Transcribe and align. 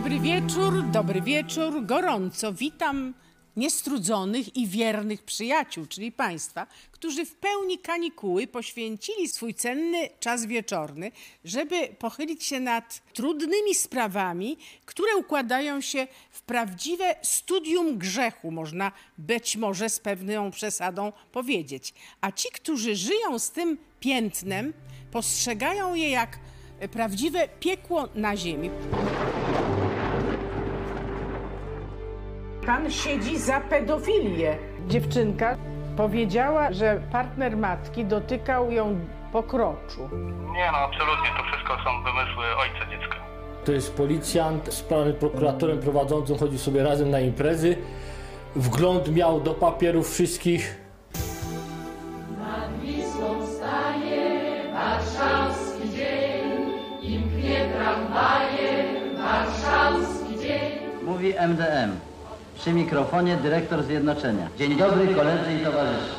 Dobry 0.00 0.20
wieczór, 0.20 0.82
dobry 0.82 1.20
wieczór. 1.20 1.86
Gorąco 1.86 2.52
witam 2.52 3.14
niestrudzonych 3.56 4.56
i 4.56 4.66
wiernych 4.66 5.22
przyjaciół, 5.22 5.86
czyli 5.86 6.12
Państwa, 6.12 6.66
którzy 6.90 7.26
w 7.26 7.34
pełni 7.34 7.78
kanikuły 7.78 8.46
poświęcili 8.46 9.28
swój 9.28 9.54
cenny 9.54 10.08
czas 10.20 10.46
wieczorny, 10.46 11.12
żeby 11.44 11.88
pochylić 11.98 12.44
się 12.44 12.60
nad 12.60 13.02
trudnymi 13.14 13.74
sprawami, 13.74 14.56
które 14.86 15.16
układają 15.16 15.80
się 15.80 16.06
w 16.30 16.42
prawdziwe 16.42 17.14
studium 17.22 17.98
grzechu, 17.98 18.50
można 18.50 18.92
być 19.18 19.56
może 19.56 19.88
z 19.88 20.00
pewną 20.00 20.50
przesadą 20.50 21.12
powiedzieć. 21.32 21.94
A 22.20 22.32
ci, 22.32 22.48
którzy 22.52 22.96
żyją 22.96 23.38
z 23.38 23.50
tym 23.50 23.78
piętnem, 24.00 24.72
postrzegają 25.12 25.94
je 25.94 26.10
jak 26.10 26.38
prawdziwe 26.92 27.48
piekło 27.48 28.08
na 28.14 28.36
ziemi. 28.36 28.70
Pan 32.70 32.90
siedzi 32.90 33.38
za 33.38 33.60
pedofilię. 33.60 34.56
Dziewczynka 34.88 35.56
powiedziała, 35.96 36.72
że 36.72 37.00
partner 37.12 37.56
matki 37.56 38.04
dotykał 38.04 38.70
ją 38.70 38.98
po 39.32 39.42
kroczu. 39.42 40.08
Nie 40.52 40.72
no, 40.72 40.78
absolutnie, 40.78 41.30
to 41.36 41.44
wszystko 41.44 41.76
są 41.84 42.02
wymysły 42.04 42.44
ojca 42.56 42.90
dziecka. 42.90 43.16
To 43.64 43.72
jest 43.72 43.96
policjant 43.96 44.74
z 44.74 44.82
panem 44.82 45.14
prokuratorem 45.14 45.78
prowadzącym, 45.78 46.38
chodzi 46.38 46.58
sobie 46.58 46.82
razem 46.82 47.10
na 47.10 47.20
imprezy. 47.20 47.76
Wgląd 48.56 49.16
miał 49.16 49.40
do 49.40 49.54
papierów 49.54 50.12
wszystkich. 50.12 50.76
Nad 52.38 52.80
Wisłą 52.80 53.46
staje 53.46 54.62
warszawski 54.72 55.90
dzień, 55.90 56.72
im 57.02 57.22
pnie 57.22 57.68
tramwaje, 57.74 58.84
warszawski 59.18 60.38
dzień. 60.38 61.02
Mówi 61.02 61.34
MDM. 61.38 62.09
Przy 62.60 62.72
mikrofonie 62.72 63.36
dyrektor 63.36 63.82
Zjednoczenia. 63.82 64.48
Dzień 64.58 64.76
dobry 64.76 65.14
koledzy 65.14 65.54
i 65.60 65.64
towarzysze. 65.64 66.14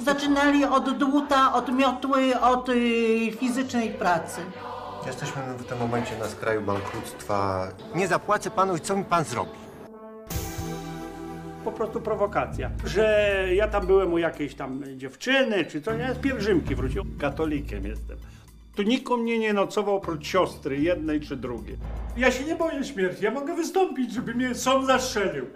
Zaczynali 0.00 0.64
od 0.64 0.98
dłuta, 0.98 1.52
od 1.54 1.72
miotły, 1.74 2.40
od 2.40 2.68
y, 2.68 3.32
fizycznej 3.40 3.90
pracy. 3.90 4.40
Jesteśmy 5.06 5.42
w 5.58 5.64
tym 5.64 5.78
momencie 5.78 6.18
na 6.18 6.26
skraju 6.26 6.62
bankructwa. 6.62 7.68
Nie 7.94 8.08
zapłacę 8.08 8.50
panu 8.50 8.76
i 8.76 8.80
co 8.80 8.96
mi 8.96 9.04
pan 9.04 9.24
zrobi? 9.24 9.50
po 11.64 11.72
prostu 11.72 12.00
prowokacja, 12.00 12.70
że 12.84 13.28
ja 13.54 13.68
tam 13.68 13.86
byłem 13.86 14.12
u 14.12 14.18
jakiejś 14.18 14.54
tam 14.54 14.82
dziewczyny, 14.96 15.64
czy 15.64 15.82
co, 15.82 15.92
ja 15.92 16.14
z 16.14 16.18
pielgrzymki 16.18 16.74
wrócił. 16.74 17.04
Katolikiem 17.20 17.86
jestem. 17.86 18.18
Tu 18.74 18.82
nikt 18.82 19.08
u 19.08 19.16
mnie 19.16 19.38
nie 19.38 19.52
nocował 19.52 19.96
oprócz 19.96 20.26
siostry, 20.26 20.78
jednej 20.78 21.20
czy 21.20 21.36
drugiej. 21.36 21.76
Ja 22.16 22.30
się 22.30 22.44
nie 22.44 22.56
boję 22.56 22.84
śmierci, 22.84 23.24
ja 23.24 23.30
mogę 23.30 23.54
wystąpić, 23.54 24.12
żeby 24.12 24.34
mnie 24.34 24.54
sąd 24.54 24.86
zastrzelił. 24.86 25.46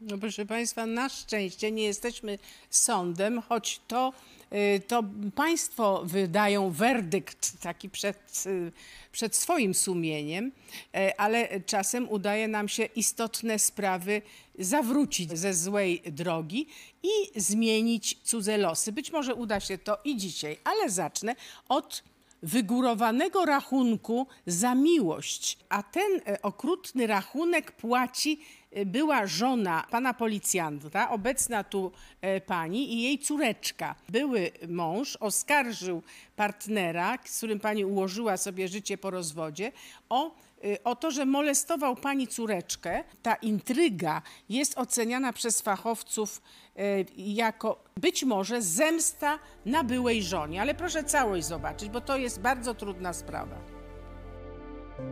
No 0.00 0.18
proszę 0.18 0.46
Państwa, 0.46 0.86
na 0.86 1.08
szczęście 1.08 1.72
nie 1.72 1.82
jesteśmy 1.82 2.38
sądem, 2.70 3.42
choć 3.42 3.80
to, 3.88 4.12
y, 4.52 4.80
to 4.80 5.04
Państwo 5.34 6.02
wydają 6.04 6.70
werdykt 6.70 7.60
taki 7.60 7.90
przed, 7.90 8.44
y, 8.46 8.72
przed 9.12 9.36
swoim 9.36 9.74
sumieniem, 9.74 10.52
e, 10.94 11.20
ale 11.20 11.60
czasem 11.60 12.08
udaje 12.08 12.48
nam 12.48 12.68
się 12.68 12.84
istotne 12.84 13.58
sprawy 13.58 14.22
zawrócić 14.58 15.38
ze 15.38 15.54
złej 15.54 16.02
drogi 16.06 16.66
i 17.02 17.40
zmienić 17.40 18.18
cudze 18.22 18.58
losy. 18.58 18.92
Być 18.92 19.12
może 19.12 19.34
uda 19.34 19.60
się 19.60 19.78
to 19.78 19.98
i 20.04 20.16
dzisiaj, 20.16 20.56
ale 20.64 20.90
zacznę 20.90 21.36
od 21.68 22.02
wygórowanego 22.42 23.44
rachunku 23.44 24.26
za 24.46 24.74
miłość. 24.74 25.58
A 25.68 25.82
ten 25.82 26.20
okrutny 26.42 27.06
rachunek 27.06 27.72
płaci 27.72 28.40
była 28.86 29.26
żona 29.26 29.86
pana 29.90 30.14
policjanta, 30.14 31.10
obecna 31.10 31.64
tu 31.64 31.92
e, 32.20 32.40
pani 32.40 32.94
i 32.94 33.02
jej 33.02 33.18
córeczka. 33.18 33.94
Były 34.08 34.50
mąż 34.68 35.16
oskarżył 35.16 36.02
partnera, 36.36 37.18
z 37.24 37.36
którym 37.36 37.60
pani 37.60 37.84
ułożyła 37.84 38.36
sobie 38.36 38.68
życie 38.68 38.98
po 38.98 39.10
rozwodzie, 39.10 39.72
o 40.08 40.30
y, 40.64 40.82
o 40.84 40.96
to, 40.96 41.10
że 41.10 41.26
molestował 41.26 41.96
pani 41.96 42.28
córeczkę. 42.28 43.04
Ta 43.22 43.34
intryga 43.34 44.22
jest 44.48 44.78
oceniana 44.78 45.32
przez 45.32 45.60
fachowców 45.60 46.42
y, 46.78 47.06
jako 47.16 47.84
być 47.96 48.24
może 48.24 48.62
zemsta 48.62 49.38
na 49.66 49.84
byłej 49.84 50.22
żonie. 50.22 50.60
Ale 50.60 50.74
proszę 50.74 51.04
całość 51.04 51.46
zobaczyć, 51.46 51.88
bo 51.88 52.00
to 52.00 52.16
jest 52.16 52.40
bardzo 52.40 52.74
trudna 52.74 53.12
sprawa. 53.12 53.56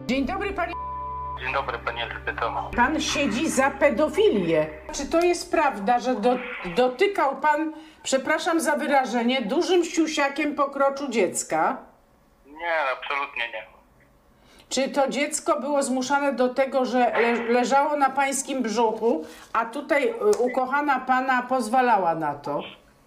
Dzień 0.07 0.27
dobry, 0.27 0.53
pani. 0.53 0.94
Dzień 1.41 1.53
dobry, 1.53 1.79
pani 1.79 2.03
Elżbieto. 2.03 2.71
Pan 2.77 3.01
siedzi 3.01 3.51
za 3.51 3.71
pedofilię. 3.71 4.67
Czy 4.93 5.07
to 5.11 5.21
jest 5.21 5.51
prawda, 5.51 5.99
że 5.99 6.15
do, 6.15 6.37
dotykał 6.65 7.37
pan, 7.37 7.73
przepraszam 8.03 8.61
za 8.61 8.77
wyrażenie, 8.77 9.43
dużym 9.43 9.85
siusiakiem 9.85 10.55
po 10.55 10.65
kroczu 10.71 11.09
dziecka? 11.09 11.77
Nie, 12.47 12.81
absolutnie 12.93 13.49
nie. 13.53 13.67
Czy 14.69 14.89
to 14.89 15.09
dziecko 15.09 15.61
było 15.61 15.83
zmuszane 15.83 16.33
do 16.33 16.49
tego, 16.55 16.85
że 16.85 16.99
le 16.99 17.33
leżało 17.35 17.97
na 17.97 18.11
pańskim 18.11 18.63
brzuchu, 18.63 19.27
a 19.53 19.65
tutaj 19.65 20.09
y, 20.09 20.15
ukochana 20.39 21.01
pana 21.01 21.43
pozwalała 21.43 22.15
na 22.15 22.35
to? 22.35 22.63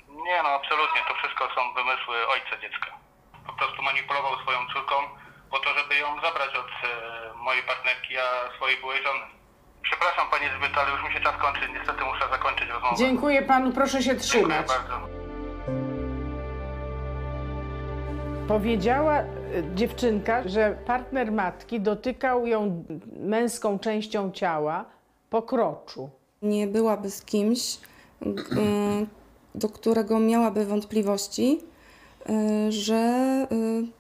Nie 0.10 0.44
no, 0.44 0.50
absolutnie, 0.50 1.02
to 1.08 1.14
wszystko 1.16 1.48
są 1.56 1.74
wymysły 1.74 2.28
ojca 2.28 2.62
dziecka. 2.62 2.88
Po 3.48 3.54
prostu 3.54 3.82
manipulował 3.82 4.40
swoją 4.42 4.58
córką 4.74 4.96
po 5.52 5.60
to, 5.60 5.70
żeby 5.80 5.96
ją 5.96 6.08
zabrać 6.22 6.50
od 6.56 6.66
e, 6.90 7.44
mojej 7.44 7.64
partnerki, 7.64 8.14
a 8.18 8.56
swojej 8.56 8.78
byłej 8.82 9.04
żony. 9.04 9.26
Przepraszam 9.82 10.28
pani 10.32 10.46
Elżbieto, 10.46 10.82
ale 10.82 10.92
już 10.92 11.04
mi 11.04 11.14
się 11.14 11.20
czas 11.20 11.36
kończy, 11.42 11.62
niestety 11.74 12.04
muszę 12.04 12.26
zakończyć 12.32 12.70
rozmowę. 12.70 12.96
Dziękuję 12.98 13.42
panu, 13.42 13.72
proszę 13.72 13.98
się 13.98 14.04
Dziękuję 14.04 14.20
trzymać. 14.20 14.68
bardzo. 14.68 15.08
Powiedziała 18.48 19.20
y, 19.22 19.26
dziewczynka, 19.76 20.48
że 20.48 20.78
partner 20.86 21.32
matki 21.32 21.80
dotykał 21.82 22.48
ją 22.48 22.84
męską 23.20 23.80
częścią 23.80 24.32
ciała 24.32 24.86
po 25.30 25.42
kroczu. 25.42 26.10
nie 26.42 26.68
byłaby 26.68 27.10
z 27.10 27.26
kimś, 27.26 27.78
g- 28.22 28.44
y, 28.44 29.08
do 29.56 29.70
którego 29.70 30.20
miałaby 30.20 30.66
wątpliwości, 30.66 31.60
y, 32.30 32.72
że 32.72 32.96
y, 33.52 33.97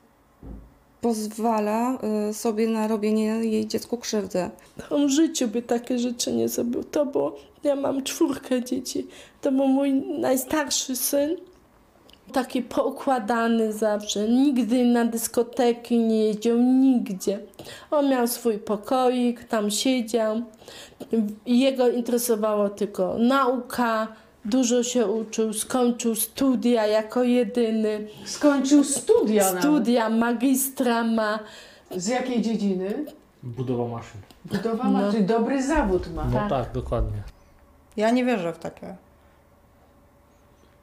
pozwala 1.01 1.97
y, 2.29 2.33
sobie 2.33 2.67
na 2.67 2.87
robienie 2.87 3.25
jej 3.25 3.67
dziecku 3.67 3.97
krzywdy. 3.97 4.49
On 4.89 5.07
w 5.07 5.09
życiu 5.09 5.47
by 5.47 5.61
takie 5.61 5.99
rzeczy 5.99 6.33
nie 6.33 6.49
zrobił. 6.49 6.83
To 6.83 7.05
było, 7.05 7.35
ja 7.63 7.75
mam 7.75 8.03
czwórkę 8.03 8.63
dzieci. 8.63 9.07
To 9.41 9.51
był 9.51 9.67
mój 9.67 9.93
najstarszy 10.19 10.95
syn. 10.95 11.37
Taki 12.33 12.61
poukładany 12.61 13.73
zawsze. 13.73 14.29
Nigdy 14.29 14.85
na 14.85 15.05
dyskoteki 15.05 15.97
nie 15.99 16.25
jeździł, 16.25 16.57
nigdzie. 16.61 17.39
On 17.91 18.09
miał 18.09 18.27
swój 18.27 18.57
pokoik, 18.57 19.43
tam 19.43 19.71
siedział. 19.71 20.41
Jego 21.45 21.89
interesowała 21.89 22.69
tylko 22.69 23.15
nauka. 23.19 24.07
Dużo 24.47 24.83
się 24.83 25.05
uczył, 25.05 25.53
skończył 25.53 26.15
studia 26.15 26.87
jako 26.87 27.23
jedyny. 27.23 28.07
Skończył 28.25 28.83
studia. 28.83 29.43
nawet. 29.45 29.61
Studia 29.61 30.09
magistra 30.09 31.03
ma. 31.03 31.39
Z 31.91 32.07
jakiej 32.07 32.41
dziedziny? 32.41 33.05
Budowa 33.43 33.87
maszyn. 33.87 34.21
Budowa 34.45 34.89
No. 34.89 35.11
czyli 35.11 35.23
dobry 35.25 35.63
zawód 35.63 36.13
ma. 36.13 36.25
No 36.33 36.49
tak, 36.49 36.71
dokładnie. 36.71 37.21
Ja 37.97 38.11
nie 38.11 38.25
wierzę 38.25 38.53
w 38.53 38.59
takie. 38.59 38.95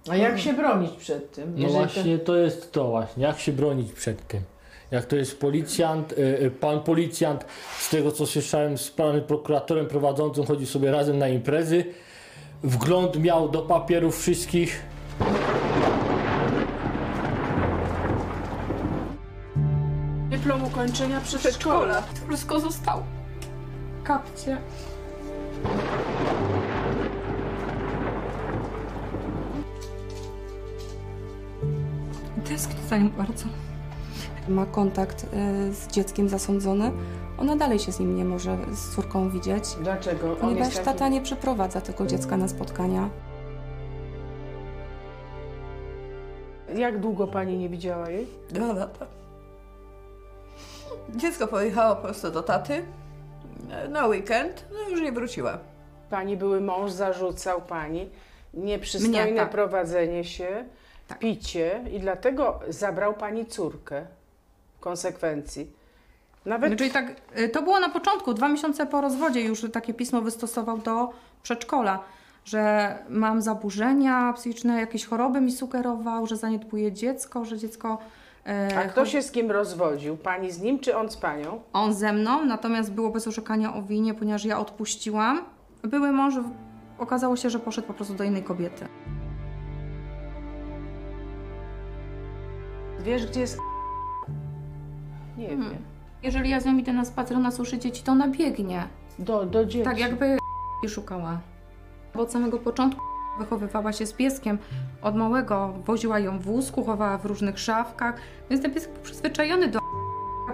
A 0.09 0.17
jak 0.17 0.39
się 0.41 0.53
bronić 0.53 0.91
przed 0.91 1.33
tym? 1.33 1.55
No 1.57 1.63
jeżeli 1.63 1.73
to- 1.73 1.79
właśnie 1.79 2.19
to 2.19 2.37
jest 2.37 2.73
to 2.73 2.89
właśnie, 2.89 3.23
jak 3.25 3.39
się 3.39 3.53
bronić 3.53 3.93
przed 3.93 4.27
tym. 4.29 4.41
Jak 4.91 5.05
to 5.05 5.17
jest 5.17 5.41
policjant, 5.41 6.13
y, 6.13 6.17
y, 6.43 6.51
pan 6.51 6.81
policjant, 6.81 7.45
z 7.79 7.91
tego 7.91 8.13
co 8.13 8.27
słyszałem 8.27 8.79
z 8.79 8.91
panem 8.91 9.21
prokuratorem 9.23 9.87
prowadzącym, 9.87 10.45
chodzi 10.47 10.67
sobie 10.67 10.91
razem 10.91 11.19
na 11.19 11.29
imprezy. 11.29 11.85
Wgląd 12.63 13.21
miał 13.21 13.49
do 13.49 13.63
papierów 13.63 14.19
wszystkich. 14.19 14.83
Dyplom 20.31 20.65
ukończenia 20.65 21.21
przedszkola. 21.21 22.03
Wszystko 22.29 22.61
zostało. 22.61 23.03
Kapcie. 24.05 24.59
Tęsknię 32.45 32.83
za 32.89 32.97
nim 32.97 33.11
bardzo. 33.11 33.45
Ma 34.49 34.67
kontakt 34.67 35.25
y, 35.25 35.75
z 35.75 35.87
dzieckiem 35.87 36.29
zasądzony. 36.29 36.93
Ona 37.39 37.57
dalej 37.57 37.79
się 37.79 37.93
z 37.93 38.01
nim 38.01 38.17
nie 38.17 38.25
może 38.25 38.57
z 38.73 38.95
córką 38.95 39.31
widzieć, 39.31 39.65
Dlaczego? 39.81 40.31
On 40.31 40.37
ponieważ 40.37 40.65
jest 40.67 40.77
taki- 40.85 40.85
tata 40.99 41.09
nie 41.09 41.21
przyprowadza 41.21 41.81
tego 41.81 42.07
dziecka 42.07 42.37
na 42.37 42.49
spotkania. 42.49 43.09
Jak 46.77 47.01
długo 47.01 47.27
pani 47.27 47.59
nie 47.59 47.69
widziała 47.69 48.11
jej? 48.11 48.27
Dwa 48.51 48.73
lata. 48.73 49.07
Dziecko 51.17 51.47
pojechało 51.47 51.97
po 51.97 52.03
prostu 52.03 52.31
do 52.31 52.43
taty, 52.43 52.85
e, 53.71 53.89
na 53.89 54.07
weekend, 54.07 54.65
no 54.73 54.91
już 54.91 55.01
nie 55.01 55.13
wróciła. 55.13 55.59
Pani 56.11 56.37
były 56.37 56.61
mąż 56.61 56.93
zarzucał 56.93 57.61
pani 57.63 58.11
nieprzystojne 58.55 59.25
Mnie, 59.27 59.37
tak. 59.37 59.51
prowadzenie 59.51 60.25
się, 60.25 60.65
picie 61.19 61.81
i 61.93 62.01
dlatego 62.01 62.61
zabrał 62.69 63.15
pani 63.15 63.47
córkę 63.47 64.07
konsekwencji. 64.85 65.71
Nawet 66.47 66.79
Czyli 66.79 66.91
tak, 66.91 67.17
y, 67.39 67.49
to 67.49 67.63
było 67.63 67.81
na 67.81 67.89
początku, 67.89 68.35
dwa 68.35 68.49
miesiące 68.49 68.87
po 68.87 69.01
rozwodzie 69.01 69.41
już 69.41 69.67
takie 69.73 69.95
pismo 69.95 70.21
wystosował 70.21 70.79
do 70.79 71.11
przedszkola, 71.43 71.99
że 72.45 72.99
mam 73.09 73.43
zaburzenia 73.43 74.33
psychiczne, 74.33 74.81
jakieś 74.81 75.07
choroby 75.07 75.41
mi 75.41 75.53
sugerował, 75.53 76.27
że 76.27 76.37
zaniedbuje 76.37 76.93
dziecko, 76.93 77.45
że 77.45 77.59
dziecko... 77.59 77.99
e, 78.47 78.79
A 78.79 78.83
kto 78.83 79.01
chodzi- 79.01 79.13
się 79.13 79.23
z 79.23 79.31
kim 79.31 79.51
rozwodził? 79.51 80.17
Pani 80.17 80.53
z 80.53 80.61
nim 80.61 80.79
czy 80.79 80.97
on 80.97 81.11
z 81.11 81.17
panią? 81.17 81.61
On 81.73 81.95
ze 81.95 82.13
mną, 82.13 82.45
natomiast 82.45 82.93
było 82.93 83.11
bez 83.11 83.29
orzekania 83.29 83.75
o 83.75 83.83
winie, 83.83 84.15
ponieważ 84.15 84.45
ja 84.45 84.59
odpuściłam. 84.59 85.45
Były 85.83 86.13
mąż, 86.13 86.35
okazało 86.99 87.37
się, 87.37 87.51
że 87.51 87.59
poszedł 87.59 87.87
po 87.87 87.95
prostu 87.95 88.15
do 88.15 88.25
innej 88.25 88.43
kobiety. 88.43 88.85
Wiesz, 93.01 93.27
gdzie 93.27 93.41
jest 93.41 93.59
Nie 95.49 95.57
wiem. 95.57 95.77
Jeżeli 96.23 96.51
ja 96.51 96.61
z 96.61 96.65
nią 96.65 96.79
idę 96.79 96.93
na 96.93 97.05
spacer, 97.05 97.37
ona 97.37 97.51
słyszy 97.51 97.79
dzieci, 97.79 98.03
to 98.03 98.13
ona 98.13 98.29
biegnie. 98.29 98.89
Do, 99.19 99.47
do 99.47 99.65
dzieci. 99.65 99.85
Tak 99.85 99.99
jakby 99.99 100.39
szukała. 100.89 101.41
Bo 102.15 102.21
od 102.21 102.33
samego 102.33 102.59
początku 102.59 103.01
wychowywała 103.39 103.93
się 103.93 104.07
z 104.07 104.13
pieskiem. 104.13 104.59
Od 105.03 105.17
małego 105.17 105.75
woziła 105.85 106.19
ją 106.19 106.39
w 106.39 106.43
wózku, 106.43 106.85
chowała 106.85 107.19
w 107.19 107.27
różnych 107.27 107.59
szafkach, 107.59 108.21
więc 108.51 108.63
ten 108.63 108.75
piesek 108.75 108.93
był 108.93 109.03
przyzwyczajony 109.03 109.69
do 109.69 109.79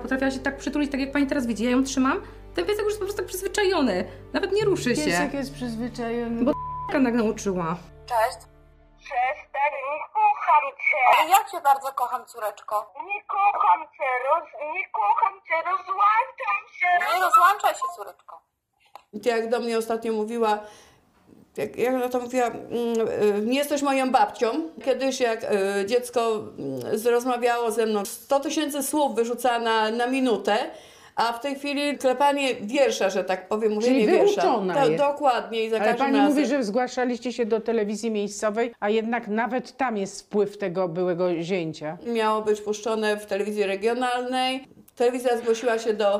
Potrafiła 0.02 0.30
się 0.30 0.38
tak 0.38 0.56
przytulić, 0.56 0.90
tak 0.90 1.00
jak 1.00 1.12
pani 1.12 1.26
teraz 1.26 1.46
widzi. 1.46 1.64
Ja 1.64 1.70
ją 1.70 1.84
trzymam, 1.84 2.20
ten 2.54 2.66
piesek 2.66 2.84
już 2.84 2.88
jest 2.88 2.98
po 2.98 3.04
prostu 3.04 3.22
tak 3.22 3.26
przyzwyczajony. 3.26 4.04
Nawet 4.32 4.52
nie 4.52 4.64
ruszy 4.64 4.96
się. 4.96 5.04
Piesek 5.04 5.34
jest 5.34 5.54
przyzwyczajony. 5.54 6.44
Bo 6.44 6.52
tak 6.92 7.14
nauczyła. 7.14 7.76
Cześć. 8.06 8.38
Cię. 10.90 11.28
Ja 11.28 11.44
cię 11.50 11.60
bardzo 11.60 11.92
kocham, 11.92 12.26
córeczko. 12.26 12.92
Nie 13.06 13.24
kocham 13.24 13.80
cię, 13.96 14.04
roz... 14.30 14.74
nie 14.74 14.88
kocham 14.88 15.40
cię, 15.48 15.54
rozłączam 15.70 16.60
się. 16.78 17.14
Nie 17.14 17.22
rozłączaj 17.24 17.74
się, 17.74 17.86
córeczko. 17.96 18.40
Jak 19.12 19.48
do 19.48 19.60
mnie 19.60 19.78
ostatnio 19.78 20.12
mówiła, 20.12 20.58
jak, 21.56 21.76
jak 21.76 21.94
ona 21.94 22.08
to 22.08 22.20
mówiła, 22.20 22.46
mm, 22.46 22.68
y, 23.38 23.42
nie 23.46 23.58
jesteś 23.58 23.82
moją 23.82 24.10
babcią. 24.10 24.46
Kiedyś 24.84 25.20
jak 25.20 25.44
y, 25.44 25.86
dziecko 25.86 26.20
mm, 26.58 26.80
rozmawiało 27.04 27.70
ze 27.70 27.86
mną, 27.86 28.04
100 28.04 28.40
tysięcy 28.40 28.82
słów 28.82 29.14
wyrzucała 29.14 29.58
na, 29.58 29.90
na 29.90 30.06
minutę, 30.06 30.70
a 31.20 31.32
w 31.32 31.40
tej 31.40 31.54
chwili 31.54 31.98
klepanie 31.98 32.54
wiersza, 32.54 33.10
że 33.10 33.24
tak 33.24 33.48
powiem, 33.48 33.72
mówienie 33.72 34.00
Czyli 34.04 34.12
wiersza. 34.12 34.42
To, 34.42 34.88
jest. 34.88 35.02
dokładnie 35.02 35.64
i 35.64 35.70
za 35.70 35.80
Ale 35.80 35.94
pani 35.94 36.16
razem. 36.16 36.30
mówi, 36.30 36.46
że 36.46 36.64
zgłaszaliście 36.64 37.32
się 37.32 37.46
do 37.46 37.60
telewizji 37.60 38.10
miejscowej, 38.10 38.72
a 38.80 38.90
jednak 38.90 39.28
nawet 39.28 39.76
tam 39.76 39.96
jest 39.96 40.20
wpływ 40.22 40.58
tego 40.58 40.88
byłego 40.88 41.42
zięcia. 41.42 41.98
Miało 42.06 42.42
być 42.42 42.60
puszczone 42.60 43.16
w 43.16 43.26
telewizji 43.26 43.62
regionalnej. 43.64 44.68
Telewizja 44.96 45.38
zgłosiła 45.38 45.78
się 45.78 45.94
do, 45.94 46.16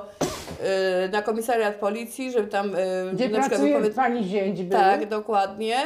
y, 1.06 1.08
na 1.12 1.22
komisariat 1.22 1.74
policji, 1.74 2.32
żeby 2.32 2.48
tam... 2.48 2.74
y, 2.74 2.78
Gdzie 3.12 3.24
na 3.28 3.30
przykład 3.30 3.48
pracuje 3.48 3.74
wypowiedz- 3.80 3.94
pani 3.94 4.24
zięć 4.24 4.62
był? 4.62 4.78
Tak, 4.78 5.08
dokładnie. 5.08 5.76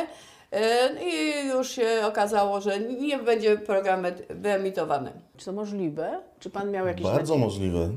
Y, 0.54 0.58
I 1.04 1.48
już 1.48 1.70
się 1.70 1.86
okazało, 2.06 2.60
że 2.60 2.78
nie 2.80 3.18
będzie 3.18 3.56
program 3.58 4.06
wyemitowany. 4.30 5.12
Czy 5.36 5.44
to 5.44 5.52
możliwe? 5.52 6.20
Czy 6.40 6.50
pan 6.50 6.70
miał 6.70 6.86
jakieś 6.86 7.04
Bardzo 7.04 7.18
nadzieje? 7.20 7.38
możliwe. 7.38 7.88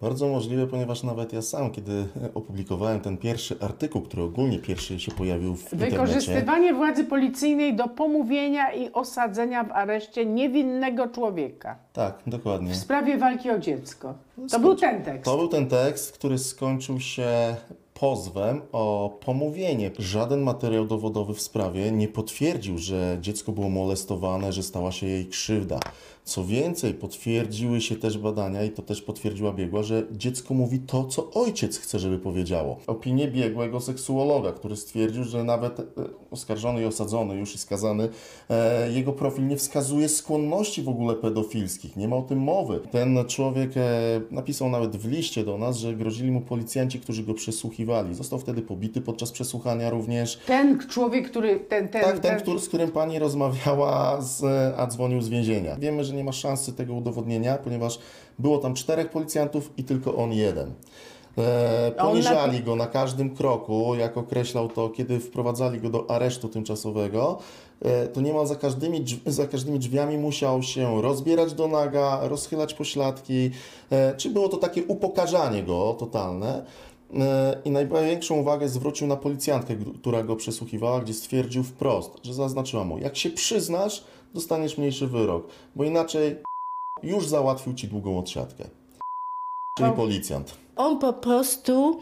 Bardzo 0.00 0.28
możliwe, 0.28 0.66
ponieważ 0.66 1.02
nawet 1.02 1.32
ja 1.32 1.42
sam, 1.42 1.70
kiedy 1.70 2.06
opublikowałem 2.34 3.00
ten 3.00 3.16
pierwszy 3.16 3.56
artykuł, 3.60 4.02
który 4.02 4.22
ogólnie 4.22 4.58
pierwszy 4.58 5.00
się 5.00 5.12
pojawił 5.12 5.56
w 5.56 5.62
internecie. 5.72 5.90
Wykorzystywanie 5.90 6.74
władzy 6.74 7.04
policyjnej 7.04 7.76
do 7.76 7.88
pomówienia 7.88 8.72
i 8.72 8.92
osadzenia 8.92 9.64
w 9.64 9.72
areszcie 9.72 10.26
niewinnego 10.26 11.08
człowieka 11.08 11.76
Tak, 11.92 12.18
dokładnie. 12.26 12.72
w 12.72 12.76
sprawie 12.76 13.18
walki 13.18 13.50
o 13.50 13.58
dziecko. 13.58 14.14
To 14.50 14.60
był 14.60 14.74
ten 14.76 15.02
tekst. 15.02 15.24
To 15.24 15.36
był 15.36 15.48
ten 15.48 15.66
tekst, 15.68 16.12
który 16.12 16.38
skończył 16.38 17.00
się 17.00 17.56
pozwem 18.00 18.62
o 18.72 19.18
pomówienie. 19.24 19.90
Żaden 19.98 20.40
materiał 20.40 20.86
dowodowy 20.86 21.34
w 21.34 21.40
sprawie 21.40 21.92
nie 21.92 22.08
potwierdził, 22.08 22.78
że 22.78 23.18
dziecko 23.20 23.52
było 23.52 23.68
molestowane, 23.70 24.52
że 24.52 24.62
stała 24.62 24.92
się 24.92 25.06
jej 25.06 25.26
krzywda. 25.26 25.80
Co 26.24 26.44
więcej, 26.44 26.94
potwierdziły 26.94 27.80
się 27.80 27.96
też 27.96 28.18
badania, 28.18 28.64
i 28.64 28.70
to 28.70 28.82
też 28.82 29.02
potwierdziła 29.02 29.52
biegła, 29.52 29.82
że 29.82 30.06
dziecko 30.12 30.54
mówi 30.54 30.78
to, 30.78 31.04
co 31.04 31.30
ojciec 31.30 31.78
chce, 31.78 31.98
żeby 31.98 32.18
powiedziało. 32.18 32.76
Opinie 32.86 33.28
biegłego 33.28 33.80
seksuologa, 33.80 34.52
który 34.52 34.76
stwierdził, 34.76 35.24
że 35.24 35.44
nawet 35.44 35.80
e, 35.80 35.84
oskarżony 36.30 36.82
i 36.82 36.84
osadzony, 36.84 37.34
już 37.34 37.54
i 37.54 37.58
skazany, 37.58 38.08
e, 38.50 38.92
jego 38.92 39.12
profil 39.12 39.46
nie 39.46 39.56
wskazuje 39.56 40.08
skłonności 40.08 40.82
w 40.82 40.88
ogóle 40.88 41.14
pedofilskich. 41.14 41.96
Nie 41.96 42.08
ma 42.08 42.16
o 42.16 42.22
tym 42.22 42.38
mowy. 42.38 42.80
Ten 42.90 43.24
człowiek 43.28 43.76
e, 43.76 44.20
napisał 44.30 44.70
nawet 44.70 44.96
w 44.96 45.10
liście 45.10 45.44
do 45.44 45.58
nas, 45.58 45.78
że 45.78 45.94
grozili 45.94 46.30
mu 46.30 46.40
policjanci, 46.40 47.00
którzy 47.00 47.22
go 47.22 47.34
przesłuchiwali. 47.34 47.85
Został 48.14 48.38
wtedy 48.38 48.62
pobity 48.62 49.00
podczas 49.00 49.32
przesłuchania 49.32 49.90
również. 49.90 50.40
Ten 50.46 50.78
człowiek, 50.88 51.30
który... 51.30 51.60
Ten, 51.60 51.88
ten, 51.88 52.02
Tak, 52.02 52.18
ten, 52.18 52.40
który, 52.40 52.60
z 52.60 52.68
którym 52.68 52.90
pani 52.90 53.18
rozmawiała, 53.18 54.20
z, 54.20 54.44
a 54.76 54.86
dzwonił 54.86 55.20
z 55.20 55.28
więzienia. 55.28 55.76
Wiemy, 55.76 56.04
że 56.04 56.14
nie 56.14 56.24
ma 56.24 56.32
szansy 56.32 56.72
tego 56.72 56.94
udowodnienia, 56.94 57.58
ponieważ 57.58 57.98
było 58.38 58.58
tam 58.58 58.74
czterech 58.74 59.10
policjantów 59.10 59.72
i 59.76 59.84
tylko 59.84 60.16
on 60.16 60.32
jeden. 60.32 60.72
E, 61.38 61.92
poniżali 61.92 62.62
go 62.62 62.76
na 62.76 62.86
każdym 62.86 63.36
kroku, 63.36 63.94
jak 63.94 64.16
określał 64.16 64.68
to, 64.68 64.88
kiedy 64.88 65.20
wprowadzali 65.20 65.80
go 65.80 65.90
do 65.90 66.10
aresztu 66.10 66.48
tymczasowego, 66.48 67.38
e, 67.82 68.06
to 68.06 68.20
niemal 68.20 68.46
za 68.46 68.56
każdymi, 68.56 69.04
za 69.26 69.46
każdymi 69.46 69.78
drzwiami 69.78 70.18
musiał 70.18 70.62
się 70.62 71.02
rozbierać 71.02 71.54
do 71.54 71.68
naga, 71.68 72.20
rozchylać 72.22 72.74
pośladki, 72.74 73.50
e, 73.90 74.14
czy 74.16 74.30
było 74.30 74.48
to 74.48 74.56
takie 74.56 74.84
upokarzanie 74.84 75.62
go 75.62 75.96
totalne. 75.98 76.64
E, 77.14 77.56
I 77.64 77.70
największą 77.70 78.34
uwagę 78.34 78.68
zwrócił 78.68 79.06
na 79.06 79.16
policjantkę, 79.16 79.74
która 80.00 80.22
go 80.22 80.36
przesłuchiwała, 80.36 81.00
gdzie 81.00 81.14
stwierdził 81.14 81.62
wprost, 81.64 82.10
że 82.22 82.34
zaznaczyła 82.34 82.84
mu, 82.84 82.98
jak 82.98 83.16
się 83.16 83.30
przyznasz, 83.30 84.04
dostaniesz 84.34 84.78
mniejszy 84.78 85.06
wyrok, 85.06 85.46
bo 85.76 85.84
inaczej 85.84 86.36
już 87.02 87.26
załatwił 87.28 87.74
ci 87.74 87.88
długą 87.88 88.18
odsiadkę. 88.18 88.64
Czyli 89.78 89.92
policjant. 89.92 90.54
On 90.76 90.98
po 90.98 91.12
prostu 91.12 92.00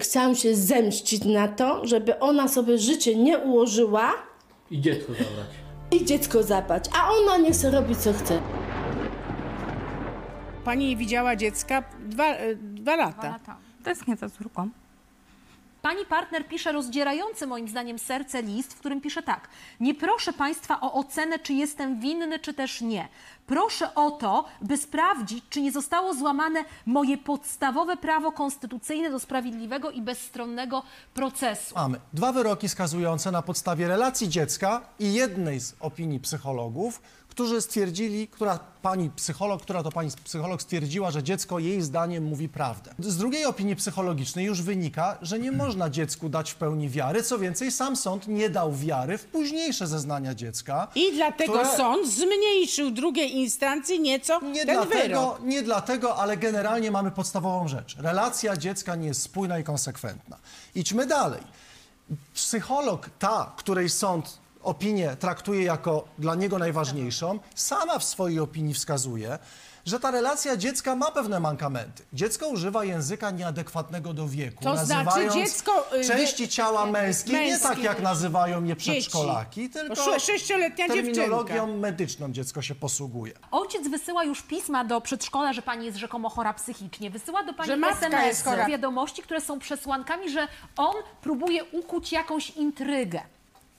chciał 0.00 0.34
się 0.34 0.54
zemścić 0.56 1.24
na 1.24 1.48
to, 1.48 1.86
żeby 1.86 2.18
ona 2.18 2.48
sobie 2.48 2.78
życie 2.78 3.16
nie 3.16 3.38
ułożyła 3.38 4.12
I 4.70 4.80
dziecko 4.80 5.12
zabrać. 5.12 5.46
i 5.90 6.04
dziecko 6.04 6.42
zabrać, 6.42 6.84
a 6.98 7.10
ona 7.12 7.36
nie 7.36 7.50
chce 7.52 7.70
robić 7.70 7.98
co 7.98 8.12
chce. 8.12 8.42
Pani 10.64 10.88
nie 10.88 10.96
widziała 10.96 11.36
dziecka 11.36 11.84
dwa, 12.08 12.24
e, 12.34 12.54
dwa 12.56 12.96
lata. 12.96 13.38
Tęsknię 13.86 14.16
za 14.16 14.30
córką. 14.30 14.70
Pani 15.82 16.04
partner 16.04 16.48
pisze 16.48 16.72
rozdzierający 16.72 17.46
moim 17.46 17.68
zdaniem 17.68 17.98
serce 17.98 18.42
list, 18.42 18.74
w 18.74 18.78
którym 18.78 19.00
pisze 19.00 19.22
tak. 19.22 19.48
Nie 19.80 19.94
proszę 19.94 20.32
Państwa 20.32 20.80
o 20.80 20.92
ocenę, 20.92 21.38
czy 21.38 21.52
jestem 21.52 22.00
winny, 22.00 22.38
czy 22.38 22.54
też 22.54 22.80
nie. 22.80 23.08
Proszę 23.46 23.94
o 23.94 24.10
to, 24.10 24.44
by 24.62 24.76
sprawdzić, 24.76 25.44
czy 25.50 25.60
nie 25.60 25.72
zostało 25.72 26.14
złamane 26.14 26.64
moje 26.86 27.18
podstawowe 27.18 27.96
prawo 27.96 28.32
konstytucyjne 28.32 29.10
do 29.10 29.18
sprawiedliwego 29.18 29.90
i 29.90 30.02
bezstronnego 30.02 30.82
procesu. 31.14 31.74
Mamy 31.74 32.00
dwa 32.12 32.32
wyroki 32.32 32.68
skazujące 32.68 33.30
na 33.30 33.42
podstawie 33.42 33.88
relacji 33.88 34.28
dziecka 34.28 34.80
i 34.98 35.14
jednej 35.14 35.60
z 35.60 35.74
opinii 35.80 36.20
psychologów, 36.20 37.02
którzy 37.36 37.60
stwierdzili, 37.62 38.28
która 38.28 38.58
pani 38.82 39.10
psycholog, 39.10 39.62
która 39.62 39.82
to 39.82 39.92
pani 39.92 40.10
psycholog 40.24 40.62
stwierdziła, 40.62 41.10
że 41.10 41.22
dziecko 41.22 41.58
jej 41.58 41.82
zdaniem 41.82 42.24
mówi 42.24 42.48
prawdę. 42.48 42.94
Z 42.98 43.16
drugiej 43.16 43.44
opinii 43.44 43.76
psychologicznej 43.76 44.44
już 44.46 44.62
wynika, 44.62 45.18
że 45.22 45.38
nie 45.38 45.52
można 45.52 45.90
dziecku 45.90 46.28
dać 46.28 46.50
w 46.50 46.54
pełni 46.54 46.88
wiary. 46.88 47.22
Co 47.22 47.38
więcej, 47.38 47.72
sam 47.72 47.96
sąd 47.96 48.28
nie 48.28 48.50
dał 48.50 48.72
wiary 48.74 49.18
w 49.18 49.24
późniejsze 49.24 49.86
zeznania 49.86 50.34
dziecka. 50.34 50.88
I 50.94 51.12
dlatego 51.14 51.52
które- 51.52 51.76
sąd 51.76 52.08
zmniejszył 52.08 52.90
drugiej 52.90 53.36
instancji 53.36 54.00
nieco 54.00 54.40
Nie 54.40 54.66
ten 54.66 54.76
dlatego, 54.76 55.02
wyrok. 55.02 55.40
nie 55.42 55.62
dlatego, 55.62 56.16
ale 56.16 56.36
generalnie 56.36 56.90
mamy 56.90 57.10
podstawową 57.10 57.68
rzecz. 57.68 57.96
Relacja 57.98 58.56
dziecka 58.56 58.94
nie 58.96 59.06
jest 59.08 59.22
spójna 59.22 59.58
i 59.58 59.64
konsekwentna. 59.64 60.36
Idźmy 60.74 61.06
dalej. 61.06 61.42
Psycholog, 62.34 63.10
ta, 63.18 63.52
której 63.56 63.88
sąd 63.88 64.38
opinię 64.66 65.16
traktuje 65.20 65.62
jako 65.64 66.04
dla 66.18 66.34
niego 66.34 66.58
najważniejszą, 66.58 67.38
sama 67.54 67.98
w 67.98 68.04
swojej 68.04 68.40
opinii 68.40 68.74
wskazuje, 68.74 69.38
że 69.86 70.00
ta 70.00 70.10
relacja 70.10 70.56
dziecka 70.56 70.96
ma 70.96 71.10
pewne 71.10 71.40
mankamenty. 71.40 72.02
Dziecko 72.12 72.48
używa 72.48 72.84
języka 72.84 73.30
nieadekwatnego 73.30 74.12
do 74.14 74.28
wieku, 74.28 74.64
To 74.64 74.76
znaczy 74.76 75.04
nazywając 75.04 75.34
dziecko, 75.34 75.96
y, 75.96 76.04
części 76.08 76.48
ciała 76.48 76.86
męskie, 76.86 77.32
nie 77.32 77.38
męskie. 77.50 77.68
tak 77.68 77.78
jak 77.82 78.02
nazywają 78.02 78.64
je 78.64 78.76
Dzieci. 78.76 78.90
przedszkolaki, 78.90 79.70
tylko 79.70 79.94
sze- 79.96 80.20
sześcioletnia 80.20 80.86
terminologią 80.88 81.54
dziewczynka. 81.54 81.80
medyczną 81.80 82.32
dziecko 82.32 82.62
się 82.62 82.74
posługuje. 82.74 83.32
Ojciec 83.50 83.88
wysyła 83.88 84.24
już 84.24 84.42
pisma 84.42 84.84
do 84.84 85.00
przedszkola, 85.00 85.52
że 85.52 85.62
pani 85.62 85.86
jest 85.86 85.98
rzekomo 85.98 86.28
chora 86.28 86.54
psychicznie. 86.54 87.10
Wysyła 87.10 87.42
do 87.42 87.54
pani 87.54 87.66
Że 87.68 87.76
matka 87.76 88.24
jest 88.26 88.44
chora. 88.44 88.56
SMS-y, 88.56 88.70
wiadomości, 88.70 89.22
które 89.22 89.40
są 89.40 89.58
przesłankami, 89.58 90.30
że 90.30 90.48
on 90.76 90.94
próbuje 91.22 91.64
ukuć 91.64 92.12
jakąś 92.12 92.50
intrygę. 92.50 93.20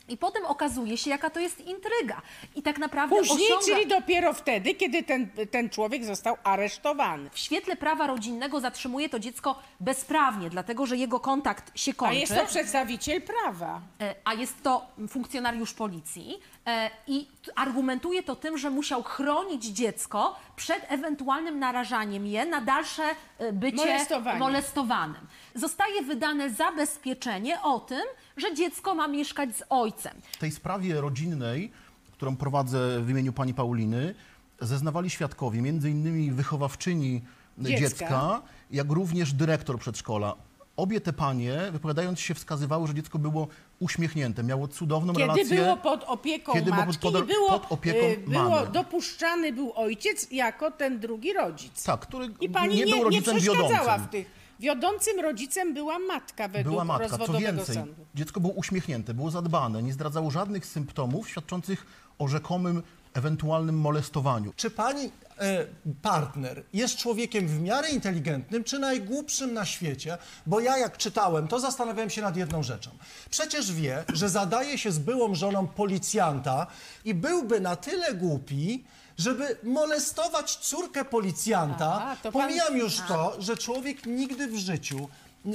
I 0.09 0.17
potem 0.17 0.45
okazuje 0.45 0.97
się, 0.97 1.09
jaka 1.09 1.29
to 1.29 1.39
jest 1.39 1.59
intryga. 1.59 2.21
I 2.55 2.61
tak 2.61 2.77
naprawdę 2.77 3.15
Później, 3.15 3.47
osiąga... 3.53 3.65
czyli 3.65 3.87
dopiero 3.87 4.33
wtedy, 4.33 4.73
kiedy 4.73 5.03
ten, 5.03 5.29
ten 5.51 5.69
człowiek 5.69 6.05
został 6.05 6.37
aresztowany. 6.43 7.29
W 7.29 7.39
świetle 7.39 7.75
prawa 7.75 8.07
rodzinnego 8.07 8.59
zatrzymuje 8.59 9.09
to 9.09 9.19
dziecko 9.19 9.59
bezprawnie, 9.79 10.49
dlatego 10.49 10.85
że 10.85 10.97
jego 10.97 11.19
kontakt 11.19 11.79
się 11.79 11.91
A 11.91 11.95
kończy. 11.95 12.19
jest 12.19 12.35
to 12.35 12.45
przedstawiciel 12.45 13.21
prawa. 13.21 13.81
E, 14.01 14.15
a 14.25 14.33
jest 14.33 14.63
to 14.63 14.85
funkcjonariusz 15.09 15.73
policji 15.73 16.39
e, 16.67 16.89
i 17.07 17.27
argumentuje 17.55 18.23
to 18.23 18.35
tym, 18.35 18.57
że 18.57 18.69
musiał 18.69 19.03
chronić 19.03 19.65
dziecko 19.65 20.35
przed 20.55 20.85
ewentualnym 20.91 21.59
narażaniem 21.59 22.25
je 22.25 22.45
na 22.45 22.61
dalsze 22.61 23.03
e, 23.37 23.53
bycie 23.53 23.77
Molestowanie. 23.77 24.39
molestowanym. 24.39 25.27
Zostaje 25.55 26.01
wydane 26.01 26.49
zabezpieczenie 26.49 27.61
o 27.61 27.79
tym, 27.79 28.01
że 28.37 28.55
dziecko 28.55 28.95
ma 28.95 29.07
mieszkać 29.07 29.55
z 29.57 29.63
ojcem. 29.69 30.13
W 30.31 30.37
tej 30.37 30.51
sprawie 30.51 31.01
rodzinnej, 31.01 31.71
którą 32.11 32.35
prowadzę 32.37 33.01
w 33.01 33.09
imieniu 33.09 33.33
pani 33.33 33.53
Pauliny, 33.53 34.15
zeznawali 34.61 35.09
świadkowie, 35.09 35.61
między 35.61 35.89
innymi 35.89 36.31
wychowawczyni 36.31 37.21
Dziecka. 37.57 37.79
dziecka, 37.79 38.41
jak 38.71 38.91
również 38.91 39.33
dyrektor 39.33 39.79
przedszkola. 39.79 40.35
Obie 40.77 41.01
te 41.01 41.13
panie, 41.13 41.57
wypowiadając 41.71 42.19
się, 42.19 42.33
wskazywały, 42.33 42.87
że 42.87 42.93
dziecko 42.93 43.19
było 43.19 43.47
uśmiechnięte, 43.79 44.43
miało 44.43 44.67
cudowną 44.67 45.13
Kiedy 45.13 45.27
relację. 45.27 45.57
było 45.57 45.77
pod 45.77 46.03
opieką 46.03 46.53
Kiedy 46.53 46.71
było 46.71 46.85
matki 46.85 46.99
pod- 47.11 47.23
i 47.23 47.27
było, 47.27 47.59
pod 47.59 47.71
opieką 47.71 48.05
y, 48.05 48.17
było 48.17 48.49
mamy. 48.49 48.67
dopuszczany 48.71 49.53
był 49.53 49.71
ojciec 49.75 50.31
jako 50.31 50.71
ten 50.71 50.99
drugi 50.99 51.33
rodzic. 51.33 51.83
Tak, 51.83 51.99
który 51.99 52.29
I 52.41 52.49
pani 52.49 52.75
nie 52.75 52.85
nie, 52.85 52.95
był 52.95 53.03
rodzicem 53.03 53.35
nie 53.35 53.41
przeszkadzała 53.41 53.79
wiodącym. 53.79 54.07
w 54.07 54.09
tych. 54.09 54.36
Wiodącym 54.59 55.19
rodzicem 55.19 55.73
była 55.73 55.99
matka 55.99 56.47
według 56.47 56.73
Była 56.73 56.83
matka. 56.83 57.17
Co 57.17 57.33
więcej, 57.33 57.75
sądu. 57.75 58.05
dziecko 58.15 58.39
było 58.39 58.53
uśmiechnięte, 58.53 59.13
było 59.13 59.31
zadbane, 59.31 59.83
nie 59.83 59.93
zdradzało 59.93 60.31
żadnych 60.31 60.65
symptomów 60.65 61.29
świadczących 61.29 61.85
o 62.19 62.27
rzekomym 62.27 62.83
ewentualnym 63.13 63.79
molestowaniu. 63.79 64.53
Czy 64.55 64.69
pani 64.71 65.11
e, 65.39 65.65
partner 66.01 66.63
jest 66.73 66.97
człowiekiem 66.97 67.47
w 67.47 67.61
miarę 67.61 67.89
inteligentnym, 67.89 68.63
czy 68.63 68.79
najgłupszym 68.79 69.53
na 69.53 69.65
świecie? 69.65 70.17
Bo 70.45 70.59
ja 70.59 70.77
jak 70.77 70.97
czytałem, 70.97 71.47
to 71.47 71.59
zastanawiałem 71.59 72.09
się 72.09 72.21
nad 72.21 72.37
jedną 72.37 72.63
rzeczą. 72.63 72.89
Przecież 73.29 73.73
wie, 73.73 74.03
że 74.13 74.29
zadaje 74.29 74.77
się 74.77 74.91
z 74.91 74.99
byłą 74.99 75.35
żoną 75.35 75.67
policjanta 75.67 76.67
i 77.05 77.13
byłby 77.13 77.59
na 77.59 77.75
tyle 77.75 78.13
głupi, 78.13 78.83
żeby 79.17 79.57
molestować 79.63 80.55
córkę 80.55 81.05
policjanta. 81.05 81.85
A, 82.05 82.15
to 82.15 82.31
pan- 82.31 82.41
Pomijam 82.41 82.77
już 82.77 82.99
to, 83.07 83.35
że 83.39 83.57
człowiek 83.57 84.05
nigdy 84.05 84.47
w 84.47 84.55
życiu 84.57 85.09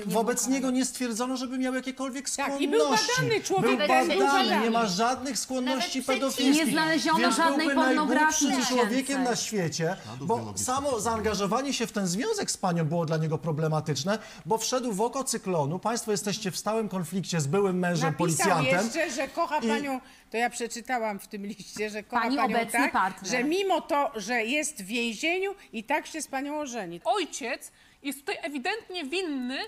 wobec 0.06 0.46
niego 0.48 0.70
nie 0.70 0.84
stwierdzono, 0.84 1.36
żeby 1.36 1.58
miał 1.58 1.74
jakiekolwiek 1.74 2.30
skłonności. 2.30 2.52
Tak, 2.52 2.62
i 2.62 2.68
był 2.78 2.80
badany 2.90 3.40
człowiek, 3.40 3.70
Był 3.70 3.78
badany, 3.78 4.16
badany. 4.18 4.60
nie 4.64 4.70
ma 4.70 4.86
żadnych 4.86 5.38
skłonności 5.38 5.98
Nawet 5.98 6.06
pedofilskich. 6.20 6.66
nie 6.66 6.72
znaleziono 6.72 7.18
więc 7.18 7.36
żadnej 7.36 7.66
byłby 7.66 7.82
pornografii 7.84 8.50
najgłupszym 8.50 8.76
człowiekiem 8.78 9.22
na 9.22 9.36
świecie, 9.36 9.96
bo 10.20 10.52
samo 10.56 11.00
zaangażowanie 11.00 11.72
się 11.72 11.86
w 11.86 11.92
ten 11.92 12.06
związek 12.06 12.50
z 12.50 12.56
panią 12.56 12.84
było 12.84 13.06
dla 13.06 13.16
niego 13.16 13.38
problematyczne, 13.38 14.18
bo 14.46 14.58
wszedł 14.58 14.92
w 14.92 15.00
oko 15.00 15.24
cyklonu. 15.24 15.78
Państwo 15.78 16.10
jesteście 16.10 16.50
w 16.50 16.56
stałym 16.58 16.88
konflikcie 16.88 17.40
z 17.40 17.46
byłym 17.46 17.78
mężem 17.78 18.04
Napisał 18.06 18.18
policjantem. 18.18 18.84
jeszcze, 18.86 19.10
że 19.10 19.28
kocha 19.28 19.58
I- 19.58 19.68
panią, 19.68 20.00
to 20.30 20.36
ja 20.36 20.50
przeczytałam 20.50 21.18
w 21.18 21.28
tym 21.28 21.46
liście, 21.46 21.90
że 21.90 22.02
kocha 22.02 22.22
Pani 22.22 22.36
panią 22.36 22.56
obecny 22.56 22.78
tak, 22.80 22.92
partner. 22.92 23.30
że 23.30 23.44
mimo 23.44 23.80
to, 23.80 24.10
że 24.16 24.42
jest 24.44 24.82
w 24.82 24.86
więzieniu 24.86 25.54
i 25.72 25.84
tak 25.84 26.06
się 26.06 26.22
z 26.22 26.26
panią 26.28 26.60
ożeni. 26.60 27.00
Ojciec 27.04 27.72
jest 28.02 28.18
tutaj 28.18 28.36
ewidentnie 28.42 29.04
winny 29.04 29.58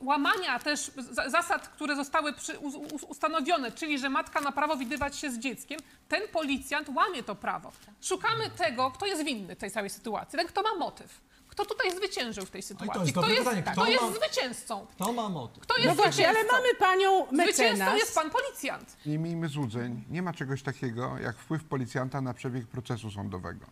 łamania 0.00 0.58
też 0.58 0.90
za- 1.10 1.30
zasad, 1.30 1.68
które 1.68 1.96
zostały 1.96 2.32
przy, 2.32 2.58
u, 2.58 2.66
u, 2.68 2.86
ustanowione, 3.08 3.72
czyli 3.72 3.98
że 3.98 4.08
matka 4.10 4.40
ma 4.40 4.52
prawo 4.52 4.76
widywać 4.76 5.16
się 5.16 5.30
z 5.30 5.38
dzieckiem. 5.38 5.80
Ten 6.08 6.22
policjant 6.32 6.88
łamie 6.88 7.22
to 7.22 7.34
prawo. 7.34 7.72
Szukamy 8.02 8.50
tego, 8.50 8.90
kto 8.90 9.06
jest 9.06 9.24
winny 9.24 9.56
tej 9.56 9.70
całej 9.70 9.90
sytuacji, 9.90 10.38
ten, 10.38 10.46
kto 10.46 10.62
ma 10.62 10.74
motyw. 10.74 11.20
Kto 11.48 11.64
tutaj 11.64 11.96
zwyciężył 11.96 12.46
w 12.46 12.50
tej 12.50 12.62
sytuacji? 12.62 13.00
jest 13.00 13.12
kto 13.12 13.28
jest, 13.28 13.48
kto 13.62 13.72
Kto 13.72 13.86
jest 13.86 14.02
ma- 14.02 14.10
zwycięzcą? 14.12 14.86
Kto 14.94 15.12
ma 15.12 15.28
motyw? 15.28 15.62
Kto 15.62 15.76
jest 15.76 15.88
No 15.88 15.94
właśnie, 15.94 16.28
ale 16.28 16.38
zwycięzcą? 16.40 16.56
mamy 16.56 16.74
panią 16.78 17.26
Zwycięzcą 17.26 17.62
mecenas. 17.62 17.98
jest 17.98 18.14
pan 18.14 18.30
policjant. 18.30 18.96
Nie 19.06 19.18
miejmy 19.18 19.48
złudzeń, 19.48 20.04
nie 20.10 20.22
ma 20.22 20.32
czegoś 20.32 20.62
takiego 20.62 21.18
jak 21.18 21.36
wpływ 21.38 21.64
policjanta 21.64 22.20
na 22.20 22.34
przebieg 22.34 22.66
procesu 22.66 23.10
sądowego. 23.10 23.66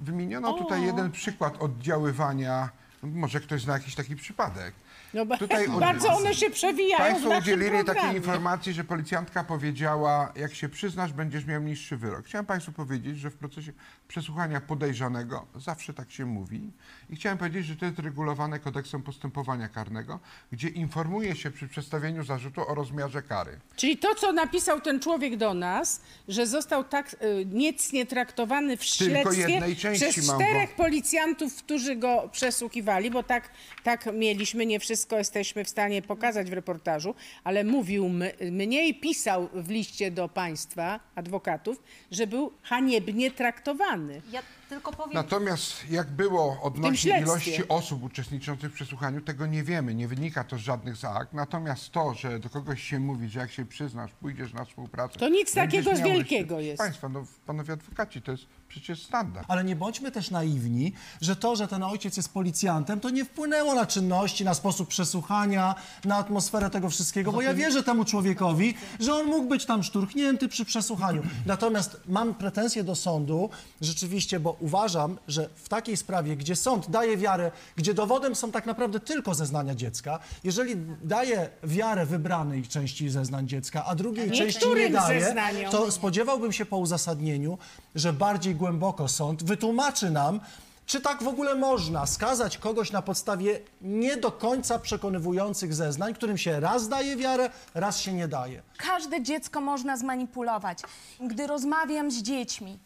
Wymieniono 0.00 0.52
tutaj 0.52 0.82
jeden 0.82 1.10
przykład 1.12 1.62
oddziaływania, 1.62 2.68
może 3.02 3.40
ktoś 3.40 3.62
zna 3.62 3.72
jakiś 3.72 3.94
taki 3.94 4.16
przypadek. 4.16 4.74
No 5.14 5.26
ba- 5.26 5.36
Tutaj 5.38 5.66
od- 5.74 5.80
bardzo 5.80 6.08
one 6.12 6.34
się 6.34 6.50
przewijają 6.50 7.04
w 7.04 7.08
Państwo 7.08 7.28
naszym 7.28 7.42
udzielili 7.42 7.70
takiej 7.70 7.84
programie. 7.84 8.16
informacji, 8.16 8.72
że 8.72 8.84
policjantka 8.84 9.44
powiedziała, 9.44 10.32
jak 10.36 10.54
się 10.54 10.68
przyznasz, 10.68 11.12
będziesz 11.12 11.44
miał 11.44 11.62
niższy 11.62 11.96
wyrok. 11.96 12.26
Chciałem 12.26 12.46
Państwu 12.46 12.72
powiedzieć, 12.72 13.18
że 13.18 13.30
w 13.30 13.36
procesie 13.36 13.72
przesłuchania 14.08 14.60
podejrzanego 14.60 15.46
zawsze 15.56 15.94
tak 15.94 16.10
się 16.12 16.26
mówi. 16.26 16.70
I 17.10 17.16
chciałem 17.16 17.38
powiedzieć, 17.38 17.66
że 17.66 17.76
to 17.76 17.86
jest 17.86 17.98
regulowane 17.98 18.58
kodeksem 18.58 19.02
postępowania 19.02 19.68
karnego, 19.68 20.20
gdzie 20.52 20.68
informuje 20.68 21.36
się 21.36 21.50
przy 21.50 21.68
przedstawieniu 21.68 22.24
zarzutu 22.24 22.68
o 22.70 22.74
rozmiarze 22.74 23.22
kary. 23.22 23.58
Czyli 23.76 23.96
to, 23.96 24.14
co 24.14 24.32
napisał 24.32 24.80
ten 24.80 25.00
człowiek 25.00 25.36
do 25.36 25.54
nas, 25.54 26.00
że 26.28 26.46
został 26.46 26.84
tak 26.84 27.14
y, 27.22 27.46
niecnie 27.52 28.06
traktowany 28.06 28.76
w 28.76 28.80
Tylko 28.98 29.32
śledztwie 29.32 29.60
przez 29.94 30.26
czterech 30.34 30.74
policjantów, 30.76 31.56
którzy 31.56 31.96
go 31.96 32.28
przesłuchiwali, 32.32 33.10
bo 33.10 33.22
tak, 33.22 33.50
tak 33.84 34.08
mieliśmy, 34.14 34.66
nie 34.66 34.80
wszystko 34.80 35.18
jesteśmy 35.18 35.64
w 35.64 35.68
stanie 35.68 36.02
pokazać 36.02 36.50
w 36.50 36.52
reportażu, 36.52 37.14
ale 37.44 37.64
mówił 37.64 38.06
m- 38.06 38.22
mnie 38.52 38.88
i 38.88 38.94
pisał 38.94 39.48
w 39.54 39.70
liście 39.70 40.10
do 40.10 40.28
państwa, 40.28 41.00
adwokatów, 41.14 41.82
że 42.10 42.26
był 42.26 42.52
haniebnie 42.62 43.30
traktowany. 43.30 43.97
Ja 44.30 44.42
tylko 44.68 44.92
powiem... 44.92 45.14
Natomiast 45.14 45.90
jak 45.90 46.10
było 46.10 46.62
odnośnie 46.62 47.20
ilości 47.20 47.68
osób 47.68 48.02
uczestniczących 48.02 48.70
w 48.70 48.74
przesłuchaniu, 48.74 49.20
tego 49.20 49.46
nie 49.46 49.62
wiemy, 49.64 49.94
nie 49.94 50.08
wynika 50.08 50.44
to 50.44 50.58
z 50.58 50.60
żadnych 50.60 50.96
z 50.96 51.04
akt. 51.04 51.32
Natomiast 51.32 51.90
to, 51.90 52.14
że 52.14 52.38
do 52.38 52.50
kogoś 52.50 52.82
się 52.82 52.98
mówi, 53.00 53.28
że 53.28 53.40
jak 53.40 53.50
się 53.50 53.66
przyznasz, 53.66 54.10
pójdziesz 54.12 54.52
na 54.52 54.64
współpracę... 54.64 55.18
To 55.18 55.28
nic 55.28 55.54
takiego 55.54 55.90
wielkiego 55.94 56.54
jeszcze- 56.54 56.62
jest. 56.62 56.78
Państwa, 56.78 57.08
no, 57.08 57.24
panowie 57.46 57.72
adwokaci, 57.72 58.22
to 58.22 58.32
jest 58.32 58.44
przecież 58.68 59.02
standard. 59.02 59.46
Ale 59.48 59.64
nie 59.64 59.76
bądźmy 59.76 60.10
też 60.12 60.30
naiwni, 60.30 60.92
że 61.20 61.36
to, 61.36 61.56
że 61.56 61.68
ten 61.68 61.82
ojciec 61.82 62.16
jest 62.16 62.32
policjantem, 62.32 63.00
to 63.00 63.10
nie 63.10 63.24
wpłynęło 63.24 63.74
na 63.74 63.86
czynności, 63.86 64.44
na 64.44 64.54
sposób 64.54 64.88
przesłuchania, 64.88 65.74
na 66.04 66.16
atmosferę 66.16 66.70
tego 66.70 66.90
wszystkiego, 66.90 67.32
bo 67.32 67.42
ja 67.42 67.54
wierzę 67.54 67.82
temu 67.82 68.04
człowiekowi, 68.04 68.74
że 69.00 69.14
on 69.14 69.26
mógł 69.26 69.48
być 69.48 69.66
tam 69.66 69.82
szturchnięty 69.82 70.48
przy 70.48 70.64
przesłuchaniu. 70.64 71.22
Natomiast 71.46 72.00
mam 72.08 72.34
pretensje 72.34 72.84
do 72.84 72.94
sądu, 72.94 73.50
rzeczywiście, 73.80 74.40
bo 74.40 74.57
uważam, 74.60 75.18
że 75.28 75.48
w 75.54 75.68
takiej 75.68 75.96
sprawie, 75.96 76.36
gdzie 76.36 76.56
sąd 76.56 76.90
daje 76.90 77.16
wiarę, 77.16 77.50
gdzie 77.76 77.94
dowodem 77.94 78.34
są 78.34 78.50
tak 78.50 78.66
naprawdę 78.66 79.00
tylko 79.00 79.34
zeznania 79.34 79.74
dziecka, 79.74 80.18
jeżeli 80.44 80.76
daje 81.04 81.48
wiarę 81.62 82.06
wybranej 82.06 82.62
części 82.62 83.10
zeznań 83.10 83.48
dziecka, 83.48 83.84
a 83.84 83.94
drugiej 83.94 84.30
części 84.30 84.68
nie 84.68 84.90
daje, 84.90 85.24
zeznaniom. 85.24 85.72
to 85.72 85.90
spodziewałbym 85.92 86.52
się 86.52 86.64
po 86.64 86.78
uzasadnieniu, 86.78 87.58
że 87.94 88.12
bardziej 88.12 88.54
głęboko 88.54 89.08
sąd 89.08 89.44
wytłumaczy 89.44 90.10
nam, 90.10 90.40
czy 90.86 91.00
tak 91.00 91.22
w 91.22 91.28
ogóle 91.28 91.54
można 91.54 92.06
skazać 92.06 92.58
kogoś 92.58 92.92
na 92.92 93.02
podstawie 93.02 93.60
nie 93.80 94.16
do 94.16 94.32
końca 94.32 94.78
przekonywujących 94.78 95.74
zeznań, 95.74 96.14
którym 96.14 96.38
się 96.38 96.60
raz 96.60 96.88
daje 96.88 97.16
wiarę, 97.16 97.50
raz 97.74 98.00
się 98.00 98.12
nie 98.12 98.28
daje. 98.28 98.62
Każde 98.76 99.22
dziecko 99.22 99.60
można 99.60 99.96
zmanipulować. 99.96 100.78
Gdy 101.20 101.46
rozmawiam 101.46 102.10
z 102.10 102.22
dziećmi, 102.22 102.78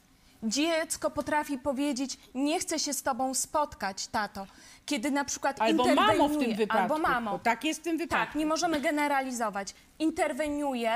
dziecko 0.42 1.10
potrafi 1.10 1.58
powiedzieć: 1.58 2.18
Nie 2.34 2.60
chcę 2.60 2.78
się 2.78 2.92
z 2.92 3.02
tobą 3.02 3.34
spotkać, 3.34 4.06
tato. 4.06 4.46
Kiedy 4.86 5.10
na 5.10 5.24
przykład 5.24 5.60
Albo 5.60 5.84
mamo 5.94 6.28
w 6.28 6.32
tym 6.32 6.40
interweniuje- 6.40 6.56
wypadku. 6.56 6.82
Albo 6.82 6.98
mamo. 6.98 7.30
Bo 7.30 7.38
tak 7.38 7.64
jest 7.64 7.80
w 7.80 7.82
tym 7.82 7.98
wypadku. 7.98 8.26
Tak, 8.26 8.34
nie 8.34 8.46
możemy 8.46 8.80
generalizować. 8.80 9.74
Interweniuję, 9.98 10.92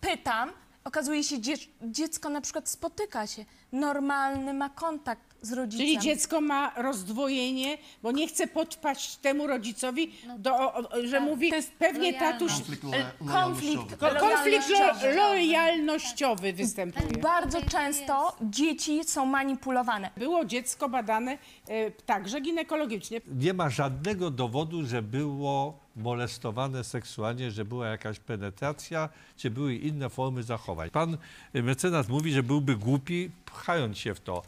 pytam, 0.00 0.52
okazuje 0.84 1.24
się, 1.24 1.40
dzie- 1.40 1.54
dziecko 1.82 2.28
na 2.28 2.40
przykład 2.40 2.68
spotyka 2.68 3.26
się, 3.26 3.44
normalny 3.72 4.54
ma 4.54 4.68
kontakt 4.70 5.33
z 5.44 5.52
rodzicem. 5.52 5.86
Czyli 5.86 5.98
dziecko 5.98 6.40
ma 6.40 6.72
rozdwojenie, 6.76 7.78
bo 8.02 8.12
nie 8.12 8.28
chce 8.28 8.46
podpaść 8.46 9.16
temu 9.16 9.46
rodzicowi, 9.46 10.12
do, 10.38 10.54
o, 10.56 10.74
o, 10.74 11.06
że 11.06 11.20
mówi 11.20 11.52
pewnie 11.78 12.14
tatuś... 12.14 12.52
Konflikt 12.52 12.84
e, 12.84 12.86
lo- 13.24 13.32
konflikt, 13.32 14.00
lojalnościowy. 14.02 14.34
konflikt 14.34 14.68
lo, 14.70 14.76
Lojalnościowy. 14.78 15.14
lojalnościowy 15.14 16.52
występuje. 16.52 17.22
Bardzo 17.22 17.62
często 17.62 18.36
dzieci 18.42 19.04
są 19.04 19.26
manipulowane. 19.26 20.10
Było 20.16 20.44
dziecko 20.44 20.88
badane 20.88 21.38
e, 21.68 21.90
także 21.90 22.40
ginekologicznie. 22.40 23.20
Nie 23.26 23.54
ma 23.54 23.70
żadnego 23.70 24.30
dowodu, 24.30 24.84
że 24.86 25.02
było 25.02 25.78
molestowane 25.96 26.84
seksualnie, 26.84 27.50
że 27.50 27.64
była 27.64 27.88
jakaś 27.88 28.18
penetracja, 28.18 29.08
czy 29.36 29.50
były 29.50 29.74
inne 29.74 30.10
formy 30.10 30.42
zachowań. 30.42 30.90
Pan 30.90 31.18
mecenas 31.54 32.08
mówi, 32.08 32.32
że 32.32 32.42
byłby 32.42 32.76
głupi, 32.76 33.30
pchając 33.46 33.98
się 33.98 34.14
w 34.14 34.20
to. 34.20 34.42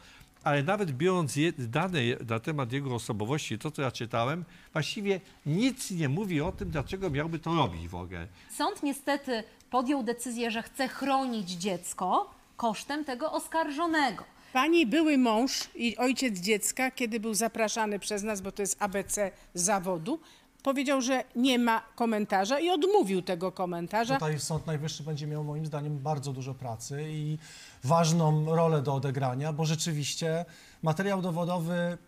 Ale 0.47 0.63
nawet 0.63 0.91
biorąc 0.91 1.37
je, 1.37 1.53
dane 1.59 2.01
na 2.29 2.41
temat 2.41 2.73
jego 2.73 2.95
osobowości, 2.95 3.59
to 3.59 3.71
co 3.71 3.83
ja 3.83 3.91
czytałem, 3.91 4.45
właściwie 4.73 5.21
nic 5.47 5.91
nie 5.91 6.09
mówi 6.09 6.41
o 6.41 6.53
tym, 6.53 6.71
dlaczego 6.71 7.11
miałby 7.11 7.39
to 7.39 7.55
robić 7.55 7.89
w 7.89 7.95
ogóle. 7.95 8.27
Sąd 8.51 8.83
niestety 8.83 9.45
podjął 9.71 10.03
decyzję, 10.03 10.51
że 10.51 10.63
chce 10.63 10.89
chronić 10.89 11.51
dziecko 11.51 12.31
kosztem 12.57 13.05
tego 13.05 13.33
oskarżonego. 13.33 14.25
Pani 14.53 14.87
były 14.87 15.19
mąż 15.19 15.69
i 15.75 15.97
ojciec 15.97 16.39
dziecka, 16.39 16.91
kiedy 16.91 17.21
był 17.21 17.35
zapraszany 17.35 17.99
przez 17.99 18.23
nas, 18.23 18.41
bo 18.41 18.53
to 18.53 18.63
jest 18.63 18.83
ABC 18.83 19.31
zawodu, 19.55 20.21
powiedział, 20.67 21.01
że 21.01 21.25
nie 21.37 21.59
ma 21.59 21.83
komentarza 21.95 22.61
i 22.61 22.71
odmówił 22.71 23.23
tego 23.23 23.53
komentarza. 23.53 24.15
Tutaj 24.15 24.39
Sąd 24.39 24.67
Najwyższy 24.67 25.03
będzie 25.03 25.27
miał 25.27 25.45
moim 25.45 25.67
zdaniem 25.67 25.99
bardzo 25.99 26.33
dużo 26.33 26.55
pracy 26.55 27.05
i 27.09 27.39
ważną 27.85 28.57
rolę 28.57 28.83
do 28.83 28.95
odegrania, 28.95 29.53
bo 29.53 29.65
rzeczywiście 29.65 30.45
materiał 30.83 31.23
dowodowy 31.23 31.99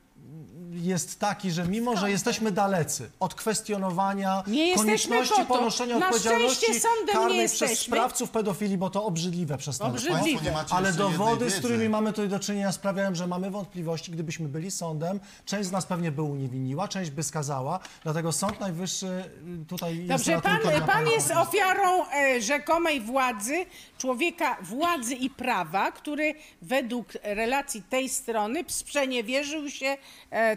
jest 0.73 1.21
taki, 1.21 1.51
że 1.51 1.65
mimo, 1.65 1.97
że 1.97 2.11
jesteśmy 2.11 2.53
dalecy 2.53 3.11
od 3.21 3.35
kwestionowania 3.35 4.43
Nie 4.47 4.67
jesteśmy 4.67 4.85
konieczności 4.87 5.35
po 5.47 5.55
to. 5.55 5.59
ponoszenia 5.59 5.99
Na 5.99 6.07
odpowiedzialności 6.07 6.57
szczęście 6.65 6.81
sądem 6.89 7.07
nie 7.07 7.13
karnej 7.13 7.37
jesteśmy. 7.39 7.67
przez 7.67 7.81
sprawców 7.87 8.31
pedofilii, 8.31 8.79
bo 8.79 8.91
to 8.91 9.05
obrzydliwe 9.05 9.59
przestępstwo. 9.59 10.11
Obrzydliwe. 10.13 10.23
Państwo 10.25 10.45
nie 10.51 10.57
macie 10.57 10.75
Ale 10.75 10.89
jeszcze 10.89 11.03
jednej 11.03 11.19
dowody, 11.19 11.45
z 11.45 11.49
wiedzy. 11.55 11.59
którymi 11.59 11.89
mamy 11.89 12.13
tutaj 12.13 12.29
do 12.29 12.39
czynienia 12.41 12.73
sprawiają, 12.73 13.15
że 13.15 13.27
mamy 13.27 13.51
wątpliwości. 13.51 14.13
Gdybyśmy 14.13 14.49
byli 14.49 14.71
sądem, 14.71 15.21
część 15.45 15.69
z 15.69 15.73
nas 15.73 15.87
pewnie 15.87 16.13
by 16.13 16.23
uniewinniła, 16.23 16.89
część 16.89 17.11
by 17.11 17.23
skazała, 17.23 17.81
dlatego 18.05 18.33
Sąd 18.33 18.61
Najwyższy 18.61 19.07
y, 19.63 19.67
tutaj 19.67 19.97
jest 19.97 20.09
Dobrze, 20.09 20.41
pan, 20.43 20.63
na 20.65 20.71
pan 20.71 20.87
pana 20.87 21.11
jest 21.11 21.31
ofiarą 21.31 22.05
e, 22.11 22.41
rzekomej 22.43 23.01
władzy, 23.01 23.67
człowieka 23.99 24.57
władzy 24.63 25.15
i 25.15 25.31
prawa, 25.31 25.93
który 25.93 26.35
według 26.63 27.07
relacji 27.23 27.83
tej 27.83 28.09
strony 28.09 28.65
sprzeniewierzył 28.67 29.71
się 29.71 29.97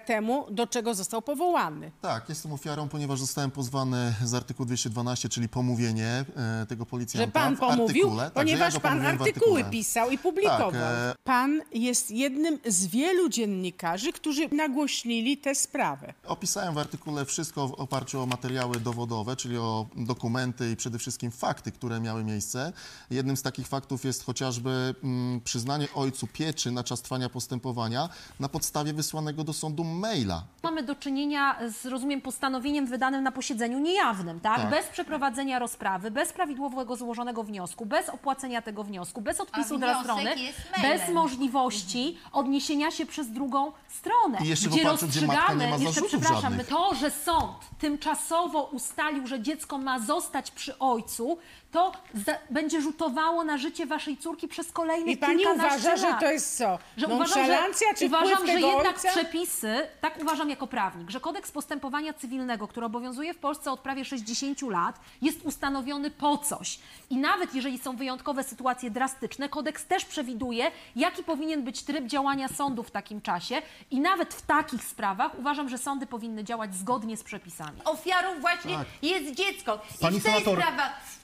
temu, 0.06 0.46
do 0.52 0.68
czego 0.68 0.94
został 0.94 1.22
powołany. 1.22 1.92
Tak, 2.02 2.30
jestem 2.30 2.54
ofiarą, 2.54 2.90
ponieważ 2.90 3.20
zostałem 3.20 3.52
pozwany 3.52 4.14
z 4.24 4.34
artykułu 4.34 4.66
212, 4.66 5.30
czyli 5.30 5.50
pomówienie 5.50 6.26
e, 6.62 6.66
tego 6.66 6.86
policjanta 6.86 7.26
Że 7.26 7.32
pan 7.32 7.56
w 7.56 7.60
pomówił, 7.60 7.86
artykule. 7.86 8.24
Także 8.24 8.34
ponieważ 8.34 8.74
ja 8.74 8.80
go 8.80 8.84
pan 8.84 9.06
artykuły 9.06 9.64
pisał 9.64 10.10
i 10.10 10.18
publikował. 10.18 10.72
Tak, 10.72 10.82
e, 10.82 11.16
Pan 11.24 11.62
jest 11.74 12.12
jednym 12.12 12.60
z 12.66 12.88
wielu 12.88 13.30
dziennikarzy, 13.30 14.14
którzy 14.14 14.50
nagłośnili 14.50 15.38
tę 15.38 15.56
sprawę. 15.56 16.14
Opisałem 16.26 16.74
w 16.74 16.78
artykule 16.78 17.26
wszystko 17.26 17.68
w 17.68 17.74
oparciu 17.74 18.22
o 18.22 18.26
materiały 18.26 18.80
dowodowe, 18.80 19.36
czyli 19.36 19.58
o 19.58 19.86
dokumenty 19.96 20.72
i 20.72 20.76
przede 20.76 21.00
wszystkim 21.00 21.32
fakty, 21.32 21.72
które 21.72 22.00
miały 22.00 22.24
miejsce. 22.24 22.74
Jednym 23.10 23.38
z 23.38 23.42
takich 23.42 23.68
faktów 23.68 24.06
jest 24.06 24.24
chociażby 24.24 24.96
mm, 25.04 25.42
przyznanie 25.42 25.88
ojcu 25.96 26.28
pieczy 26.28 26.72
na 26.72 26.84
czas 26.84 27.02
trwania 27.02 27.30
postępowania 27.30 28.10
na 28.40 28.50
podstawie 28.50 28.94
wysłanego 28.94 29.44
do 29.44 29.51
sądu 29.54 29.84
maila. 29.84 30.44
Mamy 30.64 30.84
do 30.84 30.96
czynienia 30.96 31.58
z, 31.68 31.86
rozumiem, 31.86 32.22
postanowieniem 32.22 32.86
wydanym 32.86 33.24
na 33.24 33.32
posiedzeniu 33.32 33.80
niejawnym, 33.80 34.40
tak? 34.40 34.58
Tak. 34.58 34.70
Bez 34.70 34.88
przeprowadzenia 34.88 35.60
rozprawy, 35.60 36.12
bez 36.12 36.34
prawidłowego 36.34 36.96
złożonego 36.96 37.44
wniosku, 37.44 37.86
bez 37.86 38.10
opłacenia 38.10 38.62
tego 38.62 38.84
wniosku, 38.84 39.22
bez 39.22 39.40
odpisu 39.40 39.78
dla 39.78 39.88
wniosek 39.94 40.04
strony, 40.04 40.42
jest 40.42 40.60
mailem. 40.78 41.00
bez 41.00 41.10
możliwości 41.16 42.18
odniesienia 42.32 42.92
się 42.92 43.06
przez 43.06 43.32
drugą 43.32 43.72
stronę. 43.88 44.38
I 44.44 44.48
jeszcze 44.48 44.70
gdzie 44.70 44.82
oparciu, 44.82 45.08
gdzie 45.08 45.28
matka 45.28 45.54
nie 45.54 45.68
ma 45.68 45.76
jeszcze 45.78 45.86
zarzutów 45.86 46.10
przepraszam, 46.10 46.42
żadnych. 46.42 46.68
to, 46.68 46.96
że 46.96 47.12
sąd 47.12 47.58
tymczasowo 47.80 48.64
ustalił, 48.64 49.28
że 49.28 49.42
dziecko 49.42 49.78
ma 49.78 50.00
zostać 50.00 50.52
przy 50.52 50.80
ojcu, 50.80 51.38
to 51.72 51.92
za, 52.14 52.38
będzie 52.50 52.82
rzutowało 52.82 53.44
na 53.44 53.58
życie 53.58 53.86
waszej 53.86 54.18
córki 54.18 54.48
przez 54.48 54.72
kolejnych 54.72 55.16
I 55.16 55.18
pani 55.18 55.38
kilkanaście 55.38 55.78
uważa, 55.80 55.98
że 55.98 56.10
lat. 56.10 56.20
to 56.20 56.32
jest 56.32 56.58
co? 56.58 56.80
Że 56.98 57.08
uważam, 57.08 57.46
że, 57.46 57.58
czy 57.98 58.06
uważam, 58.06 58.48
że 58.48 58.54
jednak 58.54 58.96
ojca? 58.96 59.10
przepisy, 59.12 59.88
tak 60.02 60.22
uważam 60.22 60.50
jako 60.50 60.68
prawnik, 60.68 61.10
że 61.10 61.20
kodeks 61.20 61.52
postępowania 61.52 62.14
cywilnego, 62.14 62.68
który 62.68 62.86
obowiązuje 62.86 63.34
w 63.34 63.38
Polsce 63.38 63.72
od 63.72 63.80
prawie 63.80 64.06
60 64.06 64.62
lat, 64.62 65.00
jest 65.22 65.46
ustanowiony 65.46 66.12
po 66.12 66.38
coś. 66.38 66.80
I 67.10 67.18
nawet 67.18 67.56
jeżeli 67.56 67.80
są 67.80 67.96
wyjątkowe 67.96 68.44
sytuacje 68.44 68.92
drastyczne, 68.92 69.50
kodeks 69.50 69.86
też 69.86 70.06
przewiduje, 70.06 70.72
jaki 70.96 71.24
powinien 71.24 71.64
być 71.64 71.84
tryb 71.84 72.06
działania 72.06 72.48
sądu 72.48 72.84
w 72.84 72.92
takim 72.92 73.22
czasie. 73.22 73.62
I 73.92 74.00
nawet 74.00 74.34
w 74.34 74.42
takich 74.42 74.84
sprawach 74.84 75.40
uważam, 75.40 75.70
że 75.70 75.78
sądy 75.78 76.06
powinny 76.08 76.44
działać 76.44 76.76
zgodnie 76.76 77.18
z 77.18 77.24
przepisami. 77.24 77.82
Ofiarą 77.86 78.40
właśnie 78.40 78.76
Tak. 78.78 78.88
jest 79.02 79.36
dziecko. 79.36 79.80
I 79.96 79.98
Pani 80.02 80.20
w 80.20 80.24
tej 80.24 80.34
senator, 80.34 80.64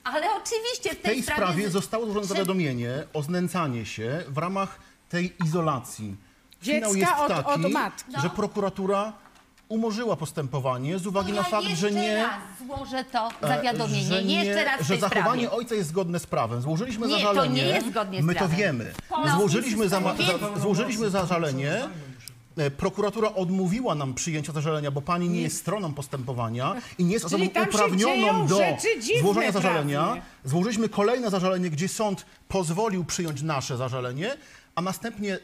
ale 0.03 0.35
oczywiście 0.43 0.89
w 0.89 1.01
tej, 1.01 1.13
tej 1.13 1.23
sprawie 1.23 1.69
zostało 1.69 2.05
złożone 2.05 2.25
zawiadomienie 2.25 3.03
o 3.13 3.23
znęcanie 3.23 3.85
się 3.85 4.23
w 4.27 4.37
ramach 4.37 4.79
tej 5.09 5.33
izolacji. 5.45 6.15
Finał 6.61 6.95
Dziecka 6.95 7.09
jest 7.09 7.21
od- 7.21 7.45
taki, 7.45 7.65
od 7.65 7.71
matki. 7.71 8.11
że 8.21 8.29
prokuratura 8.29 9.13
umorzyła 9.69 10.15
postępowanie 10.15 10.99
z 10.99 11.07
uwagi 11.07 11.29
ja 11.29 11.35
na 11.35 11.43
fakt, 11.43 11.63
jeszcze 11.69 11.89
że 11.89 11.91
nie... 11.91 12.15
raz 12.23 12.31
złożę 12.67 13.03
to 13.11 13.29
e, 13.41 13.47
zawiadomienie. 13.47 14.03
że 14.03 14.23
nie, 14.23 14.45
jeszcze 14.45 14.65
raz 14.65 14.79
w 14.81 14.83
że 14.83 14.87
tej 14.93 14.99
zachowanie 15.01 15.41
sprawie. 15.45 15.51
ojca 15.51 15.75
jest 15.75 15.89
zgodne 15.89 16.19
z 16.19 16.25
prawem. 16.27 16.61
Złożyliśmy 16.61 17.07
Nie, 17.07 17.13
to 17.13 17.19
zażalenie. 17.19 17.53
nie 17.63 17.67
jest 17.67 17.87
zgodnie 17.87 18.21
z 18.21 18.25
My 18.25 18.33
to 18.33 18.39
prawem. 18.39 18.57
wiemy. 18.57 18.93
Polskim 19.09 19.37
Złożyliśmy, 19.39 19.89
za, 19.89 19.99
za, 20.01 20.59
złożyliśmy 20.59 21.09
zażalenie. 21.09 21.89
E, 22.57 22.71
Prokuratura 22.71 23.33
odmówiła 23.33 23.95
nam 23.95 24.13
przyjęcia 24.13 24.53
zażalenia, 24.53 24.91
bo 24.91 25.01
pani 25.01 25.29
nie 25.29 25.41
jest 25.41 25.57
stroną 25.57 25.93
postępowania 25.93 26.75
i 26.97 27.03
nie 27.05 27.13
jest 27.13 27.29
Czyli 27.29 27.35
osobą 27.35 27.53
tam 27.53 27.63
się 27.63 27.69
uprawnioną 27.69 28.15
dzieją 28.15 28.47
do 28.47 28.57
rzeczy 28.57 29.01
dziwne 29.01 29.21
złożenia 29.21 29.51
zażalenia. 29.51 30.03
prawnie. 30.03 30.21
Złożyliśmy 30.45 30.89
kolejne 30.89 31.29
zażalenie, 31.29 31.69
gdzie 31.69 31.87
sąd 31.87 32.25
pozwolił 32.47 33.05
przyjąć 33.05 33.41
nasze 33.41 33.77
zażalenie, 33.77 34.37
a 34.75 34.81
następnie 34.81 35.39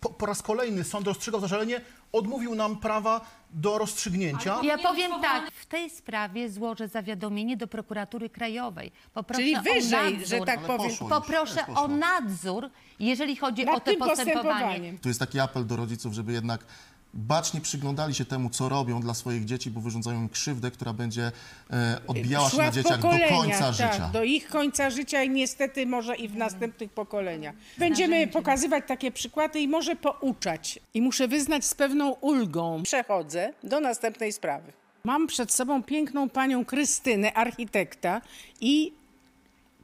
po, 0.00 0.10
po 0.10 0.26
raz 0.26 0.42
kolejny 0.42 0.84
sąd 0.84 1.06
rozstrzygał 1.06 1.40
zażalenie, 1.40 1.80
odmówił 2.12 2.54
nam 2.54 2.76
prawa 2.76 3.20
do 3.50 3.78
rozstrzygnięcia. 3.78 4.60
Ja 4.62 4.78
powiem 4.78 5.12
tak, 5.22 5.50
w 5.52 5.66
tej 5.66 5.90
sprawie 5.90 6.50
złożę 6.50 6.88
zawiadomienie 6.88 7.56
do 7.56 7.66
prokuratury 7.66 8.30
krajowej. 8.30 8.92
Poproszę 9.14 9.42
Czyli 9.42 9.56
o 9.56 9.62
wyżej, 9.62 10.12
nadzór, 10.14 10.28
że 10.28 10.40
tak 10.40 10.60
powiem. 10.60 10.90
poszło 10.90 11.08
Poproszę 11.08 11.64
poszło. 11.66 11.82
o 11.82 11.88
nadzór, 11.88 12.70
jeżeli 13.00 13.36
chodzi 13.36 13.64
Nad 13.64 13.76
o 13.76 13.80
to 13.80 13.90
tym 13.90 13.98
postępowanie. 13.98 14.42
postępowaniem. 14.44 14.98
Tu 14.98 15.08
jest 15.08 15.20
taki 15.20 15.40
apel 15.40 15.66
do 15.66 15.76
rodziców, 15.76 16.12
żeby 16.14 16.32
jednak 16.32 16.64
bacznie 17.14 17.60
przyglądali 17.60 18.14
się 18.14 18.24
temu, 18.24 18.50
co 18.50 18.68
robią 18.68 19.00
dla 19.00 19.14
swoich 19.14 19.44
dzieci, 19.44 19.70
bo 19.70 19.80
wyrządzają 19.80 20.20
im 20.20 20.28
krzywdę, 20.28 20.70
która 20.70 20.92
będzie 20.92 21.32
e, 21.70 22.00
odbijała 22.06 22.50
się 22.50 22.54
Szła 22.54 22.64
na 22.64 22.70
w 22.70 22.74
dzieciach 22.74 23.00
do 23.00 23.08
końca 23.28 23.58
tak, 23.58 23.74
życia. 23.74 24.10
do 24.12 24.24
ich 24.24 24.48
końca 24.48 24.90
życia 24.90 25.22
i 25.22 25.30
niestety 25.30 25.86
może 25.86 26.16
i 26.16 26.28
w 26.28 26.36
następnych 26.36 26.92
pokoleniach. 26.92 27.54
Będziemy 27.78 28.26
pokazywać 28.26 28.84
takie 28.88 29.12
przykłady 29.12 29.60
i 29.60 29.68
może 29.68 29.96
pouczać. 29.96 30.78
I 30.94 31.02
muszę 31.02 31.28
wyznać 31.28 31.64
z 31.64 31.74
pewną 31.74 32.10
ulgą. 32.10 32.82
Przechodzę 32.82 33.52
do 33.62 33.80
następnej 33.80 34.32
sprawy. 34.32 34.72
Mam 35.04 35.26
przed 35.26 35.52
sobą 35.52 35.82
piękną 35.82 36.28
panią 36.28 36.64
Krystynę, 36.64 37.32
architekta 37.32 38.20
i 38.60 38.92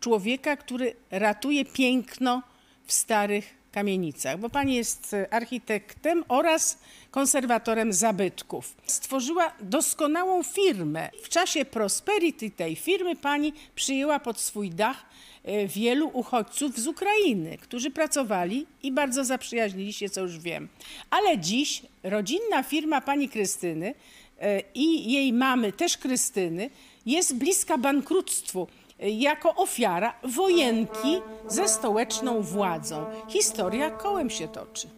człowieka, 0.00 0.56
który 0.56 0.96
ratuje 1.10 1.64
piękno 1.64 2.42
w 2.86 2.92
starych 2.92 3.63
kamienicach, 3.74 4.38
bo 4.38 4.50
pani 4.50 4.74
jest 4.74 5.14
e, 5.14 5.34
architektem 5.34 6.24
oraz 6.28 6.78
konserwatorem 7.10 7.92
zabytków. 7.92 8.74
Stworzyła 8.86 9.52
doskonałą 9.60 10.42
firmę. 10.42 11.10
W 11.22 11.28
czasie 11.28 11.64
prosperity 11.64 12.50
tej 12.50 12.76
firmy 12.76 13.16
pani 13.16 13.52
przyjęła 13.74 14.18
pod 14.20 14.40
swój 14.40 14.70
dach 14.70 15.06
e, 15.44 15.66
wielu 15.66 16.10
uchodźców 16.12 16.78
z 16.78 16.86
Ukrainy, 16.86 17.58
którzy 17.58 17.90
pracowali 17.90 18.66
i 18.82 18.92
bardzo 18.92 19.24
zaprzyjaźnili 19.24 19.92
się, 19.92 20.08
co 20.08 20.20
już 20.20 20.38
wiem. 20.38 20.68
Ale 21.10 21.38
dziś 21.38 21.82
rodzinna 22.02 22.62
firma 22.62 23.00
pani 23.00 23.28
Krystyny 23.28 23.94
e, 24.40 24.62
i 24.74 25.12
jej 25.12 25.32
mamy, 25.32 25.72
też 25.72 25.96
Krystyny, 25.96 26.70
jest 27.06 27.36
bliska 27.36 27.78
bankructwu 27.78 28.68
jako 28.98 29.54
ofiara 29.54 30.14
wojenki 30.36 31.20
ze 31.48 31.68
stołeczną 31.68 32.42
władzą. 32.42 33.06
Historia 33.28 33.90
kołem 33.90 34.30
się 34.30 34.48
toczy. 34.48 34.88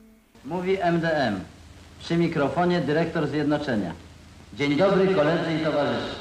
Mówi 0.44 0.78
MDM. 0.82 1.40
Przy 2.00 2.16
mikrofonie 2.16 2.80
dyrektor 2.80 3.26
Zjednoczenia. 3.26 3.92
Dzień 4.54 4.76
dobry 4.76 5.14
koledzy 5.14 5.54
i 5.60 5.64
towarzysze. 5.64 6.14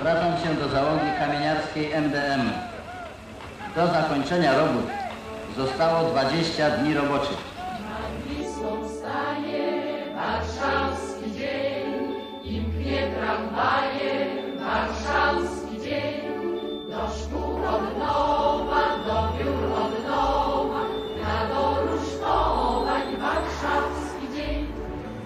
Zwracam 0.00 0.32
się 0.42 0.54
do 0.54 0.68
załogi 0.68 1.06
kamieniarskiej 1.18 1.92
MDM. 1.92 2.50
Do 3.76 3.86
zakończenia 3.86 4.58
robót 4.58 4.86
zostało 5.56 6.10
20 6.10 6.70
dni 6.70 6.94
roboczych. 6.94 7.48
Warszawski 10.14 11.32
dzień, 11.32 12.14
i 12.44 12.60
mknie 12.60 13.10
tramwaje, 13.16 14.26
warszawski 14.60 15.80
dzień. 15.80 16.27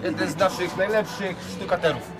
Jeden 0.03 0.29
z 0.29 0.35
naszych 0.35 0.77
najlepszych 0.77 1.37
sztukaterów. 1.55 2.11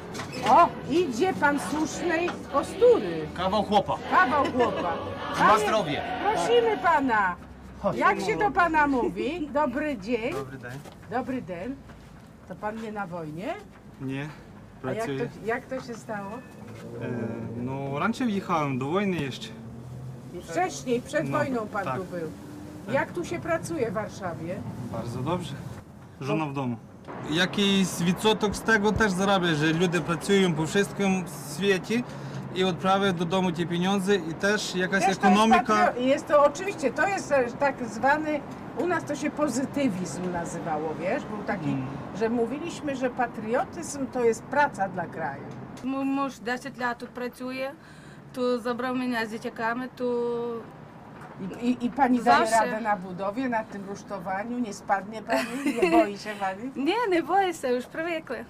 O, 0.50 0.68
idzie 0.90 1.34
pan 1.34 1.60
słusznej 1.60 2.30
postury. 2.52 3.28
Kawał 3.38 3.64
chłopa. 3.64 3.98
Kawał 4.12 4.44
chłopa. 4.52 4.82
Ma 5.40 5.48
Panie, 5.48 5.66
zdrowie. 5.66 6.02
Prosimy 6.24 6.78
pana. 6.78 7.36
Chodź. 7.82 7.98
Jak 7.98 8.20
się 8.22 8.38
do 8.38 8.52
pana 8.52 8.88
mówi? 8.88 9.50
Dobry 9.54 9.98
dzień. 9.98 10.34
Dobry 10.34 10.58
dzień. 10.60 10.80
Dobry 11.12 11.44
dzień. 11.44 11.76
To 12.48 12.56
pan 12.56 12.82
nie 12.82 12.92
na 12.92 13.08
wojnie? 13.08 13.54
Nie, 14.02 14.30
A 14.85 14.87
jak 14.87 14.97
pracuję. 14.97 15.19
to, 15.29 15.47
jak 15.47 15.67
to 15.67 15.81
się 15.81 15.95
stało? 15.95 16.31
E, 17.03 17.09
no, 17.57 17.99
raczej 17.99 18.35
jechałem 18.35 18.79
do 18.79 18.87
wojny 18.87 19.17
jeszcze. 19.17 19.49
I 20.35 20.43
wcześniej, 20.43 21.03
przed 21.03 21.29
No, 21.29 21.39
wojną 21.39 21.67
pan 21.67 21.85
tak. 21.85 21.97
tu 21.99 22.05
był. 22.05 22.31
Jak 22.95 23.13
tu 23.13 23.25
się 23.25 23.39
pracuje 23.41 23.91
w 23.91 23.95
Warszawie? 23.95 24.57
Bardzo 24.93 25.19
dobrze. 25.23 25.55
Żona 26.21 26.47
w 26.47 26.53
domu. 26.53 26.77
Jakiś 27.31 27.89
відсоток 28.01 28.57
z 28.57 28.61
tego 28.63 28.93
też 28.93 29.13
zarabia, 29.13 29.55
że 29.55 29.67
ludzie 29.73 30.01
pracują 30.01 30.55
po 30.55 30.67
wszystkim 30.67 31.25
świecie 31.57 32.03
i 32.55 32.65
odprawiają 32.65 33.13
do 33.13 33.25
domu 33.25 33.53
te 33.53 33.67
pieniądze 33.67 34.15
i 34.17 34.35
też 34.35 34.75
jakaś 34.75 35.05
Też 35.05 35.19
to 35.19 35.27
ekonomika. 35.29 35.59
Jest, 35.59 35.97
patrio- 35.97 36.01
jest 36.01 36.27
to 36.29 36.45
oczywiście, 36.45 36.93
to 36.93 37.07
jest 37.09 37.33
e, 37.33 37.45
tak 37.59 37.75
zwany, 37.89 38.41
u 38.80 38.88
nas 38.88 39.04
to 39.04 39.16
się 39.16 39.30
pozytywizm 39.32 40.32
nazywało, 40.32 40.94
wiesz? 41.00 41.26
Był 41.26 41.44
taki, 41.44 41.70
Mm. 41.70 41.88
że 42.16 42.30
mówiliśmy, 42.30 42.96
że 42.96 43.10
patriotyzm 43.10 44.08
to 44.08 44.24
jest 44.24 44.44
praca 44.44 44.90
dla 44.90 45.06
kraju. 45.06 45.44
Mój 45.84 46.06
mąż 46.06 46.34
10 46.40 46.78
lat 46.78 46.98
tu 47.00 47.08
pracuje, 47.08 47.72
tu 48.34 48.60
zabrał 48.60 48.96
mnie 48.96 49.28
z 49.28 49.32
dzieciakami, 49.32 49.90
tu... 49.96 50.14
I, 51.62 51.68
i, 51.70 51.86
i 51.86 51.90
pani 51.90 52.20
daje 52.24 52.48
Zawsze. 52.48 52.66
radę 52.66 52.82
na 52.82 52.96
budowie, 52.96 53.50
na 53.50 53.64
tym 53.64 53.86
rusztowaniu? 53.90 54.60
Nie 54.60 54.74
spadnie 54.74 55.22
pani? 55.22 55.48
Nie 55.84 55.92
boi 55.92 56.18
się 56.18 56.30
pani? 56.40 56.72
Nie, 56.88 56.96
nie 57.10 57.24
boję 57.24 57.54
się, 57.54 57.68
już 57.68 57.86
przywykły. 57.86 58.46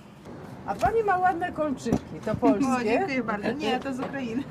A 0.65 0.75
pani 0.75 1.03
ma 1.03 1.17
ładne 1.17 1.51
kolczyki, 1.51 2.19
to 2.25 2.35
polskie? 2.35 2.71
O, 2.71 2.83
dziękuję 2.83 3.23
bardzo. 3.23 3.51
Nie, 3.51 3.79
to 3.79 3.93
z 3.93 3.99
Ukrainy. 3.99 4.43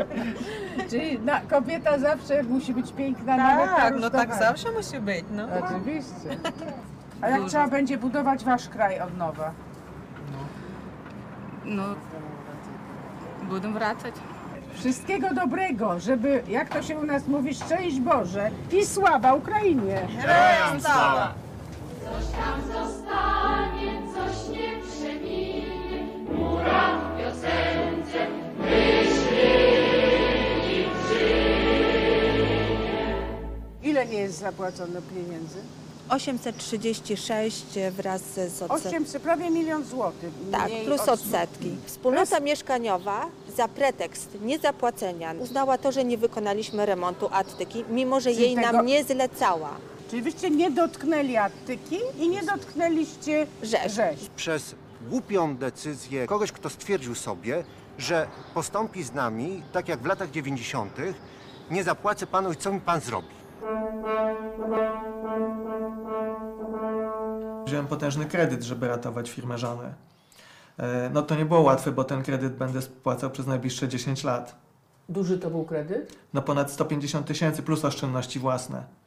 Czyli 0.90 1.18
na, 1.18 1.40
kobieta 1.40 1.98
zawsze 1.98 2.42
musi 2.42 2.74
być 2.74 2.92
piękna 2.92 3.36
nawet 3.36 3.70
na 3.70 3.76
Tak, 3.76 3.94
no 4.00 4.10
tak 4.10 4.34
zawsze 4.34 4.72
musi 4.72 5.00
być, 5.00 5.24
no. 5.30 5.46
Oczywiście. 5.64 6.38
A 7.20 7.28
jak 7.28 7.36
Dużo. 7.36 7.48
trzeba 7.48 7.68
będzie 7.68 7.98
budować 7.98 8.44
wasz 8.44 8.68
kraj 8.68 9.00
od 9.00 9.16
nowa? 9.18 9.50
No, 11.64 11.82
będę 13.50 13.72
wracać. 13.72 14.14
Wszystkiego 14.74 15.34
dobrego, 15.34 16.00
żeby, 16.00 16.42
jak 16.48 16.68
to 16.68 16.82
się 16.82 16.98
u 16.98 17.04
nas 17.06 17.26
mówi, 17.28 17.54
szczęść 17.54 18.00
Boże 18.00 18.50
i 18.72 18.86
sława 18.86 19.34
Ukrainie! 19.34 19.96
Herojem 20.20 20.80
Ile 33.82 34.06
nie 34.06 34.18
jest 34.18 34.38
zapłacone 34.38 35.00
pieniędzy? 35.14 35.58
836 36.08 37.64
wraz 37.90 38.22
z 38.22 38.62
odsetkiem. 38.62 39.02
800, 39.02 39.22
prawie 39.22 39.50
milion 39.50 39.84
złotych. 39.84 40.30
Tak, 40.52 40.68
mniej 40.70 40.84
plus 40.84 41.00
od- 41.00 41.08
odsetki. 41.08 41.70
Wspólnota 41.86 42.40
mieszkaniowa 42.40 43.26
za 43.56 43.68
pretekst 43.68 44.28
niezapłacenia 44.42 45.34
uznała 45.40 45.78
to, 45.78 45.92
że 45.92 46.04
nie 46.04 46.18
wykonaliśmy 46.18 46.86
remontu 46.86 47.28
attyki, 47.32 47.84
mimo 47.90 48.20
że 48.20 48.30
Czyli 48.30 48.42
jej 48.42 48.54
tego- 48.54 48.72
nam 48.72 48.86
nie 48.86 49.04
zlecała. 49.04 49.70
Czyli 50.12 50.22
wyście 50.22 50.50
nie 50.50 50.70
dotknęli 50.70 51.36
Attyki 51.36 51.98
i 52.18 52.28
nie 52.28 52.42
dotknęliście 52.42 53.46
Rzesz. 53.62 54.28
przez 54.36 54.74
głupią 55.08 55.56
decyzję 55.56 56.26
kogoś, 56.26 56.52
kto 56.52 56.70
stwierdził 56.70 57.14
sobie, 57.14 57.64
że 57.98 58.26
postąpi 58.54 59.02
z 59.02 59.12
nami 59.12 59.62
tak 59.72 59.88
jak 59.88 60.00
w 60.00 60.06
latach 60.06 60.30
90., 60.30 60.96
nie 61.70 61.84
zapłacę 61.84 62.26
panu 62.26 62.52
i 62.52 62.56
co 62.56 62.72
mi 62.72 62.80
pan 62.80 63.00
zrobi. 63.00 63.28
Wziąłem 67.66 67.86
potężny 67.86 68.24
kredyt, 68.26 68.62
żeby 68.62 68.88
ratować 68.88 69.30
firmę 69.30 69.58
żony. 69.58 69.94
E, 70.78 71.10
No 71.12 71.22
to 71.22 71.34
nie 71.36 71.44
było 71.44 71.60
łatwe, 71.60 71.92
bo 71.92 72.04
ten 72.04 72.22
kredyt 72.22 72.52
będę 72.56 72.82
spłacał 72.82 73.30
przez 73.30 73.46
najbliższe 73.46 73.88
10 73.88 74.24
lat. 74.24 74.56
Duży 75.08 75.38
to 75.38 75.50
był 75.50 75.64
kredyt? 75.64 76.16
No 76.34 76.42
ponad 76.42 76.70
150 76.70 77.26
tysięcy 77.26 77.62
plus 77.62 77.84
oszczędności 77.84 78.38
własne. 78.38 79.01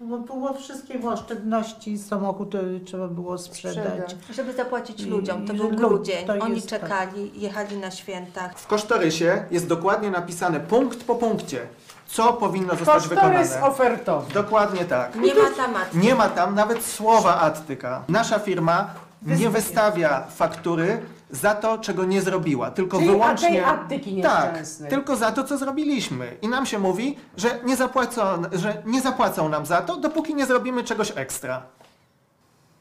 Bo 0.00 0.18
było 0.18 0.54
wszystkie 0.54 1.08
oszczędności, 1.08 1.98
samochód 1.98 2.54
e, 2.54 2.60
trzeba 2.84 3.08
było 3.08 3.38
sprzedać. 3.38 4.16
Żeby 4.30 4.52
zapłacić 4.52 5.00
I- 5.00 5.06
ludziom, 5.06 5.46
to 5.46 5.52
i 5.52 5.56
był 5.56 5.68
grudzień, 5.70 6.26
to 6.26 6.32
oni 6.32 6.54
jest 6.54 6.70
tak. 6.70 6.80
czekali, 6.80 7.40
jechali 7.40 7.76
na 7.76 7.90
świętach. 7.90 8.58
W 8.58 8.66
kosztorysie 8.66 9.44
jest 9.50 9.66
dokładnie 9.66 10.10
napisane 10.10 10.60
punkt 10.60 11.04
po 11.04 11.14
punkcie, 11.14 11.60
co 12.06 12.32
powinno 12.32 12.68
zostać 12.76 12.86
Kosztorys 13.08 13.48
wykonane. 13.48 13.62
ofertowy. 13.66 14.34
Dokładnie 14.34 14.84
tak. 14.84 15.14
Nie 15.16 15.34
ma 15.34 15.50
tam 15.56 15.76
attyki. 15.76 15.98
Nie 16.06 16.14
ma 16.14 16.28
tam 16.28 16.54
nawet 16.54 16.84
słowa 16.84 17.40
Attyka. 17.40 18.02
Nasza 18.08 18.38
firma 18.38 18.90
nie 19.22 19.50
wystawia 19.50 20.26
faktury 20.30 21.00
za 21.32 21.54
to, 21.54 21.78
czego 21.78 22.04
nie 22.04 22.22
zrobiła, 22.22 22.70
tylko 22.70 22.96
Czyli 22.96 23.10
wyłącznie... 23.10 23.48
tej 23.48 23.60
Attyki 23.60 24.22
tak, 24.22 24.44
nieszczęsnej. 24.44 24.90
tylko 24.90 25.16
za 25.16 25.32
to, 25.32 25.44
co 25.44 25.58
zrobiliśmy. 25.58 26.36
I 26.42 26.48
nam 26.48 26.66
się 26.66 26.78
mówi, 26.78 27.16
że 27.36 27.58
nie, 27.64 27.76
zapłacą, 27.76 28.42
że 28.52 28.82
nie 28.86 29.00
zapłacą 29.00 29.48
nam 29.48 29.66
za 29.66 29.82
to, 29.82 29.96
dopóki 29.96 30.34
nie 30.34 30.46
zrobimy 30.46 30.84
czegoś 30.84 31.12
ekstra. 31.16 31.62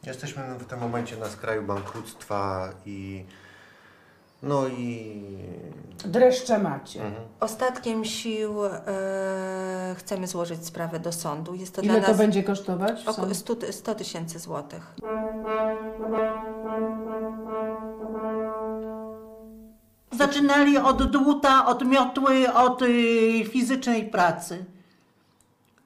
Jesteśmy 0.04 0.44
w 0.60 0.66
tym 0.66 0.80
momencie 0.80 1.18
na 1.18 1.26
skraju 1.26 1.64
bankructwa 1.64 2.70
i... 2.86 3.26
No 4.44 4.68
i... 4.68 5.24
Dreszcze 6.06 6.60
macie. 6.60 7.02
Ostatkiem 7.40 8.06
sił 8.06 8.66
e, 8.66 9.96
chcemy 9.98 10.28
złożyć 10.28 10.66
sprawę 10.66 11.00
do 11.00 11.12
sądu. 11.12 11.56
Jest 11.56 11.76
to 11.76 11.82
Ile 11.82 11.94
dla 11.94 12.02
to 12.02 12.08
nas 12.08 12.18
będzie 12.18 12.44
kosztować 12.44 13.04
w 13.04 13.08
Około 13.08 13.16
sądzie? 13.16 13.36
100 13.36 13.56
100 13.72 13.96
tysięcy 13.96 14.40
złotych. 14.40 14.96
Zaczynali 20.12 20.78
od 20.78 21.12
dłuta, 21.12 21.66
od 21.66 21.86
miotły, 21.86 22.54
od 22.54 22.82
y, 22.82 23.46
fizycznej 23.52 24.06
pracy. 24.06 24.66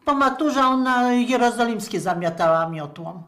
Po 0.05 0.13
maturze 0.13 0.61
ona 0.61 1.13
jerozolimskie 1.13 1.99
zamiatała 1.99 2.69
miotłą. 2.69 3.23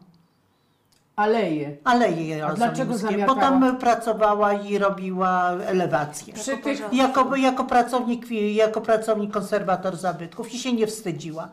Aleje. 1.16 1.76
Aleje 1.84 2.46
A 2.46 2.52
dlaczego 2.52 2.78
jerozolimskie. 2.92 3.26
zamiatała? 3.26 3.50
Potem 3.60 3.76
pracowała 3.76 4.52
i 4.52 4.78
robiła 4.78 5.50
elewację. 5.50 6.34
Przy 6.34 6.56
tych- 6.58 6.92
Jako, 6.92 7.36
jako, 7.36 7.64
pracownik, 7.64 8.26
jako 8.54 8.80
pracownik 8.80 9.32
konserwator 9.32 9.96
zabytków 9.96 10.54
i 10.54 10.58
się 10.58 10.72
nie 10.72 10.86
wstydziła. 10.86 11.48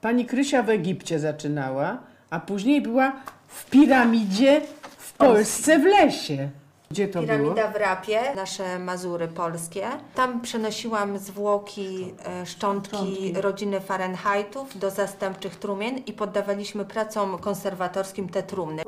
Pani 0.00 0.24
Krysia 0.26 0.62
w 0.62 0.70
Egipcie 0.70 1.18
zaczynała, 1.18 1.98
a 2.30 2.40
później 2.40 2.80
była 2.82 3.12
w 3.48 3.70
piramidzie 3.70 4.60
w 4.98 5.12
Polsce 5.12 5.78
w 5.78 5.84
lesie. 5.84 6.48
Gdzie 6.90 7.08
to 7.08 7.22
było? 7.22 7.38
Piramida 7.38 7.70
w 7.70 7.76
Rapie, 7.76 8.20
nasze 8.36 8.78
Mazury 8.78 9.28
polskie. 9.28 9.88
Tam 10.14 10.40
przenosiłam 10.40 11.18
zwłoki, 11.18 12.14
e, 12.24 12.46
szczątki 12.46 13.32
rodziny 13.40 13.80
Fahrenheitów 13.80 14.78
do 14.78 14.90
zastępczych 14.90 15.56
trumien 15.56 15.98
i 15.98 16.12
poddawaliśmy 16.12 16.84
pracom 16.84 17.38
konserwatorskim 17.38 18.28
te 18.28 18.42
trumny. 18.42 18.82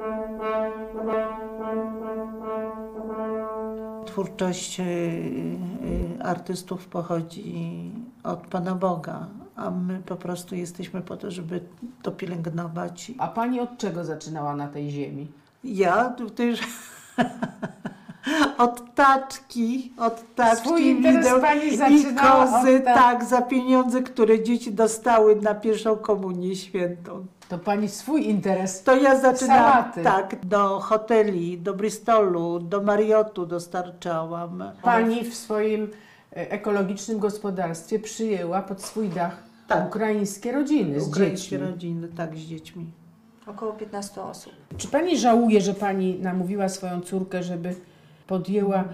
Twórczość 4.06 4.80
y, 4.80 4.82
y, 4.82 6.22
artystów 6.22 6.86
pochodzi 6.86 7.92
od 8.24 8.46
Pana 8.46 8.74
Boga, 8.74 9.26
a 9.56 9.70
my 9.70 10.02
po 10.06 10.16
prostu 10.16 10.54
jesteśmy 10.54 11.02
po 11.02 11.16
to, 11.16 11.30
żeby 11.30 11.60
to 12.02 12.12
pielęgnować. 12.12 13.12
A 13.18 13.28
pani 13.28 13.60
od 13.60 13.78
czego 13.78 14.04
zaczynała 14.04 14.56
na 14.56 14.68
tej 14.68 14.90
ziemi? 14.90 15.30
Ja 15.64 16.14
też 16.34 16.60
od 18.64 18.94
taczki, 18.94 19.92
od 19.98 20.34
taczki 20.34 20.94
wideł 20.96 21.40
i 21.90 22.04
kozy, 22.14 22.80
ta- 22.80 22.94
tak, 22.94 23.24
za 23.24 23.42
pieniądze, 23.42 24.02
które 24.02 24.42
dzieci 24.42 24.72
dostały 24.72 25.36
na 25.36 25.54
pierwszą 25.54 25.96
komunię 25.96 26.56
świętą. 26.56 27.26
To 27.48 27.58
pani 27.58 27.88
swój 27.88 28.28
interes 28.28 28.82
To 28.82 28.96
ja 28.96 29.20
zaczynałam, 29.20 29.72
Sałaty. 29.72 30.02
tak, 30.02 30.46
do 30.46 30.80
hoteli, 30.80 31.58
do 31.58 31.74
Bristolu, 31.74 32.58
do 32.58 32.82
Mariotu 32.82 33.46
dostarczałam. 33.46 34.64
Pani 34.82 35.24
w 35.24 35.34
swoim 35.34 35.82
e, 36.32 36.50
ekologicznym 36.50 37.18
gospodarstwie 37.18 37.98
przyjęła 37.98 38.62
pod 38.62 38.82
swój 38.82 39.08
dach 39.08 39.42
ukraińskie 39.88 40.52
rodziny 40.52 41.00
z 41.00 41.08
Ukraińskie 41.08 41.50
dziećmi. 41.50 41.66
rodziny, 41.66 42.08
tak, 42.16 42.36
z 42.36 42.40
dziećmi. 42.40 42.86
Około 43.50 43.72
15 43.72 44.22
osób. 44.22 44.52
Czy 44.76 44.88
pani 44.88 45.18
żałuje, 45.18 45.60
że 45.60 45.74
pani 45.74 46.18
namówiła 46.18 46.68
swoją 46.68 47.00
córkę, 47.00 47.42
żeby 47.42 47.74
podjęła 48.26 48.84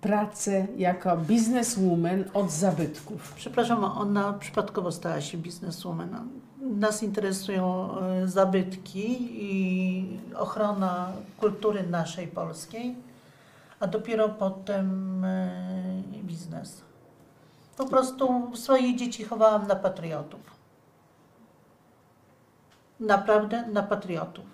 pracę 0.00 0.66
jako 0.76 1.16
bizneswoman 1.16 2.24
od 2.34 2.50
zabytków? 2.50 3.32
Przepraszam, 3.36 3.84
ona 3.84 4.32
przypadkowo 4.32 4.92
stała 4.92 5.20
się 5.20 5.38
bizneswoman. 5.38 6.28
Nas 6.60 7.02
interesują 7.02 7.90
e, 8.00 8.28
zabytki 8.28 9.28
i 9.30 10.06
ochrona 10.36 11.12
kultury 11.40 11.82
naszej 11.82 12.26
polskiej, 12.26 12.94
a 13.80 13.86
dopiero 13.86 14.28
potem 14.28 15.24
e, 15.24 15.50
biznes. 16.22 16.82
Po 17.76 17.86
prostu 17.86 18.50
swoje 18.56 18.96
dzieci 18.96 19.24
chowałam 19.24 19.66
na 19.66 19.76
patriotów. 19.76 20.57
Naprawdę 23.00 23.66
na 23.66 23.82
patriotów. 23.82 24.44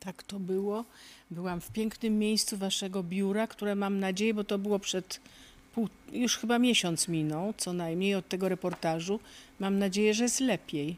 Tak 0.00 0.22
to 0.22 0.40
było. 0.40 0.84
Byłam 1.30 1.60
w 1.60 1.70
pięknym 1.70 2.18
miejscu 2.18 2.56
waszego 2.56 3.02
biura, 3.02 3.46
które 3.46 3.74
mam 3.74 4.00
nadzieję, 4.00 4.34
bo 4.34 4.44
to 4.44 4.58
było 4.58 4.78
przed 4.78 5.20
pół, 5.74 5.88
już 6.12 6.36
chyba 6.36 6.58
miesiąc 6.58 7.08
minął, 7.08 7.54
co 7.56 7.72
najmniej 7.72 8.14
od 8.14 8.28
tego 8.28 8.48
reportażu. 8.48 9.20
Mam 9.58 9.78
nadzieję, 9.78 10.14
że 10.14 10.22
jest 10.22 10.40
lepiej. 10.40 10.96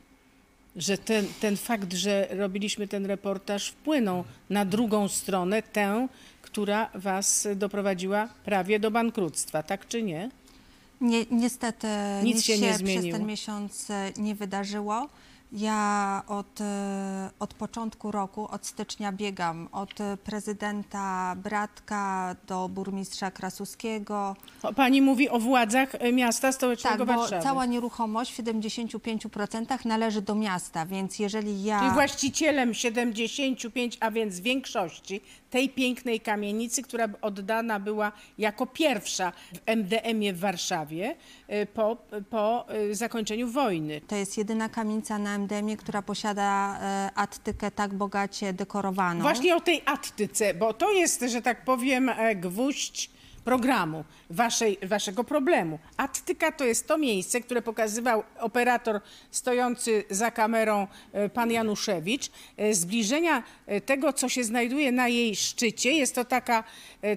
Że 0.77 0.99
ten, 0.99 1.27
ten 1.41 1.57
fakt, 1.57 1.93
że 1.93 2.29
robiliśmy 2.31 2.89
ten 2.89 3.07
reportaż, 3.07 3.69
wpłynął 3.69 4.25
na 4.51 4.65
drugą 4.65 5.09
stronę, 5.09 5.63
tę, 5.63 6.09
która 6.43 6.91
was 6.95 7.49
doprowadziła 7.57 8.29
prawie 8.45 8.81
do 8.81 8.91
bankructwa, 8.91 9.63
tak 9.63 9.89
czy 9.89 10.03
nie? 10.03 10.31
Nie, 11.01 11.25
niestety 11.31 11.87
Nic 12.23 12.37
nic, 12.37 12.45
się 12.45 12.57
się, 12.57 12.61
nie 12.61 13.01
przez 13.01 13.13
ten 13.13 13.27
miesiąc 13.27 13.91
e, 13.91 14.13
nie 14.17 14.35
wydarzyło. 14.35 15.09
Ja 15.53 16.23
od, 16.27 16.61
e, 16.61 17.31
od 17.39 17.55
początku 17.55 18.11
roku, 18.11 18.49
od 18.51 18.67
stycznia 18.67 19.13
biegam 19.13 19.69
od 19.73 20.01
e, 20.01 20.17
prezydenta 20.17 21.37
Bratka 21.37 22.37
do 22.47 22.69
burmistrza 22.69 23.31
Krasuskiego. 23.31 24.37
O, 24.63 24.73
Pani 24.73 25.03
mówi 25.03 25.29
o 25.29 25.39
władzach 25.39 25.95
e, 25.95 26.13
miasta 26.13 26.53
stołecznego 26.53 27.07
Tak, 27.07 27.17
bo 27.17 27.21
Warszawy. 27.21 27.43
cała 27.43 27.67
nieruchomość 27.67 28.33
w 28.33 28.43
75% 28.43 29.87
należy 29.87 30.23
do 30.23 30.35
miasta, 30.35 30.87
więc 30.87 31.19
jeżeli 31.19 31.65
ja... 31.65 31.79
Czyli 31.79 31.91
właścicielem 31.93 32.75
75, 32.75 33.97
a 34.01 34.11
więc 34.11 34.41
większości 34.41 35.21
tej 35.51 35.69
pięknej 35.69 36.21
kamienicy, 36.21 36.83
która 36.83 37.09
oddana 37.23 37.81
była 37.81 38.13
jako 38.39 38.67
pierwsza 38.67 39.33
w 39.55 39.77
MDM-ie 39.77 40.33
w 40.33 40.41
Warszawie 40.41 41.17
y, 41.51 41.67
po, 41.67 41.97
po 42.31 42.67
zakończeniu 42.93 43.49
wojny. 43.49 44.01
To 44.01 44.17
jest 44.17 44.39
jedyna 44.39 44.69
kamienica 44.69 45.19
na 45.19 45.40
MDM-ie, 45.41 45.77
która 45.77 46.03
posiada 46.03 46.79
e, 46.81 47.11
attykę 47.15 47.71
tak 47.71 47.95
bogacie 47.95 48.53
dekorowaną. 48.53 49.23
Właśnie 49.23 49.57
o 49.57 49.61
tej 49.61 49.83
attyce, 49.87 50.55
bo 50.55 50.75
to 50.75 50.93
jest, 50.93 51.21
że 51.21 51.43
tak 51.43 51.65
powiem, 51.65 52.09
e, 52.09 52.37
gwóźdź 52.37 53.11
programu, 53.45 54.05
waszej, 54.31 54.79
waszego 54.83 55.25
problemu. 55.25 55.79
Attyka 55.97 56.53
to 56.53 56.65
jest 56.65 56.87
to 56.87 56.99
miejsce, 56.99 57.41
które 57.41 57.63
pokazywał 57.63 58.23
operator 58.39 59.01
stojący 59.31 60.05
za 60.11 60.31
kamerą 60.31 60.87
e, 61.13 61.29
pan 61.29 61.51
Januszewicz. 61.51 62.31
Zbliżenia 62.73 63.43
tego, 63.87 64.13
co 64.13 64.29
się 64.29 64.45
znajduje 64.45 64.93
na 64.93 65.09
jej 65.09 65.37
szczycie, 65.37 65.93
jest 65.93 66.15
to 66.15 66.25
taka, 66.25 66.65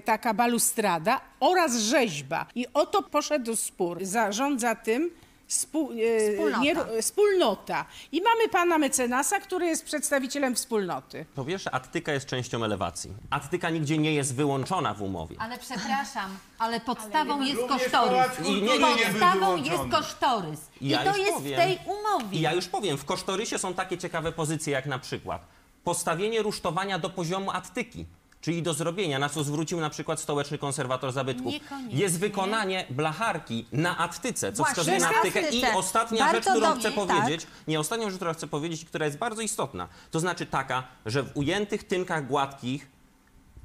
taka 0.04 0.34
balustrada 0.34 1.20
oraz 1.40 1.76
rzeźba. 1.76 2.46
I 2.54 2.66
oto 2.74 3.02
poszedł 3.02 3.56
spór. 3.56 4.04
Zarządza 4.04 4.74
tym 4.74 5.10
Spół, 5.54 5.90
e, 5.92 6.30
Wspólnota. 6.32 6.62
nie- 6.62 7.02
wspólnota. 7.02 7.84
I 8.12 8.22
mamy 8.22 8.48
pana 8.48 8.78
mecenasa, 8.78 9.40
który 9.40 9.66
jest 9.66 9.84
przedstawicielem 9.84 10.54
wspólnoty. 10.54 11.26
Po 11.34 11.44
pierwsze, 11.44 11.70
attyka 11.74 12.12
jest 12.12 12.26
częścią 12.26 12.64
elewacji. 12.64 13.10
Attyka 13.30 13.70
nigdzie 13.70 13.98
nie 13.98 14.14
jest 14.14 14.34
wyłączona 14.34 14.94
w 14.94 15.02
umowie. 15.02 15.36
Ale 15.38 15.58
przepraszam, 15.58 16.30
ale 16.58 16.80
podstawą 16.80 17.40
jest 17.40 17.60
Również 17.60 17.80
kosztorys. 17.82 18.10
pałac 18.10 18.36
kultury 18.36 18.60
nie 18.60 18.78
był 18.78 18.88
Podstawą 19.10 19.56
jest 19.56 19.82
kosztorys. 19.90 20.60
I 20.80 20.88
Ja 20.88 20.98
to 21.04 21.08
już 21.08 21.18
jest 21.18 21.32
powiem. 21.32 21.52
w 21.52 21.56
tej 21.56 21.78
umowie. 21.86 22.38
I 22.38 22.40
ja 22.40 22.52
już 22.52 22.66
powiem, 22.68 22.98
w 22.98 23.04
kosztorysie 23.04 23.58
są 23.58 23.74
takie 23.74 23.98
ciekawe 23.98 24.32
pozycje, 24.32 24.72
jak 24.72 24.86
na 24.86 24.98
przykład 24.98 25.46
postawienie 25.84 26.42
rusztowania 26.42 26.98
do 26.98 27.10
poziomu 27.10 27.50
attyki, 27.50 28.06
czyli 28.44 28.62
do 28.62 28.74
zrobienia, 28.74 29.18
na 29.18 29.28
co 29.28 29.44
zwrócił 29.44 29.80
na 29.80 29.90
przykład 29.90 30.20
stołeczny 30.20 30.58
konserwator 30.58 31.12
zabytków. 31.12 31.52
Niekoniecznie. 31.52 32.00
Jest 32.00 32.18
wykonanie 32.18 32.86
blacharki 32.90 33.66
na 33.72 33.98
attyce, 33.98 34.52
co 34.52 34.56
Właśnie, 34.56 34.72
wskazuje 34.72 34.98
na 34.98 35.10
na 35.10 35.18
attykę. 35.18 35.40
I 35.40 35.44
attyce. 35.46 35.76
ostatnia 35.76 36.18
Bardzo 36.18 36.36
rzecz, 36.36 36.44
którą 36.44 36.60
dobrze, 36.60 36.90
chcę 36.90 37.06
tak. 37.06 37.16
powiedzieć, 37.16 37.46
nie, 37.68 37.80
ostatnią 37.80 38.10
rzecz, 38.10 38.16
którą 38.16 38.32
chcę 38.32 38.46
powiedzieć 38.46 38.82
i 38.82 38.86
która 38.86 39.06
jest 39.06 39.18
bardzo 39.18 39.42
istotna, 39.42 39.88
to 40.10 40.20
znaczy 40.20 40.46
taka, 40.46 40.82
że 41.06 41.22
w 41.22 41.36
ujętych 41.36 41.84
tynkach 41.84 42.26
gładkich, 42.26 42.90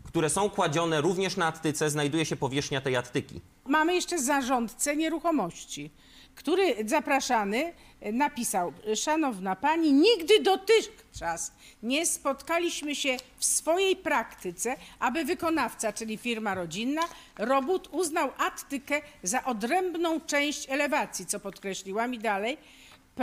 które 0.03 0.29
są 0.29 0.49
kładzione 0.49 1.01
również 1.01 1.37
na 1.37 1.47
attyce, 1.47 1.89
znajduje 1.89 2.25
się 2.25 2.35
powierzchnia 2.35 2.81
tej 2.81 2.95
attyki. 2.95 3.41
Mamy 3.65 3.95
jeszcze 3.95 4.19
zarządcę 4.19 4.95
nieruchomości, 4.95 5.91
który 6.39 6.75
zapraszany 6.85 7.73
e, 8.01 8.11
napisał, 8.11 8.73
szanowna 8.95 9.55
pani, 9.55 9.93
nigdy 9.93 10.39
dotychczas 10.39 11.51
nie 11.83 12.05
spotkaliśmy 12.05 12.95
się 12.95 13.17
w 13.37 13.45
swojej 13.45 13.95
praktyce, 13.95 14.75
aby 14.99 15.25
wykonawca, 15.25 15.93
czyli 15.93 16.17
firma 16.17 16.55
rodzinna, 16.55 17.01
robót 17.37 17.89
uznał 17.91 18.29
attykę 18.37 19.01
za 19.23 19.43
odrębną 19.43 20.21
część 20.21 20.69
elewacji, 20.69 21.25
co 21.25 21.39
podkreśliłam 21.39 22.13
i 22.13 22.19
dalej. 22.19 22.57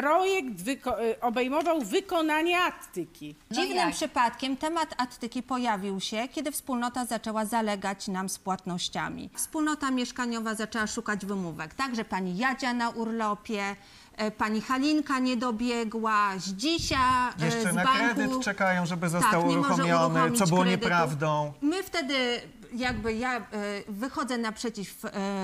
Projekt 0.00 0.62
wyko- 0.62 1.00
e, 1.00 1.20
obejmował 1.20 1.80
wykonanie 1.80 2.58
attyki. 2.60 3.34
Dziwnym 3.50 3.92
przypadkiem 3.92 4.56
temat 4.56 4.94
attyki 4.98 5.42
pojawił 5.42 6.00
się, 6.00 6.28
kiedy 6.28 6.52
wspólnota 6.52 7.04
zaczęła 7.06 7.44
zalegać 7.44 8.08
nam 8.08 8.28
z 8.28 8.38
płatnościami. 8.38 9.30
Wspólnota 9.34 9.90
mieszkaniowa 9.90 10.54
zaczęła 10.54 10.86
szukać 10.86 11.26
wymówek. 11.26 11.74
Także 11.74 12.04
pani 12.04 12.36
Jadzia 12.36 12.72
na 12.74 12.90
urlopie, 12.90 13.76
e, 14.16 14.30
pani 14.30 14.60
Halinka 14.60 15.18
nie 15.18 15.36
dobiegła, 15.36 16.30
Zdzisia 16.38 17.32
e, 17.42 17.44
Jeszcze 17.44 17.72
z 17.72 17.74
na 17.74 17.84
banku. 17.84 17.98
kredyt 17.98 18.40
czekają, 18.44 18.86
żeby 18.86 19.08
został 19.08 19.40
tak, 19.42 19.50
nie 19.50 19.56
może 19.56 19.72
uruchomiony, 19.74 20.32
co 20.32 20.46
było 20.46 20.60
kredytu. 20.62 20.82
nieprawdą. 20.84 21.52
My 21.62 21.82
wtedy, 21.82 22.40
jakby 22.74 23.14
ja 23.14 23.36
e, 23.36 23.42
wychodzę 23.88 24.38
naprzeciw 24.38 25.02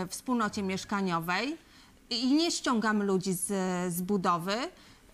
wspólnocie 0.09 0.63
mieszkaniowej 0.63 1.57
i 2.21 2.35
nie 2.35 2.51
ściągam 2.51 3.03
ludzi 3.03 3.33
z, 3.33 3.47
z 3.95 4.03
budowy. 4.03 4.55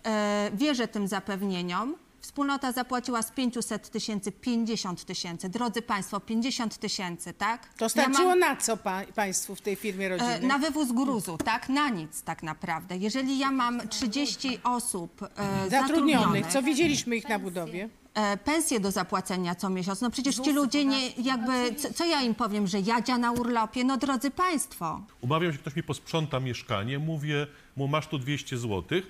E, 0.07 0.51
wierzę 0.55 0.89
tym 0.89 1.09
zapewnieniom. 1.09 1.95
Wspólnota 2.21 2.73
zapłaciła 2.73 3.23
z 3.23 3.31
500 3.31 3.91
tysięcy 3.91 4.33
50 4.33 5.05
tysięcy. 5.05 5.49
Drodzy 5.49 5.83
Państwo, 5.83 6.21
50 6.21 6.79
tysięcy, 6.79 7.33
tak? 7.33 7.75
To 7.75 7.85
Ja 7.85 7.89
starczyło 7.89 8.29
mam- 8.29 8.39
na 8.39 8.57
co 8.57 8.77
pa, 8.77 9.03
państwu 9.15 9.55
w 9.55 9.61
tej 9.61 9.77
firmie 9.77 10.07
E, 10.07 10.09
rodzinnej? 10.09 10.41
Na 10.47 10.59
wywóz 10.59 10.93
gruzu, 10.93 11.39
tak? 11.45 11.69
Na 11.69 11.89
nic 11.89 12.23
tak 12.23 12.43
naprawdę. 12.43 12.97
Jeżeli 12.97 13.39
ja 13.39 13.51
mam 13.51 13.89
30 13.89 14.59
osób 14.65 15.23
e, 15.23 15.71
Zatrudnionych, 15.71 16.47
co 16.47 16.63
widzieliśmy 16.63 17.17
ich 17.17 17.29
na 17.29 17.39
budowie. 17.39 17.89
E, 18.18 18.37
pensje 18.37 18.81
do 18.81 18.90
zapłacenia 18.90 19.54
co 19.54 19.70
miesiąc. 19.70 20.00
No 20.00 20.11
przecież 20.11 20.37
ci 20.37 20.52
ludzie 20.52 20.85
nie, 20.85 21.11
jakby, 21.11 21.74
co, 21.74 21.92
co 21.94 22.04
ja 22.04 22.22
im 22.22 22.35
powiem, 22.35 22.66
że 22.66 22.81
jadzia 22.81 23.18
na 23.18 23.33
urlopie? 23.33 23.85
No 23.85 23.96
drodzy 23.96 24.31
Państwo. 24.31 25.00
Umawiam 25.20 25.52
się, 25.52 25.59
ktoś 25.59 25.76
mi 25.76 25.83
posprząta 25.83 26.40
mieszkanie, 26.40 26.98
mówię 26.98 27.46
mu, 27.76 27.88
masz 27.88 28.07
tu 28.07 28.18
200 28.18 28.59
zł. 28.59 29.00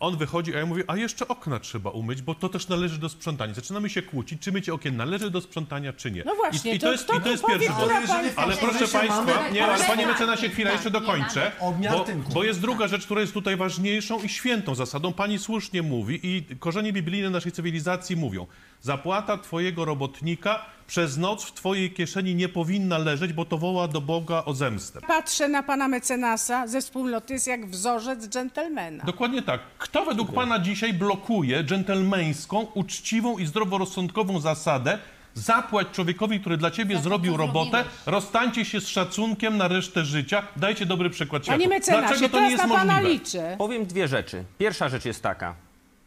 On 0.00 0.16
wychodzi, 0.16 0.54
a 0.54 0.58
ja 0.58 0.66
mówię, 0.66 0.84
a 0.86 0.96
jeszcze 0.96 1.28
okna 1.28 1.58
trzeba 1.60 1.90
umyć, 1.90 2.22
bo 2.22 2.34
to 2.34 2.48
też 2.48 2.68
należy 2.68 2.98
do 2.98 3.08
sprzątania. 3.08 3.54
Zaczynamy 3.54 3.90
się 3.90 4.02
kłócić, 4.02 4.42
czy 4.42 4.52
mycie 4.52 4.74
okien 4.74 4.96
należy 4.96 5.30
do 5.30 5.40
sprzątania, 5.40 5.92
czy 5.92 6.10
nie. 6.10 6.22
No 6.26 6.34
właśnie, 6.34 6.72
I, 6.72 6.76
i 6.76 6.78
to 6.78 6.86
to 6.86 6.92
jest, 6.92 7.04
i 7.04 7.20
to 7.20 7.30
jest 7.30 7.44
pierwszy 7.46 7.68
państwa- 7.68 8.42
Ale 8.42 8.56
proszę 8.56 8.88
Państwa, 8.88 9.24
mamy- 9.24 9.50
nie, 9.52 9.66
ale 9.66 9.84
Panie 9.84 10.06
mecenasie, 10.06 10.48
chwilę, 10.48 10.72
jeszcze 10.72 10.90
Tak, 10.90 11.02
dokończę. 11.02 11.52
Bo, 11.92 12.32
bo 12.34 12.44
jest 12.44 12.60
druga 12.60 12.88
rzecz, 12.88 13.04
która 13.04 13.20
jest 13.20 13.32
tutaj 13.32 13.56
ważniejszą 13.56 14.22
i 14.22 14.28
świętą 14.28 14.74
zasadą. 14.74 15.12
Pani 15.12 15.38
słusznie 15.38 15.82
mówi 15.82 16.20
i 16.22 16.44
korzenie 16.58 16.92
biblijne 16.92 17.30
naszej 17.30 17.52
cywilizacji 17.52 18.16
mówią. 18.16 18.46
Zapłata 18.80 19.38
Twojego 19.38 19.84
robotnika 19.84 20.66
przez 20.86 21.16
noc 21.16 21.44
w 21.44 21.52
Twojej 21.52 21.90
kieszeni 21.92 22.34
nie 22.34 22.48
powinna 22.48 22.98
leżeć, 22.98 23.32
bo 23.32 23.44
to 23.44 23.58
woła 23.58 23.88
do 23.88 24.00
Boga 24.00 24.42
o 24.44 24.54
zemstę. 24.54 25.00
Patrzę 25.06 25.48
na 25.48 25.62
pana 25.62 25.88
mecenasa 25.88 26.66
ze 26.66 26.80
wspólnoty, 26.80 27.32
jest 27.34 27.46
jak 27.46 27.66
wzorzec 27.66 28.28
dżentelmena. 28.28 29.04
Dokładnie 29.04 29.42
tak. 29.42 29.60
Kto 29.78 30.04
według 30.04 30.32
Pana 30.32 30.58
dzisiaj 30.58 30.92
blokuje 30.94 31.64
dżentelmeńską, 31.64 32.66
uczciwą 32.74 33.38
i 33.38 33.46
zdroworozsądkową 33.46 34.40
zasadę 34.40 34.98
zapłać 35.34 35.88
człowiekowi, 35.92 36.40
który 36.40 36.56
dla 36.56 36.70
Ciebie 36.70 36.98
zrobił 36.98 37.36
robotę, 37.36 37.84
rozstańcie 38.06 38.64
się 38.64 38.80
z 38.80 38.88
szacunkiem 38.88 39.56
na 39.56 39.68
resztę 39.68 40.04
życia, 40.04 40.42
dajcie 40.56 40.86
dobry 40.86 41.10
przykład 41.10 41.42
światu. 41.44 41.58
Panie 41.58 41.68
mecenasie, 41.68 42.06
Dlaczego 42.06 42.28
to 42.28 42.32
teraz 42.34 42.48
nie 42.50 42.56
jest 42.56 42.68
na 42.68 42.74
pana 42.74 42.92
możliwe? 42.94 43.14
liczę. 43.14 43.54
Powiem 43.58 43.86
dwie 43.86 44.08
rzeczy. 44.08 44.44
Pierwsza 44.58 44.88
rzecz 44.88 45.04
jest 45.04 45.22
taka. 45.22 45.54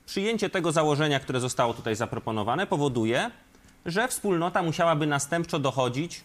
Przyjęcie 0.05 0.49
tego 0.49 0.71
założenia, 0.71 1.19
które 1.19 1.39
zostało 1.39 1.73
tutaj 1.73 1.95
zaproponowane, 1.95 2.67
powoduje, 2.67 3.31
że 3.85 4.07
wspólnota 4.07 4.63
musiałaby 4.63 5.07
następczo 5.07 5.59
dochodzić 5.59 6.23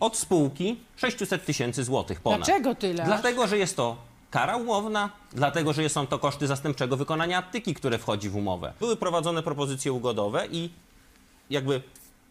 od 0.00 0.16
spółki 0.16 0.76
600 0.96 1.44
tysięcy 1.44 1.84
złotych 1.84 2.20
ponad. 2.20 2.38
Dlaczego 2.38 2.74
tyle? 2.74 3.04
Dlatego, 3.04 3.46
że 3.46 3.58
jest 3.58 3.76
to 3.76 3.96
Kara 4.30 4.56
umowna, 4.56 5.10
dlatego 5.32 5.72
że 5.72 5.88
są 5.88 6.06
to 6.06 6.18
koszty 6.18 6.46
zastępczego 6.46 6.96
wykonania 6.96 7.38
aptyki, 7.38 7.74
które 7.74 7.98
wchodzi 7.98 8.28
w 8.28 8.36
umowę. 8.36 8.72
Były 8.80 8.96
prowadzone 8.96 9.42
propozycje 9.42 9.92
ugodowe 9.92 10.46
i 10.46 10.70
jakby 11.50 11.82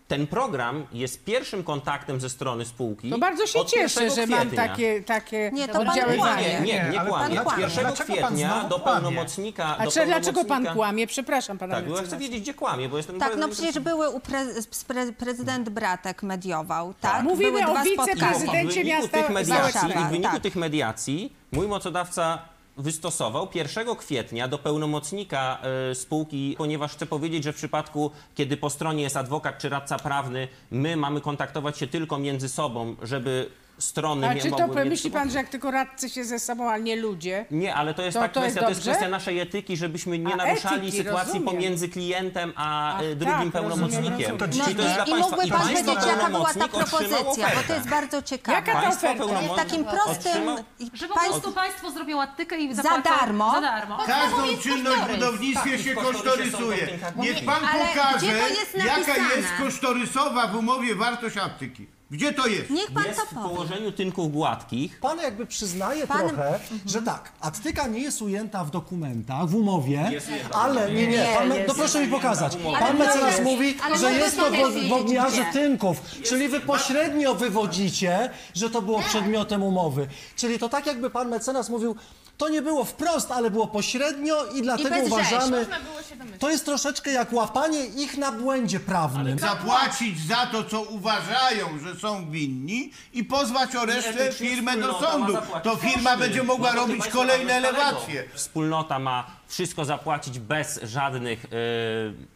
ten 0.10 0.28
program 0.28 0.86
jest 0.94 1.24
pierwszym 1.24 1.64
kontaktem 1.64 2.20
ze 2.22 2.30
strony 2.30 2.66
spółki. 2.66 3.08
No 3.10 3.18
bardzo 3.18 3.48
się 3.48 3.60
od 3.60 3.68
cieszę, 3.70 4.04
1 4.04 4.16
że 4.16 4.28
mam 4.28 4.40
kwietnia. 4.40 4.68
takie, 4.68 5.02
takie 5.02 5.52
Nie, 5.54 5.68
to 5.68 5.74
pan 5.74 5.90
oddziaływanie. 5.90 6.60
Nie, 6.60 6.60
nie, 6.60 6.90
nie, 6.92 7.00
ale 7.00 7.10
kłamie. 7.10 7.36
pan 7.36 7.44
kłamie. 7.46 7.64
1 7.64 7.80
Dlaczego 7.84 8.14
pan 8.16 8.26
kwietnia 8.28 8.54
znowu 8.54 8.70
do 8.70 8.80
kłamie? 8.80 9.02
pełnomocnika... 9.02 9.78
A 9.78 9.86
do 9.86 9.92
czy, 9.92 10.06
dlaczego 10.06 10.46
pan 10.46 10.64
pełnomocnika- 10.64 10.74
kłamie? 10.74 11.08
Przepraszam 11.08 11.58
pana 11.58 11.76
Tak, 11.76 11.88
bo 11.88 11.98
ja 11.98 12.04
chcę 12.04 12.18
wiedzieć, 12.18 12.42
gdzie 12.42 12.54
kłamie, 12.54 12.90
bo 12.90 12.98
jestem 12.98 13.20
Tak, 13.20 13.36
no 13.38 13.48
przecież 13.50 13.80
były 13.80 14.10
u 14.10 14.20
pre, 14.20 14.46
pre, 14.88 15.12
prezydent 15.12 15.70
Bratek 15.70 16.24
mediował, 16.24 16.94
tak? 17.02 17.24
Mówimy 17.24 17.52
były 17.52 17.64
o 17.66 17.72
dwa 17.72 17.84
wiceprezydencie 17.84 18.40
spotkania. 18.40 18.70
w 18.70 18.74
wyniku 18.74 18.88
miasta 18.88 19.18
tych 19.18 19.30
mediacji, 19.30 19.74
Warszawa, 19.74 20.02
i 20.02 20.08
w 20.08 20.12
wyniku 20.12 20.32
tak. 20.34 20.42
tych 20.44 20.56
mediacji 20.56 21.34
mój 21.52 21.68
mocodawca 21.68 22.40
wystosował 22.80 23.48
1 23.56 23.96
kwietnia 23.96 24.48
do 24.48 24.58
pełnomocnika 24.58 25.60
e, 25.92 25.96
spółki, 25.96 26.56
ponieważ 26.58 26.92
chcę 26.92 27.06
powiedzieć, 27.06 27.44
że 27.44 27.54
w 27.54 27.56
przypadku, 27.56 28.12
kiedy 28.36 28.58
po 28.58 28.70
stronie 28.70 29.04
jest 29.04 29.18
adwokat 29.18 29.58
czy 29.58 29.70
radca 29.70 30.00
prawny, 30.00 30.48
my 30.72 30.96
mamy 30.98 31.22
kontaktować 31.22 31.78
się 31.78 31.88
tylko 31.88 32.18
między 32.18 32.50
sobą, 32.50 32.96
żeby 33.02 33.50
strony 33.80 34.28
A 34.30 34.34
nie 34.34 34.42
czy 34.42 34.50
to 34.52 34.58
mogły 34.58 34.76
mieć... 34.82 34.90
myśli 34.90 35.12
pan, 35.12 35.30
że 35.32 35.38
jak 35.38 35.50
tylko 35.50 35.72
radcy 35.72 36.10
się 36.10 36.24
ze 36.26 36.40
sobą, 36.40 36.70
a 36.72 36.78
nie 36.78 36.96
ludzie? 36.96 37.46
Nie, 37.52 37.76
ale 37.76 37.94
to 37.94 38.02
jest 38.02 38.18
To- 38.18 38.22
ta 38.24 38.30
to 38.30 38.40
jest 38.44 38.52
kwestia, 38.56 38.62
to 38.66 38.70
jest 38.70 38.82
dobrze? 38.82 38.92
kwestia 38.92 39.10
naszej 39.10 39.40
etyki, 39.40 39.78
żebyśmy 39.78 40.20
nie 40.20 40.34
A, 40.34 40.36
naruszali 40.36 40.88
etyki, 40.88 40.98
sytuacji 40.98 41.34
rozumiem. 41.34 41.46
pomiędzy 41.56 41.90
klientem 41.90 42.54
a 42.56 42.96
Ach, 42.96 43.02
e, 43.04 43.16
drugim 43.16 43.52
tak, 43.52 43.62
pełnomocnikiem. 43.62 44.04
rozumiem, 44.12 44.38
rozumiem. 44.40 44.66
Czyli 44.66 44.76
to 44.76 44.82
jest 44.84 44.96
dla 44.96 45.04
I 45.06 45.10
państwa. 45.10 45.30
mógłby 45.36 45.52
pan 45.52 45.62
państwo 45.62 45.92
wiedzieć, 45.92 46.08
jaka 46.08 46.30
była 46.30 46.54
ta 46.54 46.54
pełnomocnik 46.54 46.64
otrzymał 46.76 46.88
propozycja, 46.90 47.18
bo 47.20 47.34
to 47.36 47.52
ofertę. 47.52 47.74
jest 47.74 47.90
bardzo 47.90 48.22
ciekawe. 48.22 48.58
Jaka 48.58 48.74
ta 48.74 48.82
Państwo 48.82 49.08
oferta? 49.12 49.54
W 49.54 49.56
takim 49.56 49.86
prostym... 49.86 50.32
otrzymał- 50.32 50.64
Że 50.94 51.08
po 51.08 51.14
prostu 51.20 51.52
państwo 51.52 51.92
zrobią 51.92 52.22
attykę 52.22 52.58
i 52.58 52.76
Za 52.76 52.82
zapłacą 52.82 53.04
darmo? 53.20 53.52
Za 53.52 53.62
darmo. 53.62 53.98
Każdą 54.06 54.58
czynność 54.64 55.02
w 55.02 55.14
budownictwie 55.16 55.72
Tak, 55.72 55.82
się 55.82 55.96
kosztorysuje. 55.96 56.88
to 56.88 57.22
Niech 57.24 57.46
pan 57.46 57.66
Ale 57.74 57.86
pokaże, 57.86 58.18
gdzie 58.18 58.40
to 58.40 58.48
jest 58.48 58.76
jaka 58.78 59.00
napisane? 59.00 59.36
jest 59.36 59.50
kosztorysowa 59.60 60.48
w 60.48 60.56
umowie 60.56 60.96
wartość 60.96 61.38
aptyki. 61.38 61.88
Gdzie 62.12 62.34
to 62.34 62.48
jest? 62.48 62.70
Niech 62.70 62.92
pan 62.92 63.04
Jest 63.06 63.20
to 63.20 63.26
w 63.26 63.30
powie. 63.30 63.50
położeniu 63.50 63.92
tynków 63.92 64.32
gładkich. 64.32 65.00
Pan 65.00 65.18
jakby 65.20 65.46
przyznaje 65.46 66.08
Pan- 66.08 66.28
trochę, 66.28 66.60
że 66.86 67.02
tak, 67.02 67.32
attyka 67.42 67.88
nie 67.88 68.00
jest 68.00 68.22
ujęta 68.22 68.64
w 68.64 68.72
dokumentach, 68.72 69.48
w 69.50 69.56
umowie, 69.56 70.10
Jest 70.12 70.28
ujęta 70.30 70.50
w 70.50 70.56
ale 70.62 70.92
nie, 70.92 71.08
nie, 71.08 71.18
Nie, 71.18 71.28
pan, 71.38 71.50
jest 71.54 71.68
no 71.68 71.74
proszę 71.76 72.02
mi 72.06 72.08
pokazać. 72.12 72.58
w 72.58 72.60
umowie. 72.60 72.78
Pan 72.80 72.88
Ale 72.90 73.06
mecenas 73.06 73.32
jest. 73.32 73.44
mówi, 73.44 73.78
Ale 73.84 73.98
że 73.98 74.04
mogę 74.06 74.18
jest 74.18 74.36
to 74.38 74.44
pan 74.44 74.90
w, 74.90 74.94
obmiarze 74.94 75.42
gdzie. 75.42 75.54
tynków, 75.54 76.02
czyli 76.26 76.48
wy 76.48 76.60
pośrednio 76.60 77.36
wywodzicie, 77.36 78.30
że 78.54 78.70
to 78.70 78.82
było 78.82 79.00
przedmiotem 79.00 79.64
umowy. 79.64 80.08
Czyli 80.36 80.60
to 80.60 80.70
tak 80.70 80.86
jakby 80.86 81.10
pan 81.10 81.30
mecenas 81.30 81.70
mówił, 81.70 81.96
to 82.40 82.50
nie 82.50 82.62
było 82.62 82.86
wprost, 82.86 83.32
ale 83.32 83.52
było 83.52 83.68
pośrednio 83.68 84.46
i 84.46 84.62
dlatego 84.62 84.90
bez 84.90 84.98
rzeź. 85.04 85.08
uważamy, 85.08 85.58
Można 85.60 85.80
było 85.80 86.02
się 86.04 86.16
domyślić. 86.16 86.42
to 86.42 86.50
jest 86.50 86.66
troszeczkę 86.66 87.12
jak 87.12 87.34
łapanie 87.34 87.86
ich 87.86 88.18
na 88.18 88.32
błędzie 88.32 88.80
prawnym. 88.80 89.40
Zapłacić 89.40 90.28
za 90.28 90.46
to, 90.46 90.64
co 90.64 90.82
uważają, 90.82 91.80
że 91.84 91.96
są 92.00 92.32
winni 92.32 92.92
i 93.14 93.24
pozwać 93.24 93.76
o 93.76 93.86
resztę 93.86 94.10
Etycznie 94.10 94.50
firmę 94.50 94.78
do 94.78 94.82
wspólnota 94.94 95.18
ma 95.18 95.26
sądu. 95.26 95.34
zapłacić 95.34 95.64
To 95.72 95.76
firma 95.78 96.10
koszty. 96.12 96.18
będzie 96.28 96.44
mogła 96.44 96.74
No 96.74 96.82
to 96.82 96.88
robić 96.88 97.08
kolejne 97.08 97.60
starego. 97.60 97.82
elewacje. 97.82 98.24
Wspólnota 98.34 99.00
ma 99.00 99.26
wszystko 99.48 99.86
zapłacić 99.86 100.40
bez 100.40 100.80
żadnych 100.84 101.46
e, 101.46 101.48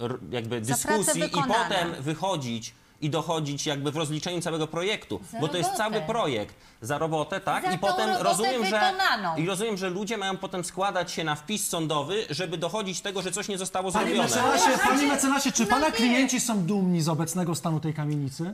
r- 0.05 0.17
jakby 0.31 0.61
pracę 0.61 0.73
dyskusji 0.73 1.23
i 1.23 1.29
potem 1.29 1.95
wychodzić 1.99 2.73
i 3.03 3.09
dochodzić 3.09 3.65
jakby 3.65 3.91
w 3.91 3.97
rozliczeniu 3.97 4.41
całego 4.41 4.67
projektu, 4.67 5.19
Za 5.31 5.39
bo 5.39 5.47
to 5.47 5.57
jest 5.57 5.69
robotę. 5.69 5.91
cały 5.91 6.01
projekt 6.07 6.55
za 6.81 6.97
robotę, 6.97 7.39
tak? 7.41 7.63
Za 7.65 7.71
I 7.71 7.79
tą 7.79 7.87
potem 7.87 8.09
robotę 8.09 8.23
rozumiem, 8.23 8.65
że 8.65 8.79
wykonaną. 8.79 9.35
i 9.37 9.45
rozumiem, 9.45 9.77
że 9.77 9.89
ludzie 9.89 10.17
mają 10.17 10.37
potem 10.37 10.63
składać 10.63 11.11
się 11.11 11.23
na 11.23 11.35
wpis 11.35 11.67
sądowy, 11.69 12.25
żeby 12.29 12.57
dochodzić 12.57 13.01
tego, 13.01 13.21
że 13.21 13.31
coś 13.31 13.47
nie 13.47 13.57
zostało 13.57 13.91
Panie 13.91 14.05
zrobione. 14.05 14.27
mecenasie, 14.29 14.77
panie 14.83 15.07
mecenasie, 15.07 15.51
czy 15.51 15.63
No 15.63 15.69
pana 15.69 15.85
nie. 15.87 15.91
klienci 15.93 16.39
są 16.39 16.59
dumni 16.65 17.01
z 17.01 17.09
obecnego 17.09 17.55
stanu 17.55 17.79
tej 17.79 17.93
kamienicy? 17.93 18.53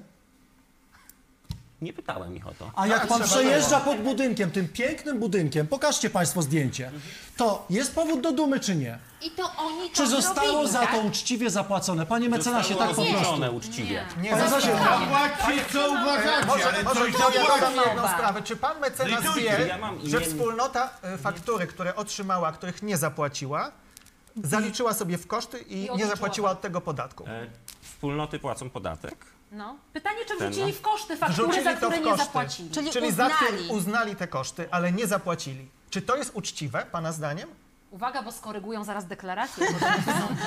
Nie 1.81 1.93
pytałem 1.93 2.35
ich 2.35 2.47
o 2.47 2.51
to. 2.53 2.71
A 2.75 2.87
jak 2.87 2.99
Tak, 2.99 3.09
pan 3.09 3.23
przejeżdża 3.23 3.79
pod 3.79 3.97
budynkiem, 3.97 4.51
tym 4.51 4.67
pięknym 4.67 5.19
budynkiem, 5.19 5.67
pokażcie 5.67 6.09
państwo 6.09 6.41
zdjęcie, 6.41 6.91
to 7.37 7.65
jest 7.69 7.95
powód 7.95 8.21
do 8.21 8.31
dumy 8.31 8.59
czy 8.59 8.75
nie? 8.75 8.99
I 9.21 9.31
to 9.31 9.51
oni 9.57 9.89
to 9.89 9.95
Czy 9.95 10.07
zostało 10.07 10.47
zrobili, 10.49 10.71
za 10.71 10.79
tak? 10.79 10.91
to 10.91 10.99
uczciwie 10.99 11.49
zapłacone? 11.49 12.05
Panie 12.05 12.29
mecenasie, 12.29 12.73
Zostało 12.73 12.87
tak 12.87 12.95
po 12.95 13.01
prostu. 13.01 13.13
rozliczone 13.19 13.51
uczciwie. 13.51 14.05
Nie, 14.21 14.29
Panie 14.29 14.43
mecenasie, 14.43 14.71
co 15.73 15.89
uważacie, 15.89 16.45
Może, 16.47 16.65
ale 16.67 16.83
może 16.83 16.99
coś 16.99 17.13
to 17.15 17.29
ja 17.31 17.41
dodam 17.41 17.59
zapłaćcie. 17.59 17.89
jedną 17.89 18.07
sprawę. 18.07 18.41
Czy 18.43 18.55
pan 18.55 18.79
mecenas 18.79 19.35
wie, 19.35 19.65
Ja 19.67 19.77
mam 19.77 19.99
że 20.09 20.21
wspólnota 20.21 20.89
e, 21.01 21.17
faktury, 21.17 21.67
które 21.67 21.95
otrzymała, 21.95 22.51
których 22.51 22.83
nie 22.83 22.97
zapłaciła, 22.97 23.71
zaliczyła 24.43 24.93
sobie 24.93 25.17
w 25.17 25.27
koszty 25.27 25.59
i 25.59 25.75
nie 25.75 25.91
odliczyła. 25.91 26.15
zapłaciła 26.15 26.51
od 26.51 26.61
tego 26.61 26.81
podatku? 26.81 27.25
E, 27.27 27.47
Wspólnoty 27.81 28.39
płacą 28.39 28.69
podatek. 28.69 29.25
No. 29.51 29.75
Pytanie, 29.93 30.17
czy 30.27 30.37
Ten, 30.37 30.51
wrzucili 30.51 30.71
no. 30.73 30.77
w 30.77 30.81
koszty 30.81 31.17
faktury, 31.17 31.47
Wrzucili 31.47 31.63
za 31.63 31.71
to 31.71 31.77
które 31.77 31.97
w 31.97 31.99
nie 31.99 32.11
koszty. 32.11 32.25
zapłacili. 32.25 32.69
Czyli, 32.71 33.07
uznali. 33.07 33.33
które 33.33 33.61
uznali 33.69 34.15
te 34.15 34.27
koszty, 34.27 34.67
ale 34.71 34.91
nie 34.91 35.07
zapłacili. 35.07 35.69
Czy 35.89 36.01
to 36.01 36.15
jest 36.15 36.31
uczciwe, 36.33 36.85
pana 36.91 37.11
zdaniem? 37.11 37.49
Uwaga, 37.91 38.23
bo 38.23 38.31
skorygują 38.31 38.83
zaraz 38.83 39.05
deklarację. 39.07 39.67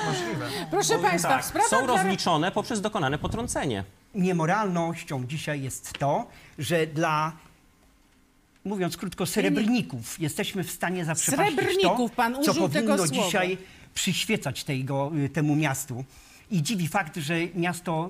Możliwe. 0.05 0.49
Proszę 0.71 0.99
państwa, 0.99 1.29
Tak, 1.29 1.45
sprawa 1.45 1.67
są 1.69 1.85
dla- 1.85 1.95
rozliczone 2.03 2.51
poprzez 2.51 2.81
dokonane 2.81 3.17
potrącenie. 3.17 3.83
niemoralnością 4.15 5.25
dzisiaj 5.27 5.61
jest 5.61 5.93
to, 5.99 6.27
że 6.59 6.87
dla, 6.87 7.31
mówiąc 8.65 8.97
krótko, 8.97 9.25
srebrników 9.25 10.19
jesteśmy 10.19 10.63
w 10.63 10.71
stanie 10.71 11.05
zaprzepaścić 11.05 11.55
Srebrników, 11.59 12.11
to, 12.11 12.15
pan 12.15 12.33
co 12.35 12.51
użył 12.51 12.69
tego 12.69 12.87
powinno 12.95 13.07
słowa. 13.07 13.25
dzisiaj 13.25 13.57
przyświecać 13.93 14.63
tego, 14.63 15.11
temu 15.33 15.55
miastu. 15.55 16.03
I 16.51 16.61
dziwi 16.63 16.87
fakt, 16.87 17.17
że 17.17 17.35
miasto 17.55 18.09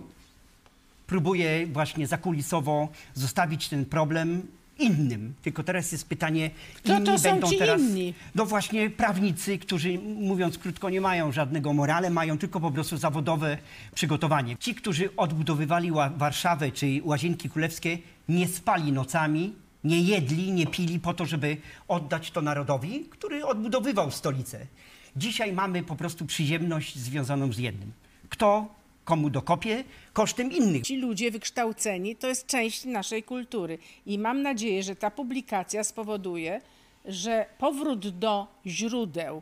próbuje 1.08 1.68
właśnie 1.68 2.08
zakulisowo 2.08 2.88
zostawić 3.14 3.70
ten 3.70 3.86
problem 3.86 4.48
innym. 4.80 5.34
Tylko 5.42 5.64
teraz 5.64 5.92
jest 5.92 6.08
pytanie, 6.10 6.50
Kto 6.76 6.94
inni 6.98 7.06
to 7.06 7.18
są 7.18 7.24
będą 7.32 7.50
ci 7.50 7.58
teraz... 7.58 7.82
inni? 7.82 8.14
No 8.36 8.46
właśnie 8.46 8.90
prawnicy, 8.90 9.58
którzy 9.58 10.00
mówiąc 10.00 10.58
krótko 10.58 10.90
nie 10.90 11.02
mają 11.02 11.32
żadnego 11.32 11.74
morale, 11.74 12.10
mają 12.10 12.38
tylko 12.38 12.60
po 12.60 12.72
prostu 12.72 12.98
zawodowe 12.98 13.58
przygotowanie. 13.96 14.58
Ci, 14.58 14.76
którzy 14.76 15.16
odbudowywali 15.16 15.92
Ła- 15.92 16.18
Warszawę 16.18 16.72
czy 16.72 17.02
Łazienki 17.04 17.50
Królewskie 17.50 17.98
nie 18.30 18.48
spali 18.48 18.92
nocami, 18.92 19.54
nie 19.84 20.02
jedli, 20.02 20.52
nie 20.52 20.68
pili 20.68 21.00
po 21.00 21.14
to, 21.14 21.26
żeby 21.26 21.58
oddać 21.88 22.32
to 22.32 22.42
narodowi, 22.42 23.06
który 23.10 23.46
odbudowywał 23.46 24.12
stolicę. 24.12 24.68
Dzisiaj 25.16 25.54
mamy 25.54 25.84
po 25.84 25.96
prostu 25.96 26.26
przyziemność 26.26 26.98
związaną 26.98 27.54
z 27.54 27.58
jednym. 27.58 27.92
Kto 28.30 28.68
komu 29.06 29.30
dokopie 29.30 29.84
kosztem 30.14 30.52
innych. 30.52 30.84
Ci 30.84 30.98
ludzie 30.98 31.32
wykształceni 31.32 32.16
to 32.16 32.28
jest 32.28 32.46
część 32.48 32.86
naszej 32.86 33.24
kultury. 33.24 33.78
I 34.06 34.20
mam 34.20 34.42
nadzieję, 34.42 34.84
że 34.84 34.96
ta 34.96 35.12
publikacja 35.12 35.84
spowoduje, 35.84 36.62
że 37.06 37.46
powrót 37.58 38.08
do 38.10 38.48
źródeł 38.66 39.42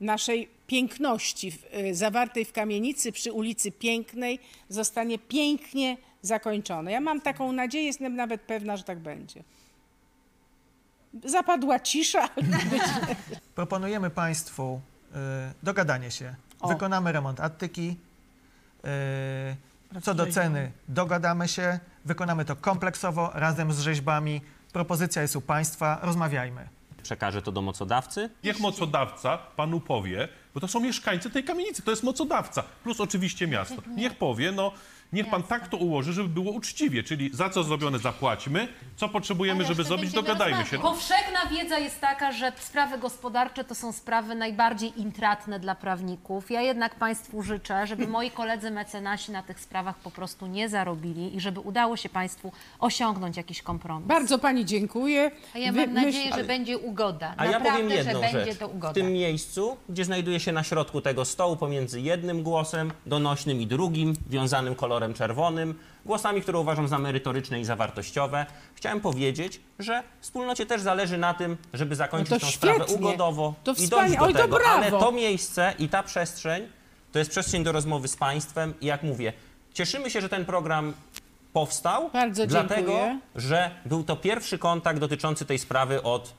naszej 0.00 0.48
piękności 0.66 1.52
y, 1.90 1.94
zawartej 1.94 2.44
w 2.44 2.52
kamienicy 2.52 3.12
przy 3.12 3.32
ulicy 3.32 3.72
Pięknej 3.72 4.38
zostanie 4.68 5.18
pięknie 5.18 5.96
zakończone. 6.22 6.92
Ja 6.92 7.00
mam 7.00 7.20
taką 7.20 7.52
nadzieję, 7.52 7.84
jestem 7.84 8.16
nawet 8.16 8.40
pewna, 8.40 8.76
że 8.76 8.84
tak 8.84 8.98
będzie. 8.98 9.42
Zapadła 11.24 11.80
cisza. 11.80 12.28
Proponujemy 13.54 14.10
Państwu 14.10 14.80
y, 15.10 15.14
dogadanie 15.62 16.10
się. 16.10 16.34
O. 16.60 16.68
Wykonamy 16.68 17.12
remont 17.12 17.40
attyki. 17.40 17.96
Y, 18.86 20.00
co 20.00 20.14
do 20.14 20.26
ceny, 20.26 20.72
dogadamy 20.88 21.48
się. 21.48 21.80
Wykonamy 22.04 22.44
to 22.44 22.56
kompleksowo, 22.56 23.30
razem 23.34 23.72
z 23.72 23.80
rzeźbami. 23.80 24.40
Propozycja 24.72 25.22
jest 25.22 25.36
u 25.36 25.40
Państwa. 25.40 25.98
Rozmawiajmy. 26.02 26.68
Przekażę 27.02 27.42
to 27.42 27.52
do 27.52 27.62
mocodawcy. 27.62 28.30
Niech 28.44 28.60
mocodawca 28.60 29.38
panu 29.38 29.80
powie, 29.80 30.28
bo 30.54 30.60
to 30.60 30.68
są 30.68 30.80
mieszkańcy 30.80 31.30
tej 31.30 31.44
kamienicy, 31.44 31.82
to 31.82 31.90
jest 31.90 32.02
mocodawca, 32.02 32.62
plus 32.82 33.00
oczywiście 33.00 33.46
miasto. 33.46 33.82
Niech 33.96 34.18
powie, 34.18 34.52
no, 34.52 34.72
niech 35.12 35.30
pan 35.30 35.42
tak 35.42 35.68
to 35.68 35.76
ułoży, 35.76 36.12
żeby 36.12 36.28
było 36.28 36.52
uczciwie, 36.52 37.02
czyli 37.02 37.30
za 37.32 37.50
co 37.50 37.62
zrobione 37.64 37.98
zapłaćmy, 37.98 38.68
co 38.96 39.08
potrzebujemy, 39.08 39.64
żeby 39.64 39.84
zrobić, 39.84 40.12
dogadajmy 40.12 40.64
się. 40.64 40.78
Powszechna 40.78 41.46
wiedza 41.50 41.78
jest 41.78 42.00
taka, 42.00 42.32
że 42.32 42.52
sprawy 42.60 42.98
gospodarcze 42.98 43.64
to 43.64 43.74
są 43.74 43.92
sprawy 43.92 44.34
najbardziej 44.34 45.00
intratne 45.00 45.60
dla 45.60 45.74
prawników. 45.74 46.50
Ja 46.50 46.60
jednak 46.60 46.94
Państwu 46.94 47.42
życzę, 47.42 47.86
żeby 47.86 48.06
moi 48.16 48.30
koledzy 48.30 48.70
mecenasi 48.70 49.32
na 49.32 49.42
tych 49.42 49.60
sprawach 49.60 49.98
po 49.98 50.10
prostu 50.10 50.46
nie 50.46 50.68
zarobili 50.68 51.36
i 51.36 51.40
żeby 51.40 51.60
udało 51.60 51.96
się 51.96 52.08
Państwu 52.08 52.52
osiągnąć 52.78 53.36
jakiś 53.36 53.62
kompromis. 53.62 54.08
Bardzo 54.08 54.38
pani 54.38 54.64
dziękuję. 54.64 55.30
A 55.54 55.58
ja 55.58 55.72
Wy- 55.72 55.86
mam 55.86 55.94
nadzieję, 55.94 56.30
myśl- 56.30 56.36
że 56.36 56.44
będzie 56.44 56.78
ugoda. 56.78 57.34
A 57.36 57.44
ja 57.44 57.50
Naprawdę, 57.50 57.72
powiem 57.82 57.90
jedną 57.96 58.12
że 58.12 58.20
będzie 58.20 58.44
rzecz. 58.50 58.58
to 58.58 58.68
ugoda. 58.68 58.90
W 58.90 58.94
tym 58.94 59.12
miejscu, 59.12 59.76
gdzie 59.88 60.04
znajduje 60.04 60.40
się 60.40 60.46
się 60.46 60.52
na 60.52 60.62
środku 60.64 61.00
tego 61.00 61.24
stołu 61.24 61.56
pomiędzy 61.56 62.00
jednym 62.00 62.42
głosem 62.42 62.92
donośnym 63.06 63.60
i 63.60 63.66
drugim, 63.66 64.14
wiązanym 64.30 64.74
kolorem 64.74 64.95
czerwonym, 65.14 65.74
głosami, 66.04 66.42
które 66.42 66.58
uważam 66.58 66.88
za 66.88 66.98
merytoryczne 66.98 67.60
i 67.60 67.64
zawartościowe. 67.64 68.46
Chciałem 68.74 69.00
powiedzieć, 69.00 69.60
że 69.78 70.02
wspólnocie 70.20 70.66
też 70.66 70.80
zależy 70.82 71.18
na 71.18 71.34
tym, 71.34 71.56
żeby 71.72 71.96
zakończyć 71.96 72.30
No 72.30 72.38
to 72.38 72.46
tę 72.46 72.52
sprawę 72.52 72.84
ugodowo 72.86 73.54
To 73.64 73.72
i 73.72 73.88
dojść 73.88 74.16
do 74.16 74.24
oj, 74.24 74.32
to 74.32 74.38
tego. 74.38 74.58
Ale 74.66 74.90
brawo. 74.90 75.04
to 75.06 75.12
miejsce 75.12 75.74
i 75.78 75.88
ta 75.88 76.02
przestrzeń 76.02 76.68
to 77.12 77.18
jest 77.18 77.30
przestrzeń 77.30 77.64
do 77.64 77.72
rozmowy 77.72 78.08
z 78.08 78.16
państwem 78.16 78.74
i 78.80 78.86
jak 78.86 79.02
mówię, 79.02 79.32
cieszymy 79.74 80.10
się, 80.10 80.20
że 80.20 80.28
ten 80.28 80.44
program 80.44 80.92
powstał, 81.52 82.10
Bardzo 82.12 82.46
dlatego, 82.46 82.92
dziękuję. 82.92 83.18
że 83.36 83.70
był 83.86 84.04
to 84.04 84.16
pierwszy 84.16 84.58
kontakt 84.58 84.98
dotyczący 85.00 85.44
tej 85.46 85.58
sprawy 85.58 86.02
od 86.02 86.34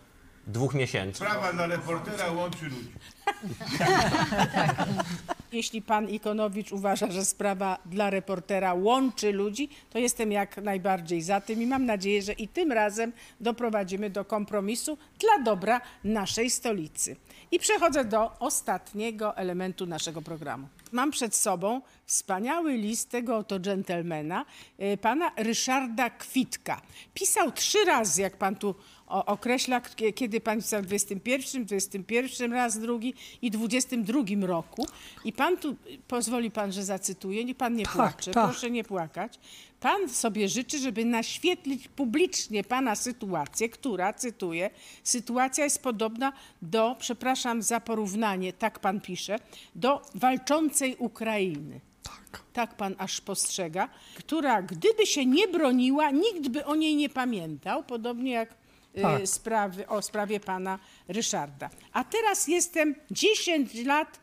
dwóch 0.47 0.73
miesięcy. 0.73 1.17
Sprawa 1.17 1.53
dla 1.53 1.67
reportera 1.67 2.31
łączy 2.31 2.65
ludzi. 2.65 2.91
Jeśli 5.51 5.81
pan 5.81 6.09
Ikonowicz 6.09 6.71
uważa, 6.71 7.11
że 7.11 7.25
sprawa 7.25 7.77
dla 7.85 8.09
reportera 8.09 8.73
łączy 8.73 9.33
ludzi, 9.33 9.69
to 9.89 9.99
jestem 9.99 10.31
jak 10.31 10.57
najbardziej 10.57 11.21
za 11.21 11.41
tym 11.41 11.61
i 11.61 11.65
mam 11.65 11.85
nadzieję, 11.85 12.21
że 12.21 12.33
i 12.33 12.47
tym 12.47 12.71
razem 12.71 13.11
doprowadzimy 13.39 14.09
do 14.09 14.25
kompromisu 14.25 14.97
dla 15.19 15.43
dobra 15.43 15.81
naszej 16.03 16.49
stolicy. 16.49 17.15
I 17.51 17.59
przechodzę 17.59 18.05
do 18.05 18.39
ostatniego 18.39 19.37
elementu 19.37 19.85
naszego 19.85 20.21
programu. 20.21 20.67
Mam 20.91 21.11
przed 21.11 21.35
sobą 21.35 21.81
wspaniały 22.05 22.73
list 22.73 23.09
tego 23.09 23.37
oto 23.37 23.59
dżentelmena, 23.59 24.45
y, 24.79 24.97
pana 24.97 25.31
Ryszarda 25.37 26.09
Kwitka. 26.09 26.81
Pisał 27.13 27.51
trzy 27.51 27.85
razy, 27.85 28.21
jak 28.21 28.37
pan 28.37 28.55
tu 28.55 28.75
o- 29.07 29.25
określa, 29.25 29.81
kie- 29.81 30.13
kiedy 30.13 30.41
pan 30.41 30.57
pisał 30.61 30.81
w 30.83 30.85
21, 30.85 31.65
21 31.65 32.53
raz 32.53 32.79
drugi 32.79 33.13
i 33.41 33.51
22 33.51 34.47
roku. 34.47 34.85
I 35.25 35.33
pan 35.33 35.57
tu, 35.57 35.75
pozwoli 36.07 36.51
pan, 36.51 36.71
że 36.71 36.83
zacytuję, 36.83 37.45
nie 37.45 37.55
pan 37.55 37.75
nie 37.75 37.83
Tak, 37.85 37.93
płacze, 37.93 38.31
tak. 38.31 38.45
proszę 38.45 38.71
nie 38.71 38.83
płakać. 38.83 39.39
Pan 39.79 40.09
sobie 40.09 40.49
życzy, 40.49 40.79
żeby 40.79 41.05
naświetlić 41.05 41.87
publicznie 41.87 42.63
pana 42.63 42.95
sytuację, 42.95 43.69
która, 43.69 44.13
cytuję, 44.13 44.69
sytuacja 45.03 45.63
jest 45.63 45.83
podobna 45.83 46.33
do, 46.61 46.95
przepraszam 46.99 47.61
za 47.61 47.79
porównanie, 47.79 48.53
tak 48.53 48.79
pan 48.79 49.01
pisze, 49.01 49.39
do 49.75 50.01
walczącej 50.15 50.95
Ukrainy. 50.99 51.79
Tak. 52.03 52.41
Tak 52.53 52.77
pan 52.77 52.95
aż 52.97 53.21
postrzega, 53.21 53.89
która 54.15 54.61
gdyby 54.61 55.05
się 55.05 55.25
nie 55.25 55.47
broniła, 55.47 56.11
nikt 56.11 56.47
by 56.47 56.65
o 56.65 56.75
niej 56.75 56.95
nie 56.95 57.09
pamiętał, 57.09 57.83
podobnie 57.83 58.31
jak 58.31 58.55
Tak. 59.01 59.27
sprawy, 59.27 59.87
o 59.87 60.01
sprawie 60.01 60.39
pana 60.39 60.79
Ryszarda. 61.07 61.69
A 61.93 62.03
teraz 62.03 62.47
jestem 62.47 62.95
10 63.11 63.85
lat 63.85 64.19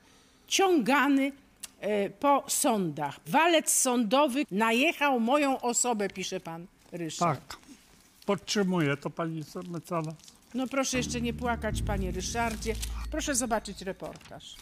ciągany 0.48 1.32
e, 1.80 2.10
po 2.10 2.44
sądach. 2.48 3.20
Walec 3.26 3.72
sądowy 3.72 4.44
najechał 4.50 5.20
moją 5.20 5.60
osobę, 5.60 6.08
pisze 6.08 6.40
pan 6.40 6.66
Ryszard. 6.92 7.48
Tak. 7.48 7.58
Podtrzymuję 8.26 8.96
to 8.96 9.10
pani 9.10 9.44
mecenas. 9.70 10.14
No 10.54 10.66
proszę 10.66 10.96
jeszcze 10.96 11.20
nie 11.20 11.32
płakać, 11.34 11.82
panie 11.82 12.10
Ryszardzie. 12.10 12.74
Proszę 13.10 13.34
zobaczyć 13.34 13.82
reportaż. 13.82 14.56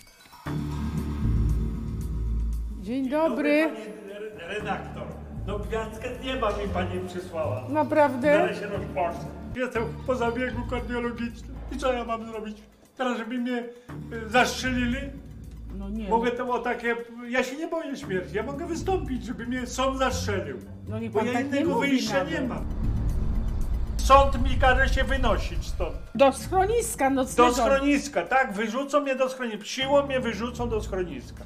Dzień 2.82 3.08
dobry. 3.08 3.70
Panie 3.74 4.48
redaktor, 4.48 5.06
no 5.46 5.58
gwiazdkę 5.58 6.08
nieba 6.24 6.56
mi 6.56 6.68
pani 6.68 7.08
przysłała. 7.08 7.68
Naprawdę? 7.68 8.36
Zaraz 8.36 8.58
się 8.58 8.66
rozpocznę. 8.66 9.41
Jestem 9.56 9.82
po 10.06 10.14
zabiegu 10.16 10.62
kardiologicznym. 10.70 11.54
I 11.72 11.78
co 11.78 11.92
ja 11.92 12.04
mam 12.04 12.26
zrobić? 12.26 12.56
Teraz, 12.96 13.18
żeby 13.18 13.38
mnie 13.38 13.58
y, 14.12 14.28
zastrzelili? 14.30 14.96
No 15.78 15.88
nie. 15.90 16.08
Mogę 16.08 16.30
to 16.30 16.48
o 16.54 16.58
takie... 16.58 16.96
Ja 17.28 17.44
się 17.44 17.56
nie 17.56 17.68
boję 17.68 17.96
śmierci. 17.96 18.36
Ja 18.36 18.42
mogę 18.42 18.66
wystąpić, 18.66 19.24
żeby 19.24 19.46
mnie 19.46 19.66
sąd 19.66 19.98
zastrzelił. 19.98 20.56
No 20.88 20.98
niech 20.98 21.12
Bo 21.12 21.18
ja 21.24 21.32
tak 21.32 21.34
nie 21.34 21.48
innego 21.48 21.74
mówi 21.74 21.88
wyjścia 21.88 22.14
nawet. 22.18 22.32
nie 22.32 22.40
mam. 22.48 22.64
Sąd 23.96 24.42
mi 24.50 24.56
każe 24.58 24.88
się 24.88 25.04
wynosić 25.04 25.66
stąd. 25.68 25.92
Do 26.14 26.32
schroniska 26.32 27.08
Do 27.10 27.16
nocnego. 27.16 27.52
schroniska, 27.54 28.22
tak, 28.22 28.52
wyrzucą 28.52 29.00
mnie 29.00 29.16
do 29.16 29.28
schroniska. 29.28 29.64
Siłą 29.64 30.06
mnie 30.06 30.20
wyrzucą 30.20 30.68
do 30.68 30.80
schroniska. 30.80 31.44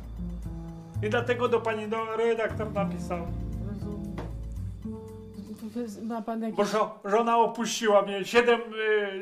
I 1.03 1.11
dlatego 1.11 1.49
do 1.49 1.61
pani 1.61 1.89
do 1.89 2.17
redaktor 2.17 2.73
napisał. 2.73 3.27
Ma 6.03 6.23
pan 6.23 6.43
jakieś... 6.43 6.57
Bo 6.57 6.65
żo, 6.65 6.99
żona 7.05 7.39
opuściła 7.39 8.03
mnie 8.03 8.25
7, 8.25 8.61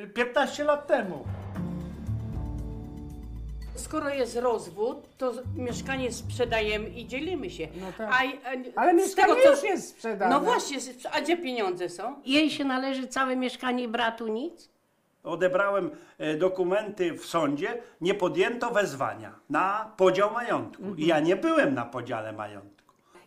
y, 0.05 0.09
15 0.15 0.65
lat 0.65 0.87
temu. 0.87 1.25
Skoro 3.75 4.09
jest 4.09 4.37
rozwód, 4.37 4.97
to 5.19 5.33
z- 5.35 5.41
mieszkanie 5.57 6.13
sprzedajemy 6.13 6.89
i 6.89 7.07
dzielimy 7.07 7.51
się. 7.51 7.69
No 7.81 7.87
tak. 7.99 8.11
A, 8.13 8.49
a, 8.49 8.81
Ale 8.81 8.93
z 8.93 8.97
mieszkanie 8.97 9.43
co- 9.43 9.51
już 9.51 9.63
jest 9.63 9.89
sprzedane. 9.89 10.35
No 10.35 10.41
właśnie, 10.41 10.81
z- 10.81 11.07
a 11.13 11.21
gdzie 11.21 11.37
pieniądze 11.37 11.89
są? 11.89 12.15
Jej 12.27 12.51
się 12.51 12.65
należy 12.65 13.07
całe 13.09 13.37
mieszkanie, 13.37 13.89
bratu 13.89 14.29
nic? 14.29 14.69
Odebrałem 15.25 15.91
e, 16.19 16.35
dokumenty 16.37 17.13
w 17.13 17.27
sądzie, 17.27 17.83
nie 18.01 18.15
podjęto 18.15 18.71
wezwania 18.71 19.35
na 19.51 19.93
podział 19.97 20.33
majątku. 20.33 20.83
I 20.97 21.07
ja 21.07 21.21
nie 21.21 21.37
byłem 21.37 21.75
na 21.75 21.85
podziale 21.85 22.33
majątku. 22.33 22.74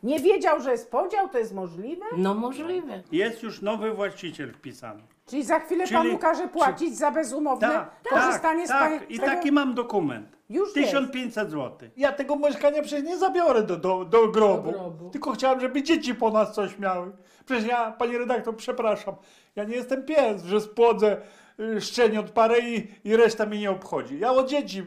Nie 0.03 0.19
wiedział, 0.19 0.61
że 0.61 0.71
jest 0.71 0.91
podział, 0.91 1.29
to 1.29 1.37
jest 1.37 1.53
możliwe? 1.53 2.05
No 2.17 2.33
możliwe. 2.33 3.03
Jest 3.11 3.43
już 3.43 3.61
nowy 3.61 3.91
właściciel 3.93 4.53
wpisany. 4.53 5.01
Czyli 5.25 5.43
za 5.43 5.59
chwilę 5.59 5.83
Czyli- 5.87 5.97
pan 5.97 6.07
mu 6.07 6.17
każe 6.17 6.47
płacić 6.47 6.97
za 6.97 7.11
bezumowne 7.11 7.67
Tak, 7.67 8.01
korzystanie 8.09 8.67
tak, 8.67 8.77
z 8.77 8.79
pani... 8.79 8.99
tak. 8.99 9.11
I 9.11 9.19
tego- 9.19 9.25
taki 9.31 9.51
mam 9.51 9.73
dokument. 9.73 10.37
Już 10.49 10.73
1500 10.73 11.51
zł. 11.51 11.89
Ja 11.97 12.11
tego 12.11 12.35
mieszkania 12.35 12.81
przecież 12.81 13.03
nie 13.05 13.17
zabiorę 13.17 13.63
do, 13.63 13.77
do, 13.77 14.05
do, 14.05 14.27
grobu. 14.27 14.71
Do 14.71 14.77
grobu. 14.77 15.09
Tylko 15.09 15.31
chciałem, 15.31 15.59
żeby 15.59 15.83
dzieci 15.83 16.15
po 16.15 16.31
nas 16.31 16.53
coś 16.55 16.79
miały. 16.79 17.11
Przecież 17.45 17.65
ja, 17.65 17.91
pani 17.91 18.17
redaktor, 18.17 18.55
przepraszam, 18.55 19.15
ja 19.55 19.63
nie 19.63 19.75
jestem 19.75 20.03
pies, 20.05 20.43
że 20.43 20.61
spłodzę 20.61 21.21
y, 21.59 21.81
szczeniąt 21.81 22.31
parę 22.31 22.59
i, 22.59 22.87
i 23.03 23.15
reszta 23.15 23.45
mnie 23.45 23.59
nie 23.59 23.71
obchodzi. 23.71 24.19
Ja 24.19 24.31
o 24.31 24.43
dzieci 24.43 24.79
y, 24.79 24.83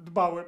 dbałem. 0.00 0.44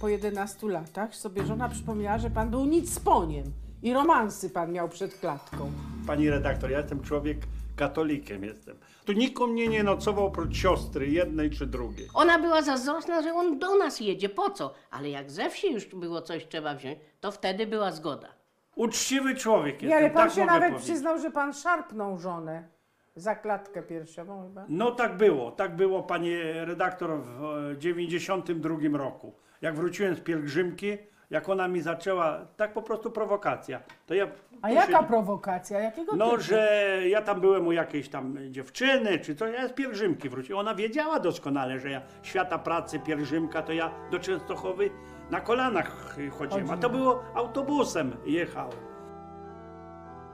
Po 0.00 0.08
11 0.08 0.66
latach 0.68 1.14
sobie 1.14 1.46
żona 1.46 1.68
przypomniała, 1.68 2.18
że 2.18 2.30
pan 2.30 2.50
był 2.50 2.64
nic 2.64 2.94
z 2.94 3.00
poniem 3.00 3.44
i 3.82 3.92
romansy 3.92 4.50
pan 4.50 4.72
miał 4.72 4.88
przed 4.88 5.14
klatką. 5.14 5.72
Pani 6.06 6.30
redaktor, 6.30 6.70
ja 6.70 6.78
jestem 6.78 7.02
człowiek 7.02 7.38
katolikiem 7.76 8.44
jestem. 8.44 8.76
Tu 9.04 9.12
nikt 9.12 9.38
u 9.40 9.46
mnie 9.46 9.68
nie 9.68 9.82
nocował 9.82 10.26
oprócz 10.26 10.56
siostry 10.56 11.08
jednej 11.08 11.50
czy 11.50 11.66
drugiej. 11.66 12.08
Ona 12.14 12.38
była 12.38 12.62
zazdrosna, 12.62 13.22
że 13.22 13.32
on 13.32 13.58
do 13.58 13.78
nas 13.78 14.00
jedzie. 14.00 14.28
Po 14.28 14.50
co? 14.50 14.74
Ale 14.90 15.08
jak 15.08 15.30
ze 15.30 15.50
wsi 15.50 15.72
już 15.72 15.86
było 15.86 16.22
coś 16.22 16.46
trzeba 16.48 16.74
wziąć, 16.74 16.98
to 17.20 17.32
wtedy 17.32 17.66
była 17.66 17.92
zgoda. 17.92 18.28
Uczciwy 18.76 19.34
człowiek 19.34 19.82
Nie, 19.82 19.88
jestem, 19.88 20.04
ale 20.04 20.10
pan 20.14 20.24
tak 20.26 20.34
się 20.34 20.40
mogę 20.40 20.52
nawet 20.52 20.68
powiedzieć. 20.70 20.90
przyznał, 20.90 21.18
że 21.18 21.30
pan 21.30 21.52
szarpnął 21.52 22.18
żonę 22.18 22.68
za 23.16 23.34
klatkę 23.34 23.82
piersiową 23.82 24.42
chyba. 24.48 24.64
No 24.68 24.90
tak 24.90 25.16
było, 25.16 25.50
tak 25.50 25.76
było 25.76 26.02
panie 26.02 26.64
redaktor 26.64 27.20
w 27.22 27.44
e, 27.74 27.78
92 27.78 28.98
roku. 28.98 29.32
Jak 29.62 29.74
wróciłem 29.74 30.14
z 30.14 30.20
pielgrzymki, 30.20 30.98
jak 31.30 31.48
ona 31.48 31.68
mi 31.68 31.80
zaczęła, 31.80 32.38
tak 32.56 32.72
po 32.72 32.82
prostu 32.82 33.10
prowokacja. 33.10 33.80
To 34.06 34.14
ja 34.14 34.26
A 34.62 34.70
jaka 34.70 35.02
prowokacja? 35.02 35.80
Jakiego 35.80 36.16
No, 36.16 36.30
typu? 36.30 36.42
że 36.42 36.68
ja 37.08 37.22
tam 37.22 37.40
byłem 37.40 37.66
u 37.66 37.72
jakiejś 37.72 38.08
tam 38.08 38.36
dziewczyny, 38.50 39.18
czy 39.18 39.34
coś, 39.36 39.54
ja 39.54 39.68
z 39.68 39.72
pielgrzymki 39.72 40.28
wróciłem. 40.28 40.58
Ona 40.60 40.74
wiedziała 40.74 41.20
doskonale, 41.20 41.78
że 41.78 41.90
ja 41.90 42.00
świata 42.22 42.58
pracy, 42.58 43.00
pielgrzymka, 43.00 43.62
to 43.62 43.72
ja 43.72 43.90
do 44.10 44.18
Częstochowy 44.18 44.90
na 45.30 45.40
kolanach 45.40 46.16
chodziłem, 46.38 46.70
a 46.70 46.76
to 46.76 46.90
było 46.90 47.22
autobusem 47.34 48.16
jechałem. 48.26 48.78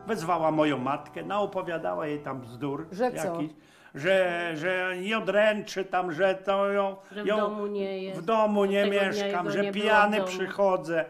Wezwała 0.06 0.50
moją 0.50 0.78
matkę, 0.78 1.22
naopowiadała 1.22 2.06
jej 2.06 2.20
tam 2.20 2.40
bzdur 2.40 2.86
Że 2.92 3.12
co? 3.12 3.16
jakiś, 3.32 3.50
że, 3.94 4.50
że 4.56 4.94
nie 5.02 5.18
odręczy 5.18 5.84
tam, 5.84 6.12
że 6.12 6.34
to 6.34 6.72
ją, 6.72 6.96
Że 7.12 7.22
w 7.24 7.26
ją 7.26 7.36
domu 7.36 7.66
nie 7.66 8.02
jest. 8.02 8.20
w 8.20 8.24
domu 8.24 8.64
nie 8.64 8.82
Tego 8.84 8.92
dnia 8.98 9.06
mieszkam, 9.08 9.46
jego 9.46 9.50
że 9.50 9.62
nie 9.62 9.72
było 9.72 9.82
pijany 9.84 10.16
domu. 10.16 10.28
przychodzę. 10.28 11.04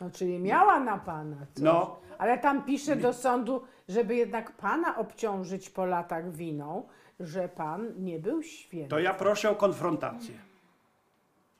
No, 0.00 0.10
czyli 0.10 0.38
miała 0.38 0.80
na 0.80 0.98
pana 0.98 1.36
coś. 1.54 1.64
No. 1.64 2.00
Ale 2.18 2.38
tam 2.38 2.64
pisze 2.64 2.96
do 2.96 3.12
sądu, 3.12 3.62
żeby 3.88 4.14
jednak 4.14 4.52
pana 4.56 4.96
obciążyć 4.96 5.70
po 5.70 5.86
latach 5.86 6.32
winą, 6.32 6.88
że 7.20 7.48
pan 7.48 7.92
nie 7.96 8.18
był 8.18 8.42
święty. 8.42 8.88
To 8.88 8.98
ja 8.98 9.14
proszę 9.14 9.50
o 9.50 9.54
konfrontację. 9.54 10.34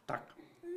Tak. 0.06 0.22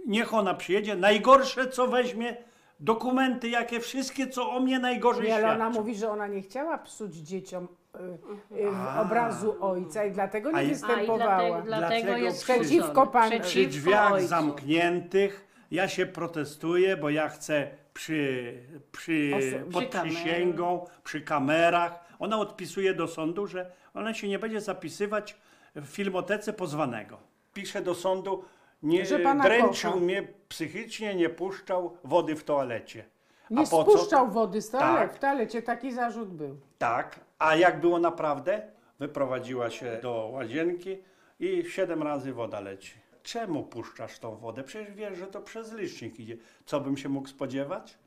Niech 0.08 0.34
ona 0.34 0.54
przyjedzie. 0.54 0.96
Najgorsze, 0.96 1.68
co 1.70 1.88
weźmie, 1.88 2.38
dokumenty, 2.80 3.50
jakie 3.50 3.80
wszystkie, 3.80 4.28
co 4.28 4.52
o 4.52 4.60
mnie 4.60 4.80
najgorzej 4.80 5.28
Nie, 5.28 5.36
ale 5.36 5.52
ona 5.52 5.70
mówi, 5.70 5.96
że 5.96 6.10
ona 6.10 6.28
nie 6.28 6.42
chciała 6.42 6.78
psuć 6.78 7.16
dzieciom 7.16 7.68
y, 7.96 8.56
y, 8.58 8.70
obrazu 9.02 9.56
ojca 9.62 10.06
i 10.06 10.12
dlatego 10.12 10.52
nie 10.52 10.58
A 10.58 10.62
i- 10.62 10.68
występowała. 10.68 11.36
A 11.36 11.44
i 11.60 11.64
dlatego- 11.64 11.64
dlatego 11.66 12.18
jest 12.18 12.44
przeciwko 12.44 13.08
panu. 13.08 13.40
Przy 13.40 13.68
drzwiach 13.68 14.22
zamkniętych 14.22 15.48
ja 15.72 15.88
się 15.88 16.06
protestuję, 16.06 16.98
bo 16.98 17.10
ja 17.10 17.30
chcę 17.30 17.68
przy, 17.94 18.54
przy, 18.92 19.32
Oso- 19.36 19.72
pod 19.74 19.86
przy 19.86 20.02
przysięgą, 20.02 20.86
przy 21.04 21.22
kamerach. 21.22 22.00
Ona 22.20 22.38
odpisuje 22.38 22.94
do 22.94 23.08
sądu, 23.08 23.48
że 23.48 23.72
ona 23.94 24.14
się 24.14 24.28
nie 24.28 24.40
będzie 24.40 24.62
zapisywać 24.62 25.38
w 25.76 25.86
filmotece 25.86 26.54
pozwanego. 26.54 27.18
pisze 27.54 27.82
do 27.82 27.96
sądu, 27.96 28.44
nie, 28.84 29.06
Że 29.06 29.20
pana 29.20 29.44
dręczył 29.44 29.92
kocha. 29.92 30.04
mnie 30.04 30.28
psychicznie, 30.50 31.16
nie 31.16 31.30
puszczał 31.30 31.98
wody 32.04 32.36
w 32.36 32.44
toalecie. 32.44 33.06
Nie 33.50 33.58
A 33.60 33.62
po 33.70 33.84
co? 33.84 33.92
spuszczał 33.92 34.32
wody 34.32 34.62
z 34.62 34.70
toalet. 34.70 34.96
Tak. 35.10 35.16
W 35.16 35.20
toalecie 35.20 35.62
taki 35.62 35.92
zarzut 35.92 36.30
był. 36.30 36.58
Tak, 36.78 37.20
a 37.40 37.56
jak 37.56 37.82
było 37.82 38.00
naprawdę? 38.00 38.62
Wyprowadziła 39.00 39.70
się 39.70 40.00
do 40.02 40.30
łazienki 40.34 40.98
i 41.40 41.64
siedem 41.70 42.04
razy 42.04 42.34
woda 42.34 42.60
leci. 42.60 42.94
Czemu 43.24 43.64
puszczasz 43.64 44.20
tą 44.20 44.36
wodę? 44.36 44.64
Przecież 44.64 44.94
wiesz, 44.94 45.18
że 45.18 45.28
to 45.28 45.42
przez 45.42 45.74
licznik 45.74 46.20
idzie. 46.20 46.38
Co 46.66 46.80
bym 46.80 46.98
się 46.98 47.10
mógł 47.10 47.28
spodziewać? 47.28 47.98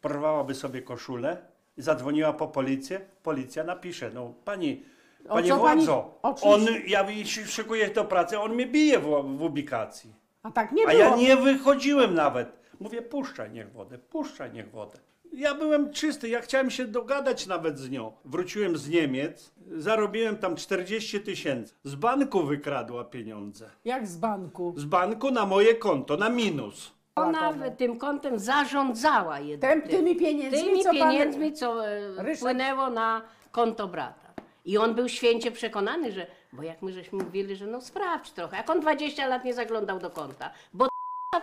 Porwałaby 0.00 0.54
sobie 0.54 0.82
koszulę, 0.82 1.36
zadzwoniła 1.76 2.32
po 2.32 2.48
policję, 2.48 3.00
policja 3.22 3.64
napisze, 3.64 4.10
no 4.10 4.34
pani, 4.44 4.84
O 5.28 5.34
panie 5.34 5.48
co 5.48 5.58
pani- 5.58 5.84
władzo, 5.84 6.18
o 6.22 6.34
on, 6.42 6.60
ja 6.86 7.24
się 7.24 7.46
szykuję 7.46 7.90
do 7.90 8.04
pracy, 8.04 8.38
on 8.38 8.54
mnie 8.54 8.66
bije 8.66 8.98
w, 8.98 9.04
w 9.36 9.42
ubikacji. 9.42 10.12
A 10.42 10.50
tak 10.50 10.72
nie 10.72 10.84
A 10.86 10.90
było. 10.90 11.00
ja 11.02 11.16
nie 11.16 11.36
wychodziłem 11.36 12.14
nawet. 12.14 12.48
Mówię, 12.80 13.02
puszczaj 13.02 13.50
niech 13.50 13.72
wodę, 13.72 13.98
puszczaj 13.98 14.52
niech 14.52 14.70
wodę. 14.70 14.98
Ja 15.36 15.54
byłem 15.54 15.92
czysty, 15.92 16.28
ja 16.28 16.40
chciałem 16.40 16.70
się 16.70 16.84
dogadać 16.84 17.46
nawet 17.46 17.78
z 17.78 17.90
nią. 17.90 18.12
Wróciłem 18.24 18.76
z 18.76 18.88
Niemiec, 18.88 19.52
zarobiłem 19.76 20.36
tam 20.36 20.56
40 20.56 21.20
tysięcy. 21.20 21.74
Z 21.84 21.94
banku 21.94 22.42
wykradła 22.42 23.04
pieniądze. 23.04 23.70
Jak 23.84 24.06
z 24.06 24.16
banku? 24.16 24.74
Z 24.76 24.84
banku 24.84 25.30
na 25.30 25.46
moje 25.46 25.74
konto, 25.74 26.16
na 26.16 26.28
minus. 26.28 26.92
Ona 27.16 27.52
w 27.52 27.76
tym 27.76 27.98
kontem 27.98 28.38
zarządzała 28.38 29.40
jednak. 29.40 29.70
Tym- 29.72 29.82
tymi 29.90 30.16
pieniędzmi, 30.16 30.62
tymi 30.64 30.82
co 30.82 30.90
pan- 30.90 30.98
pieniędzmi, 31.12 31.52
co 31.52 31.86
e, 31.88 32.00
Ryszard- 32.22 32.36
wpłynęło 32.36 32.90
na 32.90 33.22
konto 33.52 33.88
brata. 33.88 34.26
I 34.64 34.78
on 34.78 34.94
był 34.94 35.08
święcie 35.08 35.50
przekonany, 35.50 36.12
że, 36.12 36.26
bo 36.52 36.62
jak 36.62 36.82
my 36.82 36.92
żeśmy 36.92 37.24
mówili, 37.24 37.56
że 37.56 37.66
no 37.66 37.80
sprawdź 37.80 38.30
trochę, 38.32 38.56
jak 38.56 38.70
on 38.70 38.80
20 38.80 39.26
lat 39.26 39.44
nie 39.44 39.54
zaglądał 39.54 39.98
do 39.98 40.10
konta, 40.10 40.50
bo 40.74 40.88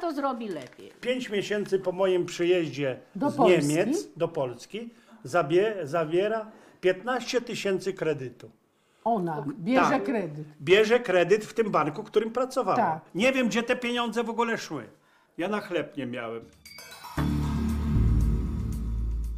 to 0.01 0.13
zrobi 0.13 0.47
lepiej. 0.49 0.91
Pięć 1.01 1.29
miesięcy 1.29 1.79
po 1.79 1.91
moim 1.91 2.25
przyjeździe 2.25 2.99
Do 3.15 3.29
z 3.31 3.35
Polski? 3.35 3.67
Niemiec 3.67 4.07
do 4.17 4.27
Polski 4.27 4.89
zabie, 5.23 5.75
zawiera 5.83 6.51
15 6.81 7.41
tysięcy 7.41 7.93
kredytu. 7.93 8.51
Ona 9.03 9.45
bierze 9.59 9.89
Tak. 9.89 10.03
kredyt. 10.03 10.45
Bierze 10.61 10.99
kredyt 10.99 11.45
w 11.45 11.53
tym 11.53 11.71
banku, 11.71 12.03
w 12.03 12.05
którym 12.05 12.31
pracowała. 12.31 12.77
Tak. 12.77 13.01
Nie 13.15 13.31
wiem, 13.31 13.47
gdzie 13.47 13.63
te 13.63 13.75
pieniądze 13.75 14.23
w 14.23 14.29
ogóle 14.29 14.57
szły. 14.57 14.83
Ja 15.37 15.47
na 15.47 15.61
chleb 15.61 15.97
nie 15.97 16.05
miałem. 16.05 16.45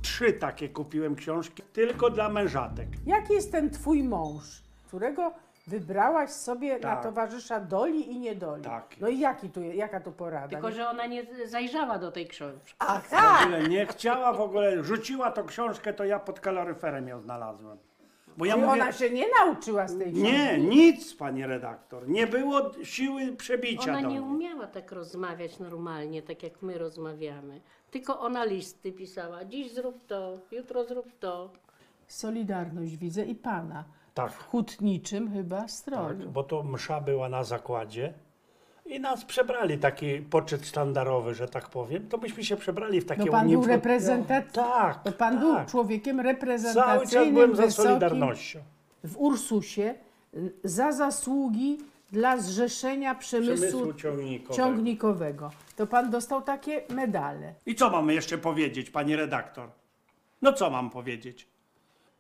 Trzy 0.02 0.34
takie 0.34 0.70
kupiłem 0.70 1.16
książki 1.16 1.64
tylko 1.74 2.10
dla 2.10 2.30
mężatek. 2.30 2.88
Jaki 3.06 3.34
jest 3.34 3.52
ten 3.52 3.70
twój 3.70 4.04
mąż, 4.04 4.44
którego 4.88 5.34
wybrałaś 5.68 6.30
sobie 6.30 6.74
na 6.74 6.80
Tak. 6.80 7.04
towarzysza 7.04 7.60
doli 7.60 8.12
i 8.12 8.20
niedoli? 8.20 8.64
Tak. 8.64 8.96
No 9.02 9.08
i 9.08 9.20
jaki 9.20 9.50
tu, 9.50 9.62
jaka 9.64 10.00
to 10.00 10.12
porada? 10.12 10.48
Tylko, 10.48 10.72
że 10.72 10.90
ona 10.90 11.06
nie 11.06 11.26
zajrzała 11.46 12.00
do 12.00 12.12
tej 12.12 12.28
książki. 12.28 12.74
Aha! 12.80 13.38
W 13.40 13.44
ogóle 13.44 13.64
nie 13.70 13.86
chciała 13.86 14.34
w 14.34 14.42
ogóle, 14.42 14.84
rzuciła 14.84 15.32
tą 15.32 15.46
książkę, 15.46 15.94
to 15.94 16.04
ja 16.06 16.20
pod 16.20 16.40
kaloryferem 16.40 17.08
ją 17.08 17.22
znalazłem. 17.22 17.78
Bo 18.38 18.46
ja 18.46 18.54
Czyli 18.54 18.66
mówię, 18.66 18.82
ona 18.82 18.92
się 18.92 19.10
nie 19.10 19.26
nauczyła 19.40 19.88
z 19.88 19.98
tej 19.98 20.14
książki? 20.14 20.32
nie, 20.32 20.58
nic, 20.58 21.14
pani 21.16 21.46
redaktor. 21.46 22.10
Nie 22.10 22.28
było 22.28 22.72
siły 22.84 23.36
przebicia 23.36 23.92
Ona 23.92 24.02
do 24.02 24.08
nie 24.10 24.22
mnie. 24.22 24.30
umiała 24.30 24.68
tak 24.68 24.92
rozmawiać 24.92 25.60
normalnie, 25.60 26.22
tak 26.22 26.44
jak 26.44 26.62
my 26.62 26.78
rozmawiamy. 26.78 27.62
Tylko 27.92 28.20
ona 28.20 28.44
listy 28.46 28.92
pisała. 28.92 29.46
Dziś 29.46 29.72
zrób 29.74 30.06
to, 30.08 30.38
jutro 30.52 30.84
zrób 30.84 31.20
to. 31.20 31.50
Solidarność 32.08 32.98
widzę 32.98 33.26
i 33.26 33.36
pana. 33.36 33.84
Tak. 34.16 34.32
W 34.32 34.44
hutniczym 34.48 35.32
chyba 35.34 35.68
stroju. 35.68 36.20
Tak, 36.20 36.28
bo 36.30 36.44
to 36.44 36.64
msza 36.64 37.02
była 37.02 37.30
na 37.30 37.44
zakładzie 37.44 38.14
i 38.86 39.00
nas 39.00 39.26
przebrali 39.26 39.78
taki 39.78 40.18
poczet 40.20 40.66
sztandarowy, 40.68 41.36
że 41.36 41.48
tak 41.48 41.70
powiem. 41.70 42.08
To 42.10 42.18
byśmy 42.18 42.44
się 42.44 42.56
przebrali 42.58 43.02
w 43.02 43.06
takie 43.06 43.26
No 43.26 43.32
pan 43.32 43.50
był 43.50 43.62
uniform- 43.62 43.68
reprezentant... 43.68 44.52
Tak, 44.52 45.04
To 45.04 45.12
pan 45.12 45.34
tak. 45.34 45.42
był 45.42 45.56
człowiekiem 45.72 46.18
Cały 46.18 46.28
reprezentacyjnym, 46.30 47.10
czas 47.26 47.34
byłem 47.34 47.56
za 47.56 47.64
wysokim, 47.66 47.90
Solidarnością. 47.90 48.60
w 49.04 49.18
Ursusie 49.18 49.96
y, 50.34 50.54
za 50.64 50.92
zasługi 50.92 51.78
dla 52.12 52.38
zrzeszenia 52.38 53.16
przemysłu, 53.16 53.56
Przemysłu 53.68 53.94
ciągnikowego. 53.94 54.54
ciągnikowego. 54.56 55.52
To 55.76 55.88
pan 55.88 56.10
dostał 56.10 56.42
takie 56.42 56.82
medale. 56.90 57.54
I 57.66 57.76
co 57.76 57.90
mamy 57.90 58.14
jeszcze 58.14 58.38
powiedzieć, 58.38 58.90
pani 58.90 59.16
redaktor? 59.16 59.70
No 60.42 60.54
co 60.54 60.70
mam 60.70 60.90
powiedzieć? 60.90 61.48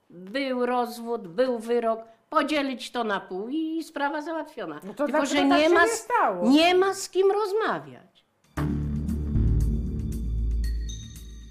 Był 0.09 0.65
rozwód, 0.65 1.27
był 1.27 1.59
wyrok, 1.59 1.99
podzielić 2.29 2.91
to 2.91 3.03
na 3.03 3.19
pół 3.19 3.49
i 3.49 3.83
sprawa 3.83 4.21
załatwiona. 4.21 4.79
to 4.79 4.87
Tylko, 4.87 5.07
dlaczego 5.07 5.25
że 5.25 5.35
tak 5.49 5.59
nie 5.59 5.63
się 5.67 5.73
ma, 5.73 5.85
nie 5.85 5.91
stało? 5.91 6.49
nie 6.49 6.75
ma 6.75 6.93
z 6.93 7.09
kim 7.09 7.27
rozmawiać. 7.31 8.25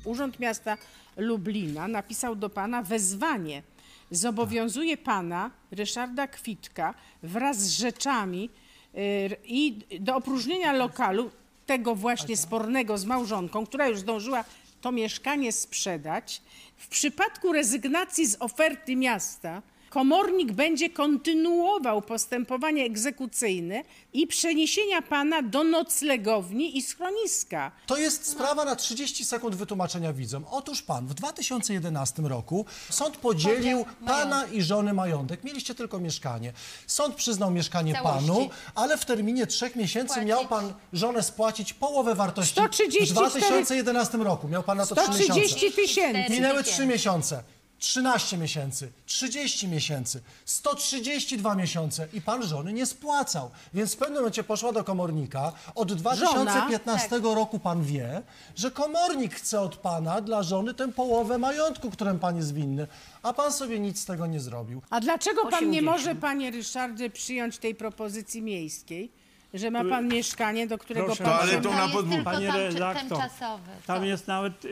Urząd 0.05 0.41
Miasta 0.41 0.77
Lublina 1.17 1.89
napisał 1.89 2.37
do 2.37 2.51
pana 2.51 2.83
wezwanie. 2.83 3.63
Zobowiązuje 4.11 4.97
pana, 4.97 5.51
Ryszarda 5.71 6.27
Kwitka, 6.27 6.95
wraz 7.23 7.57
z 7.59 7.79
rzeczami 7.79 8.51
y, 8.95 9.37
i 9.45 9.79
do 10.01 10.17
opróżnienia 10.17 10.73
lokalu, 10.73 11.31
tego 11.67 11.95
właśnie 11.95 12.37
spornego 12.37 12.99
z 12.99 13.05
małżonką, 13.05 13.67
która 13.67 13.89
już 13.89 13.99
zdążyła 13.99 14.45
to 14.85 14.93
mieszkanie 14.93 15.53
sprzedać. 15.53 16.43
W 16.77 16.89
przypadku 16.89 17.53
rezygnacji 17.53 18.27
z 18.27 18.37
oferty 18.41 18.97
miasta, 18.97 19.63
komornik 19.95 20.53
będzie 20.53 20.91
kontynuował 20.91 22.03
postępowanie 22.03 22.85
egzekucyjne 22.85 23.83
i 24.13 24.27
przeniesienia 24.27 25.03
pana 25.03 25.43
do 25.43 25.65
noclegowni 25.65 26.79
i 26.79 26.83
schroniska. 26.83 27.73
To 27.87 27.97
jest 27.97 28.27
sprawa 28.27 28.65
na 28.65 28.77
30 28.77 29.25
sekund 29.25 29.55
wytłumaczenia 29.55 30.13
widzom. 30.13 30.45
Otóż 30.51 30.83
pan 30.83 31.07
w 31.07 31.15
2011 31.15 32.23
roku 32.23 32.67
sąd 32.91 33.17
podzielił 33.17 33.85
pana 34.07 34.47
i 34.47 34.63
żony 34.63 34.93
majątek. 34.93 35.45
Mieliście 35.45 35.75
tylko 35.75 35.99
mieszkanie. 35.99 36.53
Sąd 36.87 37.15
przyznał 37.15 37.51
mieszkanie 37.51 37.93
Całości. 37.93 38.29
panu, 38.29 38.51
ale 38.75 38.99
w 38.99 39.05
terminie 39.05 39.47
trzech 39.47 39.77
miesięcy 39.77 40.25
miał 40.25 40.49
pan 40.49 40.73
żonę 40.93 41.23
spłacić 41.23 41.73
połowę 41.73 42.15
wartości 42.15 42.53
134 42.53 43.07
w 43.07 43.13
2011 43.13 44.19
roku. 44.19 44.49
Miał 44.49 44.63
pan 44.63 44.79
na 44.79 44.87
to 44.87 44.95
3 44.95 45.11
miesiące. 45.11 45.25
130 45.25 45.73
tysięcy. 45.73 46.33
Minęły 46.33 46.63
3 46.63 46.87
miesiące. 46.87 47.43
13 47.85 48.39
miesięcy, 48.39 48.93
30 49.07 49.69
miesięcy, 49.69 50.21
132 50.45 51.55
miesiące 51.55 52.09
i 52.13 52.21
pan 52.21 52.43
żony 52.43 52.73
nie 52.73 52.87
spłacał. 52.87 53.51
Więc 53.75 53.95
w 53.95 53.97
pewnym 53.97 54.17
momencie 54.17 54.45
poszła 54.45 54.73
do 54.73 54.85
komornika. 54.85 55.53
Od 55.75 55.93
2015 55.93 57.09
tak. 57.09 57.23
roku 57.23 57.59
pan 57.59 57.83
wie, 57.83 58.23
że 58.57 58.71
komornik 58.71 59.35
chce 59.35 59.61
od 59.61 59.77
pana 59.77 60.21
dla 60.21 60.43
żony 60.43 60.75
tę 60.75 60.93
połowę 60.93 61.39
majątku, 61.39 61.91
którym 61.91 62.19
pan 62.19 62.37
jest 62.37 62.55
winny, 62.55 62.87
a 63.23 63.33
pan 63.33 63.53
sobie 63.53 63.81
nic 63.81 64.01
z 64.01 64.05
tego 64.05 64.27
nie 64.27 64.41
zrobił. 64.41 64.83
A 64.91 65.01
dlaczego 65.01 65.43
pan 65.43 65.71
nie 65.71 65.81
80. 65.81 65.85
może, 65.85 66.15
panie 66.15 66.51
Ryszardzie, 66.51 67.11
przyjąć 67.11 67.59
tej 67.59 67.75
propozycji 67.75 68.43
miejskiej? 68.43 69.24
Że 69.55 69.71
ma 69.71 69.85
pan 69.85 70.09
mieszkanie, 70.09 70.67
do 70.67 70.79
którego 70.79 71.07
Proszę, 71.07 71.25
pan... 71.25 71.33
ale 71.33 71.53
się- 71.53 71.63
to 71.63 71.73
na 71.73 71.89
podwórku. 71.89 72.25
Panie 72.25 72.47
tam- 72.47 72.57
redaktor, 72.57 73.09
tymczasowy. 73.19 73.71
tam 73.87 74.05
jest 74.05 74.27
nawet 74.27 74.65
y, 74.65 74.69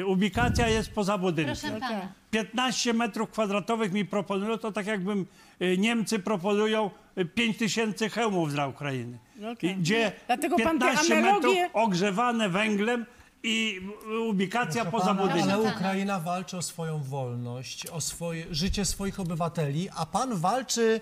y, 0.00 0.06
ubikacja 0.06 0.68
jest 0.68 0.90
poza 0.90 1.18
budynkiem. 1.18 1.56
Proszę 1.56 1.80
pana. 1.80 2.08
15 2.30 2.92
metrów 2.92 3.30
kwadratowych 3.30 3.92
mi 3.92 4.04
proponują, 4.04 4.58
to 4.58 4.72
tak 4.72 4.86
jakbym 4.86 5.26
y, 5.62 5.78
Niemcy 5.78 6.18
proponują 6.18 6.90
y, 7.18 7.24
5 7.24 7.56
tysięcy 7.58 8.10
hełmów 8.10 8.52
dla 8.52 8.66
Ukrainy. 8.66 9.18
No 9.36 9.48
tak. 9.54 9.64
I 9.64 9.74
Gdzie 9.74 10.12
Dlatego 10.26 10.56
pan 10.56 10.78
te 10.78 10.86
15 10.86 11.14
analogie- 11.18 11.62
metrów 11.62 11.70
ogrzewane 11.72 12.48
węglem 12.48 13.06
i 13.42 13.80
y, 14.12 14.18
ubikacja 14.20 14.82
Proszę 14.84 14.90
poza 14.98 15.14
pana, 15.14 15.22
budynkiem. 15.22 15.50
Ale 15.50 15.60
Ukraina 15.60 16.20
walczy 16.20 16.56
o 16.56 16.62
swoją 16.62 16.98
wolność, 17.02 17.86
o 17.86 18.00
swoje 18.00 18.44
życie 18.50 18.84
swoich 18.84 19.20
obywateli, 19.20 19.88
a 19.96 20.06
pan 20.06 20.36
walczy 20.36 21.00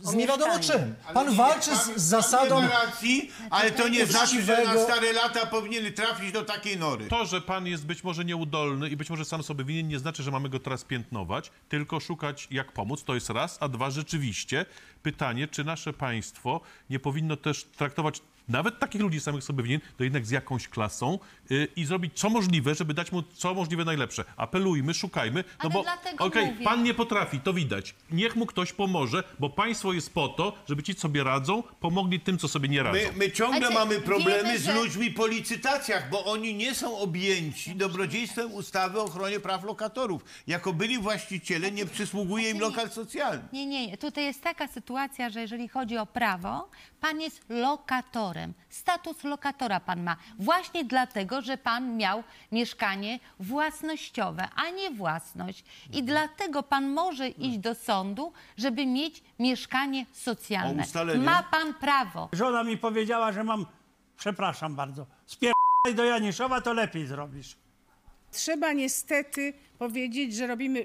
z 0.00 0.14
nie 0.14 0.26
wiadomo 0.26 0.58
czym. 0.58 0.94
Pan 1.14 1.34
walczy 1.34 1.76
z, 1.76 1.96
z 1.96 2.02
zasadą 2.02 2.54
Pan 2.54 2.64
ma 2.64 2.84
racji, 2.84 3.32
ale 3.50 3.70
to 3.70 3.88
nie 3.88 4.06
znaczy, 4.06 4.42
że 4.42 4.64
na 4.64 4.72
uczciwego- 4.74 4.84
stare 4.84 5.12
lata 5.12 5.46
powinien 5.46 5.92
trafić 5.92 6.32
do 6.32 6.44
takiej 6.44 6.78
nory. 6.78 7.06
To, 7.06 7.26
że 7.26 7.40
pan 7.40 7.66
jest 7.66 7.86
być 7.86 8.04
może 8.04 8.24
nieudolny 8.24 8.88
i 8.88 8.96
być 8.96 9.10
może 9.10 9.24
sam 9.24 9.42
sobie 9.42 9.64
winien, 9.64 9.88
nie 9.88 9.98
znaczy, 9.98 10.22
że 10.22 10.30
mamy 10.30 10.48
go 10.48 10.58
teraz 10.60 10.84
piętnować, 10.84 11.50
tylko 11.68 12.00
szukać 12.00 12.48
jak 12.50 12.72
pomóc. 12.72 13.04
To 13.04 13.14
jest 13.14 13.30
raz. 13.30 13.56
A 13.60 13.68
dwa, 13.68 13.90
rzeczywiście 13.90 14.66
pytanie, 15.02 15.48
czy 15.48 15.64
nasze 15.64 15.92
państwo 15.92 16.60
nie 16.90 16.98
powinno 16.98 17.36
też 17.36 17.64
traktować 17.64 18.20
nawet 18.48 18.78
takich 18.78 19.00
ludzi 19.00 19.20
samych 19.20 19.44
sobie 19.44 19.62
winien, 19.62 19.80
to 19.96 20.04
jednak 20.04 20.26
z 20.26 20.30
jakąś 20.30 20.68
klasą 20.68 21.18
i 21.76 21.84
zrobić 21.84 22.12
co 22.18 22.30
możliwe, 22.30 22.74
żeby 22.74 22.94
dać 22.94 23.12
mu 23.12 23.22
co 23.22 23.54
możliwe 23.54 23.84
najlepsze. 23.84 24.24
Apelujmy, 24.36 24.94
szukajmy, 24.94 25.44
no 25.48 25.54
Ale 25.58 25.70
bo 25.70 25.82
dlatego 25.82 26.24
okej, 26.24 26.46
mówię. 26.46 26.64
pan 26.64 26.82
nie 26.82 26.94
potrafi, 26.94 27.40
to 27.40 27.52
widać. 27.52 27.94
Niech 28.10 28.36
mu 28.36 28.46
ktoś 28.46 28.72
pomoże, 28.72 29.24
bo 29.38 29.50
państwo 29.50 29.92
jest 29.92 30.14
po 30.14 30.28
to, 30.28 30.52
żeby 30.68 30.82
ci, 30.82 30.94
co 30.94 31.00
sobie 31.00 31.24
radzą, 31.24 31.62
pomogli 31.80 32.20
tym, 32.20 32.38
co 32.38 32.48
sobie 32.48 32.68
nie 32.68 32.82
radzą. 32.82 32.98
My, 32.98 33.12
my 33.16 33.30
ciągle 33.32 33.66
Ale 33.66 33.74
mamy 33.74 34.00
problemy 34.00 34.42
wiemy, 34.42 34.58
z 34.58 34.62
że- 34.64 34.74
ludźmi 34.74 35.10
po 35.10 35.26
licytacjach, 35.26 36.10
bo 36.10 36.24
oni 36.24 36.54
nie 36.54 36.74
są 36.74 36.98
objęci 36.98 37.74
dobrodziejstwem 37.76 38.52
ustawy 38.54 39.00
o 39.00 39.04
ochronie 39.04 39.40
praw 39.40 39.64
lokatorów. 39.64 40.24
Jako 40.46 40.72
byli 40.72 40.98
właściciele, 40.98 41.70
nie 41.72 41.86
przysługuje 41.86 42.50
im 42.50 42.60
lokal 42.60 42.90
socjalny. 42.90 43.42
Nie, 43.52 43.66
nie, 43.66 43.96
tutaj 43.98 44.24
jest 44.24 44.42
taka 44.42 44.68
sytuacja, 44.68 45.30
że 45.30 45.40
jeżeli 45.40 45.68
chodzi 45.68 45.96
o 45.96 46.06
prawo, 46.06 46.70
pan 47.00 47.20
jest 47.20 47.44
lokatorem. 47.48 48.54
Status 48.68 49.24
lokatora 49.24 49.80
pan 49.80 50.02
ma. 50.02 50.16
Właśnie 50.38 50.84
dlatego, 50.84 51.37
że 51.42 51.56
pan 51.58 51.96
miał 51.96 52.24
mieszkanie 52.52 53.18
własnościowe, 53.40 54.48
a 54.56 54.70
nie 54.70 54.90
własność. 54.90 55.64
I 55.92 56.02
dlatego 56.02 56.62
pan 56.62 56.88
może 56.88 57.28
iść 57.28 57.58
do 57.58 57.74
sądu, 57.74 58.32
żeby 58.56 58.86
mieć 58.86 59.22
mieszkanie 59.38 60.06
socjalne. 60.12 60.82
O 60.82 60.86
ustalenie? 60.86 61.24
Ma 61.24 61.42
pan 61.42 61.74
prawo. 61.74 62.28
Żona 62.32 62.64
mi 62.64 62.76
powiedziała, 62.78 63.32
że 63.32 63.44
mam, 63.44 63.66
przepraszam 64.16 64.74
bardzo, 64.76 65.06
spierdaj 65.26 65.94
do 65.94 66.04
Janiszowa, 66.04 66.60
to 66.60 66.72
lepiej 66.72 67.06
zrobisz. 67.06 67.56
Trzeba 68.30 68.72
niestety 68.72 69.52
powiedzieć, 69.78 70.34
że 70.34 70.46
robimy 70.46 70.80
e, 70.80 70.84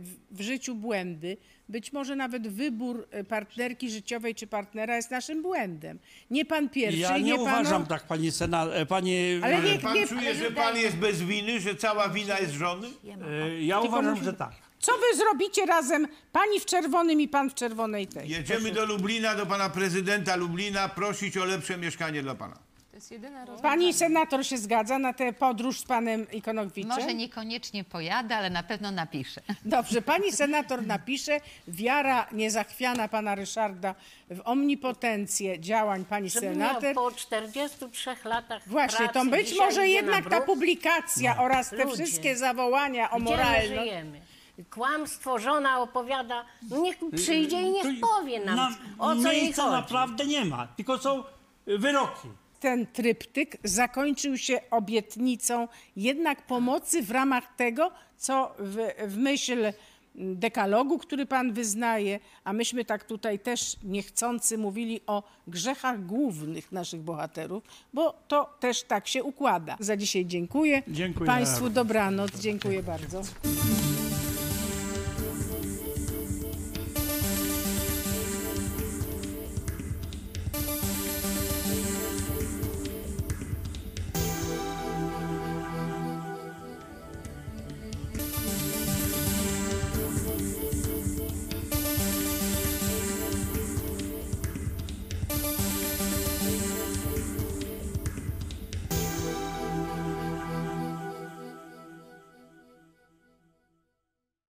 w- 0.00 0.16
w 0.30 0.40
życiu 0.40 0.74
błędy. 0.74 1.36
Być 1.68 1.92
może 1.92 2.16
nawet 2.16 2.48
wybór 2.48 3.06
e, 3.10 3.24
partnerki 3.24 3.90
życiowej 3.90 4.34
czy 4.34 4.46
partnera 4.46 4.96
jest 4.96 5.10
naszym 5.10 5.42
błędem. 5.42 5.98
Nie 6.30 6.44
pan 6.44 6.68
pierwszy, 6.68 6.98
ja 7.00 7.18
nie, 7.18 7.24
nie 7.24 7.34
uważam 7.36 7.82
pan... 7.82 7.86
tak, 7.86 8.06
pani 8.06 8.32
sena, 8.32 8.64
e, 8.66 8.86
pani... 8.86 9.40
Ale 9.42 9.62
nie- 9.62 9.78
Pan 9.78 9.94
nie- 9.94 10.06
czuje, 10.06 10.20
ale 10.20 10.34
że 10.34 10.50
pan 10.50 10.76
jest 10.76 10.96
bez 10.96 11.22
winy, 11.22 11.60
że 11.60 11.74
cała 11.74 12.08
wina 12.08 12.38
jest 12.38 12.52
żony? 12.52 12.88
E, 13.48 13.62
Ja 13.64 13.80
Tylko 13.80 13.98
uważam, 13.98 14.24
że 14.24 14.32
tak. 14.32 14.52
Co 14.80 14.92
wy 14.92 15.16
zrobicie 15.16 15.66
razem, 15.66 16.08
pani 16.32 16.60
w 16.60 16.64
czerwonym 16.64 17.20
i 17.20 17.28
pan 17.28 17.50
w 17.50 17.54
czerwonej 17.54 18.06
tej? 18.06 18.28
Jedziemy 18.28 18.70
do 18.72 18.86
Lublina, 18.86 19.34
do 19.34 19.46
pana 19.46 19.70
prezydenta 19.70 20.36
Lublina, 20.36 20.88
prosić 20.88 21.36
o 21.36 21.44
lepsze 21.44 21.76
mieszkanie 21.78 22.22
dla 22.22 22.34
pana. 22.34 22.58
To 22.94 22.98
jest 22.98 23.10
jedyna 23.10 23.46
Pani 23.62 23.92
senator 23.92 24.46
się 24.46 24.58
zgadza 24.58 24.98
na 24.98 25.12
tę 25.12 25.32
podróż 25.32 25.80
z 25.80 25.84
panem 25.84 26.26
Ikonowiczem? 26.32 26.88
Może 26.90 27.14
niekoniecznie 27.14 27.84
pojadę, 27.84 28.36
ale 28.36 28.50
na 28.50 28.62
pewno 28.62 28.90
napiszę. 28.90 29.40
Dobrze, 29.64 30.02
pani 30.02 30.32
senator 30.32 30.86
napisze, 30.86 31.40
wiara 31.68 32.26
niezachwiana 32.32 33.08
pana 33.08 33.34
Ryszarda 33.34 33.94
w 34.30 34.40
omnipotencję 34.44 35.60
działań 35.60 36.04
pani 36.04 36.30
Żeby 36.30 36.46
senator. 36.46 36.82
miał 36.82 36.94
po 36.94 37.10
43 37.10 38.10
latach 38.24 38.68
Właśnie, 38.68 39.06
to 39.06 39.12
pracy 39.12 39.30
być 39.30 39.48
dzisiaj 39.48 39.66
może 39.66 39.84
idzie 39.86 39.94
jednak 39.94 40.24
na 40.24 40.30
ta 40.30 40.36
bruk? 40.36 40.46
publikacja 40.46 41.36
oraz 41.42 41.70
te 41.70 41.84
Ludzie. 41.84 42.04
wszystkie 42.04 42.36
zawołania 42.36 43.10
o 43.10 43.16
Gdzie 43.16 43.24
my 43.24 43.30
moralność. 43.30 43.68
żyjemy? 43.68 44.20
Kłamstwo, 44.70 45.38
żona 45.38 45.80
opowiada, 45.80 46.44
no 46.70 46.78
niech 46.78 46.96
przyjdzie 47.16 47.60
i 47.62 47.70
niech 47.70 48.00
powie 48.00 48.40
nam, 48.44 48.56
Na, 48.56 48.70
o 48.98 49.16
co 49.16 49.32
jej 49.32 49.42
miejsca 49.42 49.62
chodzi. 49.62 49.74
naprawdę 49.74 50.26
nie 50.26 50.44
ma, 50.44 50.66
tylko 50.66 50.98
są 50.98 51.24
y, 51.68 51.78
wyroki. 51.78 52.28
Ten 52.64 52.86
tryptyk 52.86 53.56
zakończył 53.64 54.38
się 54.38 54.60
obietnicą 54.70 55.68
jednak 55.96 56.46
pomocy 56.46 57.02
w 57.02 57.10
ramach 57.10 57.56
tego, 57.56 57.90
co 58.16 58.54
w, 58.58 58.76
w 59.06 59.16
myśl 59.16 59.72
dekalogu, 60.14 60.98
który 60.98 61.26
pan 61.26 61.52
wyznaje, 61.52 62.20
a 62.44 62.52
myśmy 62.52 62.84
tak 62.84 63.04
tutaj 63.04 63.38
też 63.38 63.76
niechcący 63.82 64.58
mówili 64.58 65.00
o 65.06 65.22
grzechach 65.46 66.06
głównych 66.06 66.72
naszych 66.72 67.00
bohaterów, 67.00 67.64
bo 67.92 68.14
to 68.28 68.56
też 68.60 68.82
tak 68.82 69.08
się 69.08 69.22
układa. 69.22 69.76
Za 69.80 69.96
dzisiaj 69.96 70.26
dziękuję. 70.26 70.82
Dziękuję 70.88 71.26
Państwu 71.26 71.70
dobranoc. 71.70 72.40
Dziękuję 72.40 72.82
bardzo. 72.82 73.22